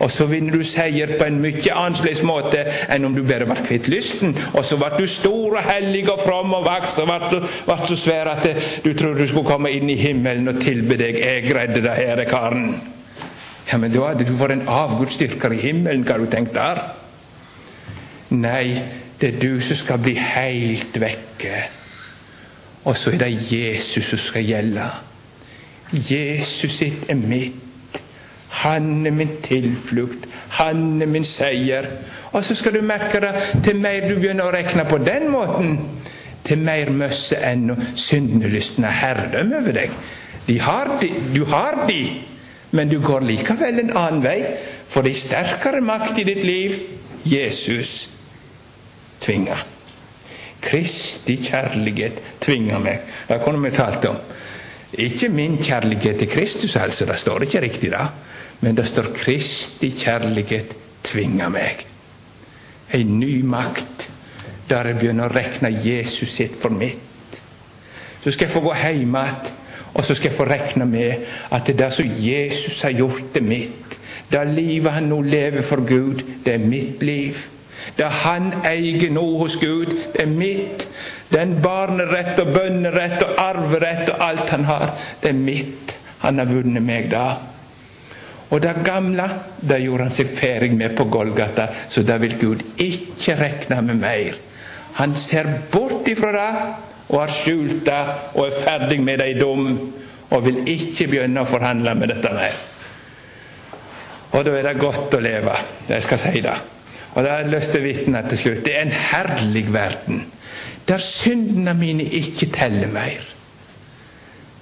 Og 0.02 0.10
så 0.10 0.26
vinner 0.26 0.56
du 0.56 0.64
seier 0.66 1.12
på 1.20 1.28
en 1.28 1.38
mye 1.44 1.74
annerledes 1.78 2.24
måte 2.26 2.64
enn 2.89 3.04
om 3.06 3.14
du 3.14 3.22
bare 3.28 3.46
ble 3.46 3.58
kvitt 3.60 3.89
lysten. 3.92 4.34
Og 4.56 4.64
så 4.66 4.80
ble 4.82 4.89
du 4.98 5.06
stor 5.06 5.60
og 5.60 5.68
hellig 5.68 6.08
og 6.10 6.24
from 6.24 6.56
og 6.58 6.66
vaks 6.66 6.96
og 7.04 7.12
ble, 7.12 7.42
ble 7.68 7.78
så 7.86 7.98
svær 8.00 8.32
at 8.32 8.48
du 8.82 8.89
trodde 8.96 9.22
du 9.22 9.30
skulle 9.30 9.52
komme 9.52 9.70
inn 9.76 9.92
i 9.94 10.00
himmelen 10.00 10.50
og 10.50 10.62
tilbe 10.64 10.98
deg. 10.98 11.20
'Jeg 11.22 11.54
redder 11.54 11.86
deg, 11.86 12.02
herre 12.02 12.26
karen'. 12.26 12.74
Ja, 13.72 13.78
men 13.78 13.94
da 13.94 14.08
hadde 14.10 14.26
du 14.26 14.34
vært 14.34 14.58
en 14.58 14.68
avgudsdyrker 14.68 15.54
i 15.54 15.62
himmelen, 15.70 16.02
hva 16.04 16.18
har 16.18 16.26
du 16.26 16.32
tenkt 16.34 16.58
der? 16.58 16.82
Nei, 18.32 18.82
det 19.20 19.34
er 19.34 19.40
du 19.42 19.62
som 19.62 19.76
skal 19.76 20.00
bli 20.00 20.14
helt 20.16 20.96
vekke. 21.02 21.56
Og 22.88 22.96
så 22.98 23.12
er 23.12 23.26
det 23.26 23.34
Jesus 23.52 24.06
som 24.10 24.22
skal 24.22 24.46
gjelde. 24.48 24.86
Jesus 25.94 26.78
sitt 26.78 27.10
er 27.12 27.20
mitt. 27.20 28.00
Han 28.64 29.06
er 29.08 29.12
min 29.12 29.36
tilflukt. 29.44 30.28
Han 30.58 31.02
er 31.02 31.12
min 31.12 31.28
seier. 31.28 31.88
Og 32.32 32.46
så 32.46 32.56
skal 32.56 32.74
du 32.74 32.82
merke 32.82 33.20
det 33.20 33.34
til 33.66 33.80
mer 33.84 34.08
du 34.08 34.16
begynner 34.16 34.48
å 34.48 34.54
regne 34.56 34.86
på 34.88 35.02
den 35.04 35.28
måten, 35.32 35.76
til 36.48 36.64
mer 36.64 36.90
møsse 36.96 37.38
enn 37.46 37.76
syndelysten 37.96 38.88
har 38.88 38.98
herredømme 38.98 39.60
over 39.60 39.76
deg. 39.76 39.92
De 40.48 40.56
har 40.60 40.96
de, 41.02 41.12
du 41.36 41.44
har 41.52 41.84
de, 41.88 42.00
men 42.72 42.90
du 42.90 42.98
går 43.04 43.28
likevel 43.28 43.84
en 43.84 43.94
annen 43.94 44.24
vei, 44.24 44.40
for 44.88 45.04
det 45.04 45.14
er 45.14 45.22
sterkere 45.22 45.84
makt 45.86 46.24
i 46.24 46.28
ditt 46.32 46.44
liv. 46.48 46.80
Jesus 47.28 48.20
tvinger. 49.22 49.65
Kristi 50.61 51.36
kjærlighet 51.41 52.22
tvinger 52.41 52.80
meg. 52.80 52.99
Det 53.30 53.41
kunne 53.43 53.61
vi 53.63 53.74
talt 53.76 54.05
om. 54.05 54.17
Ikke 54.93 55.30
min 55.30 55.57
kjærlighet 55.57 56.19
til 56.19 56.30
Kristus, 56.30 56.76
altså. 56.76 57.05
Det 57.05 57.19
står 57.19 57.47
ikke 57.47 57.61
riktig 57.61 57.91
da. 57.91 58.07
Men 58.61 58.78
det 58.78 58.88
står 58.88 59.03
'Kristi 59.15 59.89
kjærlighet 59.89 60.76
tvinger 61.03 61.49
meg'. 61.49 61.86
Ei 62.93 63.03
ny 63.03 63.41
makt 63.41 64.09
der 64.69 64.88
jeg 64.88 64.99
begynner 64.99 65.28
å 65.28 65.34
regne 65.34 65.72
Jesus 65.84 66.30
sitt 66.30 66.55
for 66.55 66.69
mitt. 66.69 67.41
Så 68.24 68.32
skal 68.32 68.45
jeg 68.45 68.53
få 68.53 68.61
gå 68.63 68.74
hjem 68.84 69.15
igjen, 69.15 69.49
og 69.93 70.05
så 70.05 70.15
skal 70.15 70.30
jeg 70.30 70.38
få 70.38 70.45
regne 70.47 70.86
med 70.86 71.26
at 71.51 71.67
det 71.67 71.80
der 71.80 71.89
som 71.89 72.07
Jesus 72.07 72.82
har 72.82 72.93
gjort, 72.95 73.36
er 73.36 73.41
mitt. 73.41 73.99
Det 74.32 74.47
livet 74.47 74.91
han 74.91 75.09
nå 75.11 75.22
lever 75.22 75.61
for 75.61 75.84
Gud, 75.88 76.22
det 76.45 76.53
er 76.53 76.63
mitt 76.63 77.03
liv. 77.03 77.36
Det 77.98 78.10
han 78.24 78.52
eier 78.68 79.10
nå 79.14 79.24
hos 79.42 79.58
Gud, 79.62 79.94
det 80.14 80.26
er 80.26 80.32
mitt. 80.32 80.88
Den 81.32 81.56
barnerett 81.64 82.40
og 82.44 82.52
bønnerett 82.54 83.24
og 83.24 83.40
arverett 83.40 84.12
og 84.12 84.26
alt 84.26 84.52
han 84.52 84.68
har, 84.68 84.92
det 85.22 85.32
er 85.32 85.40
mitt. 85.40 85.96
Han 86.26 86.42
har 86.42 86.52
vunnet 86.52 86.84
meg 86.86 87.10
da. 87.12 87.26
Og 88.52 88.60
det 88.62 88.74
gamle 88.84 89.26
det 89.64 89.80
gjorde 89.80 90.10
han 90.10 90.14
seg 90.14 90.32
ferdig 90.36 90.74
med 90.76 90.96
på 90.98 91.08
Golgata, 91.12 91.70
så 91.72 92.04
det 92.04 92.18
vil 92.26 92.38
Gud 92.40 92.66
ikke 92.84 93.38
regne 93.40 93.80
med 93.88 94.02
mer. 94.02 94.40
Han 95.00 95.16
ser 95.16 95.48
bort 95.72 96.08
ifra 96.12 96.34
det 96.36 96.50
og 97.12 97.22
har 97.22 97.32
skjult 97.32 97.86
det 97.88 98.02
og 98.36 98.44
er 98.46 98.60
ferdig 98.60 99.00
med 99.04 99.24
det 99.24 99.30
i 99.32 99.40
dom 99.40 99.72
og 100.32 100.44
vil 100.46 100.62
ikke 100.68 101.08
begynne 101.12 101.44
å 101.44 101.48
forhandle 101.48 101.96
med 101.96 102.12
dette 102.12 102.34
mer. 102.36 102.60
Og 104.32 104.46
da 104.48 104.54
er 104.56 104.68
det 104.68 104.80
godt 104.80 105.16
å 105.16 105.24
leve. 105.24 105.56
Jeg 105.90 106.04
skal 106.06 106.22
si 106.24 106.44
det. 106.44 106.56
Og 107.14 107.24
det 107.24 107.32
har 107.32 107.43
jeg 107.43 107.51
lyst 107.51 107.74
til 107.74 107.82
å 107.82 107.88
vitne 107.88 108.22
til 108.30 108.39
slutt. 108.39 108.64
Det 108.66 108.78
er 108.78 108.88
en 108.88 108.95
herlig 109.09 109.66
verden 109.74 110.24
der 110.88 110.97
syndene 110.97 111.74
mine 111.78 112.03
ikke 112.03 112.49
teller 112.51 112.89
mer. 112.91 113.22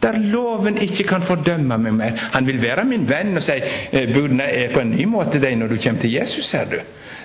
Der 0.03 0.19
loven 0.19 0.77
ikke 0.77 1.03
kan 1.03 1.23
fordømme 1.23 1.77
meg 1.77 1.93
mer. 1.93 2.29
Han 2.33 2.47
vil 2.47 2.61
være 2.61 2.85
min 2.85 3.07
venn 3.09 3.35
og 3.35 3.43
si 3.43 3.57
eh, 3.57 4.13
budene 4.13 4.43
er 4.43 4.71
på 4.73 4.83
en 4.83 4.93
ny 4.93 5.07
måte 5.09 5.41
deg 5.41 5.57
når 5.57 5.73
du 5.73 5.77
kommer 5.81 6.01
til 6.01 6.13
Jesus, 6.13 6.45
ser 6.45 6.69
du. 6.71 6.77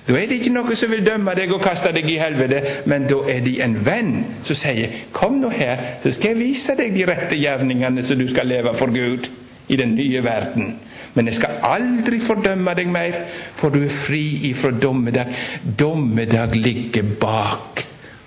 Da 0.08 0.16
er 0.18 0.26
det 0.28 0.40
ikke 0.40 0.52
noe 0.52 0.76
som 0.76 0.90
vil 0.92 1.04
dømme 1.06 1.32
deg 1.36 1.52
og 1.54 1.62
kaste 1.64 1.92
deg 1.94 2.08
i 2.10 2.18
helvete, 2.20 2.60
men 2.90 3.06
da 3.08 3.20
er 3.30 3.44
de 3.44 3.54
en 3.64 3.76
venn 3.86 4.12
som 4.44 4.56
sier 4.56 4.90
'Kom 5.12 5.40
nå 5.40 5.48
her, 5.48 5.78
så 6.02 6.12
skal 6.12 6.34
jeg 6.34 6.38
vise 6.38 6.76
deg 6.76 6.94
de 6.94 7.06
rette 7.06 7.36
gjerningene 7.36 8.02
som 8.02 8.18
du 8.18 8.28
skal 8.28 8.46
leve 8.46 8.74
for 8.74 8.86
Gud 8.92 9.30
i 9.68 9.76
den 9.76 9.94
nye 9.94 10.22
verden'. 10.22 10.74
Men 11.14 11.26
jeg 11.26 11.34
skal 11.38 11.60
aldri 11.62 12.18
fordømme 12.20 12.74
deg 12.74 12.88
mer, 12.90 13.20
for 13.54 13.70
du 13.70 13.84
er 13.84 13.92
fri 13.92 14.50
ifra 14.50 14.70
dommedag. 14.70 15.30
Dommedag 15.62 16.56
ligger 16.58 17.06
bak 17.20 17.84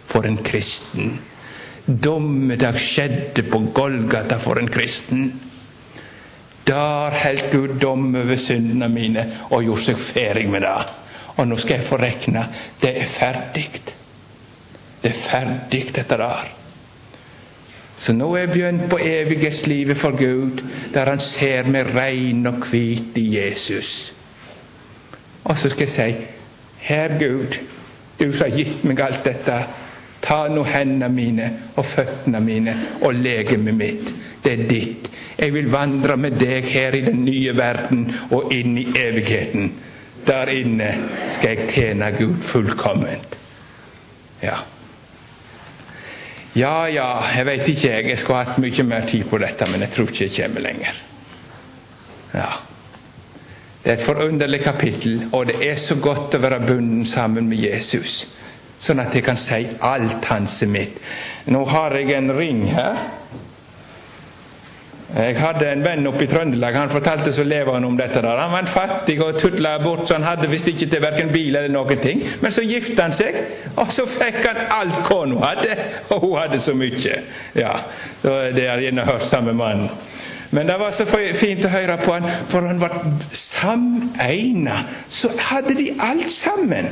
for 0.07 0.27
en 0.27 0.38
kristen. 0.38 1.19
Dommedag 1.88 2.79
skjedde 2.79 3.43
på 3.47 3.59
Golgata 3.75 4.39
for 4.39 4.59
en 4.59 4.71
kristen. 4.71 5.27
Der 6.67 7.15
holdt 7.23 7.51
Gud 7.51 7.77
dom 7.79 8.15
over 8.15 8.39
syndene 8.39 8.89
mine 8.91 9.23
og 9.49 9.63
gjorde 9.63 9.85
seg 9.85 10.01
ferdig 10.03 10.47
med 10.51 10.65
det. 10.67 10.75
Og 11.38 11.47
nå 11.47 11.55
skal 11.59 11.77
jeg 11.77 11.88
få 11.88 11.99
rekne. 12.01 12.43
Det 12.81 12.91
er 13.03 13.07
ferdig. 13.07 13.67
Det 15.03 15.11
er 15.11 15.19
ferdig, 15.21 15.83
dette 15.95 16.17
der. 16.19 16.56
Så 17.97 18.13
nå 18.13 18.29
er 18.35 18.45
jeg 18.45 18.51
begynt 18.53 18.89
på 18.89 18.99
evighetslivet 19.01 19.97
for 19.97 20.17
Gud, 20.17 20.61
der 20.93 21.09
Han 21.09 21.19
ser 21.19 21.65
meg 21.65 21.95
rein 21.95 22.45
og 22.45 22.61
hvit 22.69 23.17
i 23.17 23.25
Jesus. 23.39 24.15
Og 25.43 25.57
så 25.57 25.69
skal 25.69 25.87
jeg 25.87 25.89
si, 25.89 26.27
Herr 26.77 27.17
Gud, 27.19 27.57
du 28.19 28.31
som 28.31 28.45
har 28.45 28.57
gitt 28.57 28.83
meg 28.83 29.01
alt 29.01 29.25
dette, 29.25 29.63
Ta 30.27 30.47
nå 30.51 30.63
hendene 30.67 31.07
mine 31.13 31.45
og 31.79 31.85
føttene 31.87 32.41
mine 32.43 32.73
og 33.05 33.15
legemet 33.15 33.75
mitt. 33.77 34.09
Det 34.43 34.53
er 34.53 34.63
ditt. 34.67 35.09
Jeg 35.37 35.53
vil 35.53 35.69
vandre 35.71 36.17
med 36.19 36.35
deg 36.41 36.65
her 36.67 36.97
i 36.97 37.03
den 37.05 37.21
nye 37.23 37.53
verden 37.55 38.07
og 38.35 38.51
inn 38.51 38.75
i 38.81 38.87
evigheten. 38.97 39.69
Der 40.27 40.51
inne 40.51 40.89
skal 41.31 41.53
jeg 41.53 41.69
tjene 41.71 42.09
Gud 42.17 42.41
fullkomment. 42.43 43.37
Ja. 44.41 44.57
Ja, 46.57 46.87
ja, 46.89 47.09
jeg 47.35 47.45
veit 47.45 47.67
ikke, 47.69 47.89
jeg. 47.91 48.07
Jeg 48.09 48.21
skulle 48.21 48.39
hatt 48.41 48.61
mye 48.61 48.85
mer 48.87 49.05
tid 49.05 49.27
på 49.29 49.37
dette, 49.41 49.67
men 49.71 49.83
jeg 49.85 49.93
tror 49.93 50.09
ikke 50.09 50.25
jeg 50.25 50.35
kommer 50.39 50.65
lenger. 50.65 51.03
Ja. 52.33 52.47
Det 53.83 53.91
er 53.93 53.99
et 53.99 54.03
forunderlig 54.03 54.63
kapittel, 54.65 55.21
og 55.31 55.47
det 55.51 55.61
er 55.63 55.77
så 55.79 55.99
godt 56.01 56.35
å 56.35 56.41
være 56.43 56.63
bundet 56.65 57.07
sammen 57.07 57.47
med 57.47 57.61
Jesus 57.61 58.25
sånn 58.79 59.01
at 59.01 59.15
jeg 59.15 59.25
kan 59.25 59.39
si 59.39 59.63
alt 59.85 60.25
hans 60.29 60.59
er 60.63 60.71
mitt. 60.71 60.99
Nå 61.49 61.63
har 61.71 61.95
jeg 61.97 62.13
en 62.17 62.33
ring 62.37 62.65
her. 62.69 62.99
Jeg 65.15 65.37
hadde 65.39 65.69
en 65.71 65.83
venn 65.85 66.07
oppe 66.09 66.25
i 66.25 66.27
Trøndelag. 66.27 66.75
Han 66.75 66.89
fortalte 66.91 67.31
så 67.31 67.45
lever 67.47 67.77
han 67.77 67.85
om 67.87 67.95
dette. 67.97 68.21
der. 68.21 68.41
Han 68.41 68.51
var 68.51 68.65
fattig 68.67 69.21
og 69.23 69.39
tutla 69.39 69.77
bort, 69.83 70.07
så 70.07 70.17
han 70.17 70.23
hadde 70.27 70.49
visst 70.51 70.67
ikke 70.67 70.89
til 70.91 71.01
verken 71.01 71.31
bil 71.31 71.55
eller 71.55 71.71
noen 71.71 72.01
ting. 72.03 72.23
Men 72.41 72.51
så 72.51 72.65
gifta 72.67 73.07
han 73.07 73.15
seg, 73.15 73.37
og 73.77 73.91
så 73.91 74.03
fikk 74.07 74.41
han 74.43 74.59
alt 74.81 74.99
kona 75.07 75.39
hadde. 75.45 75.77
Og 76.11 76.19
hun 76.19 76.37
hadde 76.41 76.59
så 76.59 76.75
mye. 76.75 77.21
Ja, 77.55 77.73
Det 78.21 78.67
har 78.67 78.83
gjerne 78.83 79.05
hørt 79.07 79.25
samme 79.25 79.53
mannen. 79.53 79.89
Men 80.51 80.67
det 80.67 80.77
var 80.79 80.91
så 80.95 81.05
fint 81.35 81.65
å 81.65 81.71
høre 81.71 81.97
på 81.99 82.13
han, 82.13 82.27
for 82.47 82.67
han 82.67 82.79
var 82.79 82.95
sameina. 83.31 84.83
Så 85.09 85.31
hadde 85.49 85.75
de 85.75 85.91
alt 85.99 86.31
sammen. 86.31 86.87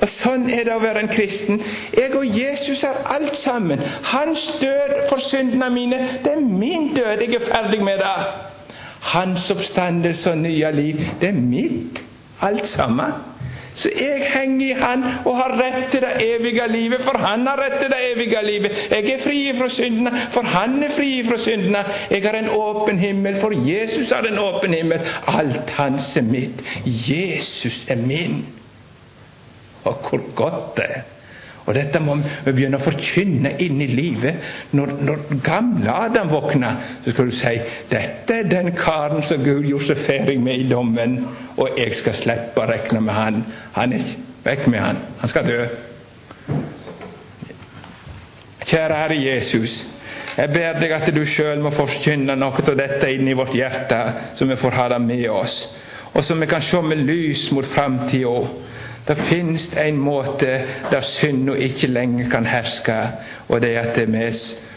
Og 0.00 0.08
Sånn 0.08 0.48
er 0.50 0.64
det 0.64 0.74
å 0.74 0.82
være 0.82 1.04
en 1.04 1.12
kristen. 1.12 1.60
Jeg 1.96 2.14
og 2.16 2.24
Jesus 2.24 2.84
er 2.88 3.00
alt 3.14 3.36
sammen. 3.36 3.82
Hans 4.12 4.46
død 4.60 4.94
for 5.10 5.22
syndene 5.22 5.70
mine, 5.74 5.98
det 6.24 6.36
er 6.36 6.44
min 6.44 6.94
død. 6.96 7.24
Jeg 7.26 7.36
er 7.36 7.44
ferdig 7.44 7.82
med 7.84 8.00
det. 8.00 8.14
Hans 9.12 9.50
oppstandelse 9.52 10.32
og 10.32 10.38
nye 10.44 10.70
liv, 10.72 11.02
det 11.20 11.32
er 11.32 11.42
mitt. 11.42 12.04
Alt 12.40 12.66
sammen. 12.66 13.12
Så 13.74 13.88
jeg 13.96 14.26
henger 14.34 14.66
i 14.66 14.72
Han 14.80 15.04
og 15.24 15.36
har 15.36 15.54
rett 15.56 15.90
til 15.92 16.02
det 16.04 16.24
evige 16.24 16.66
livet, 16.68 17.00
for 17.00 17.18
Han 17.18 17.46
har 17.46 17.56
rett 17.56 17.78
til 17.80 17.88
det 17.92 18.00
evige 18.12 18.42
livet. 18.44 18.86
Jeg 18.90 19.10
er 19.14 19.22
fri 19.22 19.40
fra 19.58 19.68
syndene, 19.68 20.12
for 20.30 20.42
Han 20.42 20.82
er 20.82 20.90
fri 20.90 21.24
fra 21.28 21.38
syndene. 21.38 21.84
Jeg 22.10 22.22
har 22.22 22.38
en 22.38 22.48
åpen 22.58 22.98
himmel, 22.98 23.36
for 23.40 23.52
Jesus 23.54 24.12
har 24.12 24.26
en 24.28 24.38
åpen 24.38 24.74
himmel. 24.74 25.00
Alt 25.26 25.70
hans 25.70 26.16
er 26.16 26.22
mitt. 26.22 26.64
Jesus 26.84 27.86
er 27.88 27.96
min. 27.96 28.59
Og 29.84 30.04
hvor 30.08 30.26
godt 30.36 30.76
det 30.76 30.90
er. 30.90 31.08
Og 31.70 31.76
dette 31.76 32.00
må 32.02 32.16
vi 32.18 32.50
begynne 32.50 32.80
å 32.80 32.82
forkynne 32.82 33.52
inn 33.62 33.78
i 33.84 33.86
livet. 33.90 34.40
Når, 34.74 34.94
når 35.06 35.20
gamle 35.44 35.92
Adam 35.92 36.30
våkner, 36.32 36.80
så 37.04 37.12
skal 37.12 37.28
du 37.28 37.36
si 37.36 37.52
dette 37.90 38.40
er 38.40 38.48
den 38.50 38.72
karen 38.74 39.22
som 39.22 39.44
Gud 39.44 39.68
gjorde 39.68 39.92
seg 39.92 40.00
ferdig 40.00 40.38
med 40.42 40.58
i 40.58 40.66
dommen, 40.70 41.20
og 41.60 41.78
jeg 41.78 41.94
skal 41.94 42.16
slippe 42.16 42.64
å 42.64 42.66
regne 42.70 43.04
med 43.04 43.14
han. 43.14 43.38
Han 43.76 43.94
er 43.94 44.08
vekk 44.42 44.66
med 44.72 44.82
han. 44.82 44.98
Han 45.20 45.30
skal 45.30 45.46
dø. 45.46 45.60
Kjære 48.64 48.98
Herre 49.02 49.18
Jesus. 49.18 49.76
Jeg 50.38 50.50
ber 50.54 50.80
deg 50.80 50.94
at 50.94 51.10
du 51.14 51.22
sjøl 51.26 51.62
må 51.62 51.70
forkynne 51.74 52.34
noe 52.38 52.64
av 52.64 52.76
dette 52.78 53.12
inn 53.12 53.28
i 53.28 53.36
vårt 53.36 53.54
hjerte, 53.54 54.00
så 54.34 54.46
vi 54.48 54.58
får 54.58 54.78
ha 54.78 54.88
det 54.94 55.00
med 55.04 55.26
oss, 55.30 55.56
og 56.14 56.24
så 56.24 56.34
vi 56.38 56.48
kan 56.50 56.62
se 56.64 56.80
med 56.82 57.02
lys 57.06 57.48
mot 57.54 57.66
framtida 57.66 58.34
det 59.06 59.16
finnes 59.16 59.70
en 59.80 59.96
måte 59.98 60.58
der 60.90 61.06
synda 61.06 61.56
ikke 61.58 61.88
lenger 61.90 62.28
kan 62.30 62.46
herske, 62.46 62.98
og 63.48 63.62
det 63.62 63.72
er 63.76 63.88
at 63.88 64.02
vi 64.08 64.26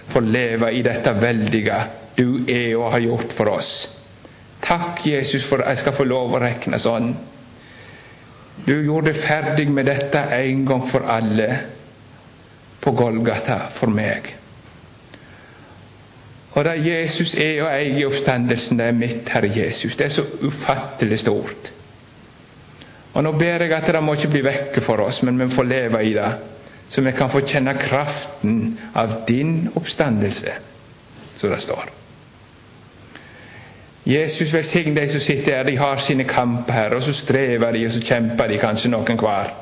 får 0.08 0.22
leve 0.22 0.72
i 0.74 0.82
dette 0.82 1.14
veldige 1.22 1.82
du 2.18 2.46
er 2.48 2.76
og 2.78 2.92
har 2.92 3.00
gjort 3.00 3.34
for 3.34 3.50
oss. 3.54 3.72
Takk, 4.64 5.02
Jesus, 5.06 5.44
for 5.50 5.64
at 5.64 5.74
jeg 5.74 5.84
skal 5.84 5.96
få 5.98 6.06
lov 6.08 6.36
å 6.36 6.42
regne 6.44 6.80
sånn. 6.80 7.10
Du 8.64 8.76
gjorde 8.86 9.16
ferdig 9.18 9.68
med 9.74 9.90
dette 9.90 10.22
en 10.38 10.66
gang 10.68 10.86
for 10.88 11.10
alle 11.10 11.50
på 12.84 12.94
Golgata 12.96 13.58
for 13.74 13.92
meg. 13.92 14.30
Og 16.54 16.66
det 16.68 16.76
Jesus 16.86 17.34
er 17.42 17.64
og 17.66 17.98
i 17.98 18.06
oppstandelsen, 18.06 18.78
det 18.78 18.88
er 18.88 18.98
mitt, 18.98 19.30
Herre 19.34 19.50
Jesus. 19.50 19.98
Det 19.98 20.06
er 20.06 20.14
så 20.14 20.26
ufattelig 20.46 21.20
stort. 21.24 21.72
Og 23.14 23.24
Nå 23.24 23.32
ber 23.38 23.62
jeg 23.62 23.74
at 23.76 23.90
det 23.94 24.02
må 24.02 24.16
ikke 24.18 24.32
bli 24.34 24.44
vekke 24.46 24.82
for 24.82 25.04
oss, 25.06 25.22
men 25.24 25.38
vi 25.38 25.50
får 25.54 25.70
leve 25.70 26.02
i 26.06 26.14
det. 26.16 26.30
Så 26.90 27.02
vi 27.02 27.12
kan 27.14 27.30
få 27.30 27.44
kjenne 27.46 27.76
kraften 27.78 28.78
av 28.98 29.24
din 29.28 29.70
oppstandelse, 29.76 30.54
som 31.38 31.50
det 31.50 31.62
står. 31.62 31.92
Jesus 34.06 34.54
velsigne 34.54 35.00
de 35.00 35.08
som 35.10 35.22
sitter 35.22 35.58
her. 35.58 35.64
De 35.64 35.78
har 35.78 36.02
sine 36.02 36.26
kamper 36.28 36.74
her, 36.74 36.96
og 36.96 37.04
så 37.06 37.14
strever 37.14 37.72
de, 37.72 37.86
og 37.86 37.94
så 37.94 38.02
kjemper 38.04 38.50
de 38.50 38.58
kanskje 38.62 38.92
noen 38.92 39.22
hver. 39.22 39.54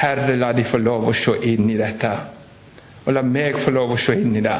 Herre, 0.00 0.36
la 0.36 0.50
de 0.52 0.66
få 0.66 0.78
lov 0.82 1.08
å 1.10 1.14
se 1.16 1.36
inn 1.50 1.70
i 1.70 1.78
dette. 1.78 2.10
Og 3.06 3.14
la 3.14 3.22
meg 3.26 3.58
få 3.58 3.72
lov 3.74 3.94
å 3.94 3.98
se 3.98 4.18
inn 4.18 4.36
i 4.36 4.44
det. 4.44 4.58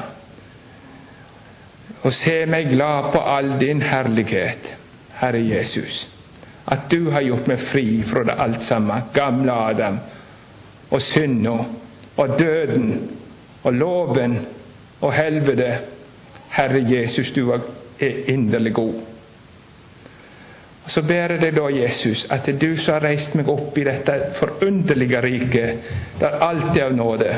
Og 2.00 2.14
se 2.14 2.38
meg 2.48 2.70
glad 2.72 3.10
på 3.12 3.20
all 3.20 3.52
din 3.60 3.82
herlighet, 3.84 4.72
Herre 5.20 5.42
Jesus 5.44 6.06
at 6.70 6.90
du 6.90 7.10
har 7.10 7.24
gjort 7.26 7.48
meg 7.50 7.58
fri 7.58 7.86
fra 8.06 8.22
det 8.26 8.38
alt 8.38 8.62
sammen. 8.62 9.08
Gamle 9.14 9.52
Adam 9.52 9.98
og 10.90 11.02
synda 11.02 11.56
og 12.16 12.38
døden 12.38 12.92
og 13.62 13.72
loven 13.74 14.38
og 15.00 15.12
helvete. 15.14 15.70
Herre 16.50 16.82
Jesus, 16.82 17.30
du 17.30 17.50
er 17.52 18.30
inderlig 18.30 18.74
god. 18.74 18.94
Og 20.84 20.90
Så 20.90 21.02
ber 21.02 21.34
jeg 21.34 21.42
deg 21.42 21.54
da, 21.54 21.66
Jesus, 21.70 22.24
at 22.30 22.46
det 22.46 22.54
er 22.54 22.58
du 22.58 22.76
som 22.76 22.96
har 22.96 23.04
reist 23.06 23.36
meg 23.38 23.48
opp 23.50 23.78
i 23.78 23.86
dette 23.86 24.16
forunderlige 24.34 25.20
riket, 25.22 25.90
der 26.18 26.40
alt 26.42 26.76
er 26.76 26.88
av 26.88 26.96
nåde. 26.96 27.36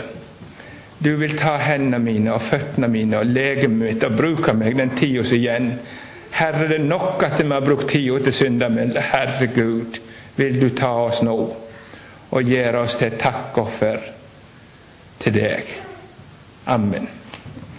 Du 1.04 1.16
vil 1.20 1.36
ta 1.36 1.56
hendene 1.58 1.98
mine 1.98 2.32
og 2.32 2.44
føttene 2.44 2.88
mine 2.88 3.18
og 3.18 3.26
legemet 3.26 3.88
mitt 3.88 4.04
og 4.06 4.16
bruke 4.16 4.54
meg 4.54 4.78
den 4.78 4.94
tida 4.96 5.24
som 5.26 5.36
igjen 5.36 5.72
Herre, 6.32 6.68
det 6.68 6.78
er 6.80 6.84
nok 6.88 7.22
at 7.26 7.40
vi 7.40 7.48
har 7.52 7.64
brukt 7.64 7.88
tida 7.92 8.18
til 8.24 8.34
syndamelde. 8.34 9.00
Herregud, 9.12 10.00
vil 10.36 10.60
du 10.60 10.68
ta 10.76 10.92
oss 11.04 11.22
nå 11.22 11.38
og 12.32 12.48
gjøre 12.48 12.84
oss 12.86 12.96
til 12.96 13.12
et 13.12 13.20
takkoffer 13.20 13.98
til 15.20 15.34
deg. 15.36 15.74
Amen. 16.72 17.08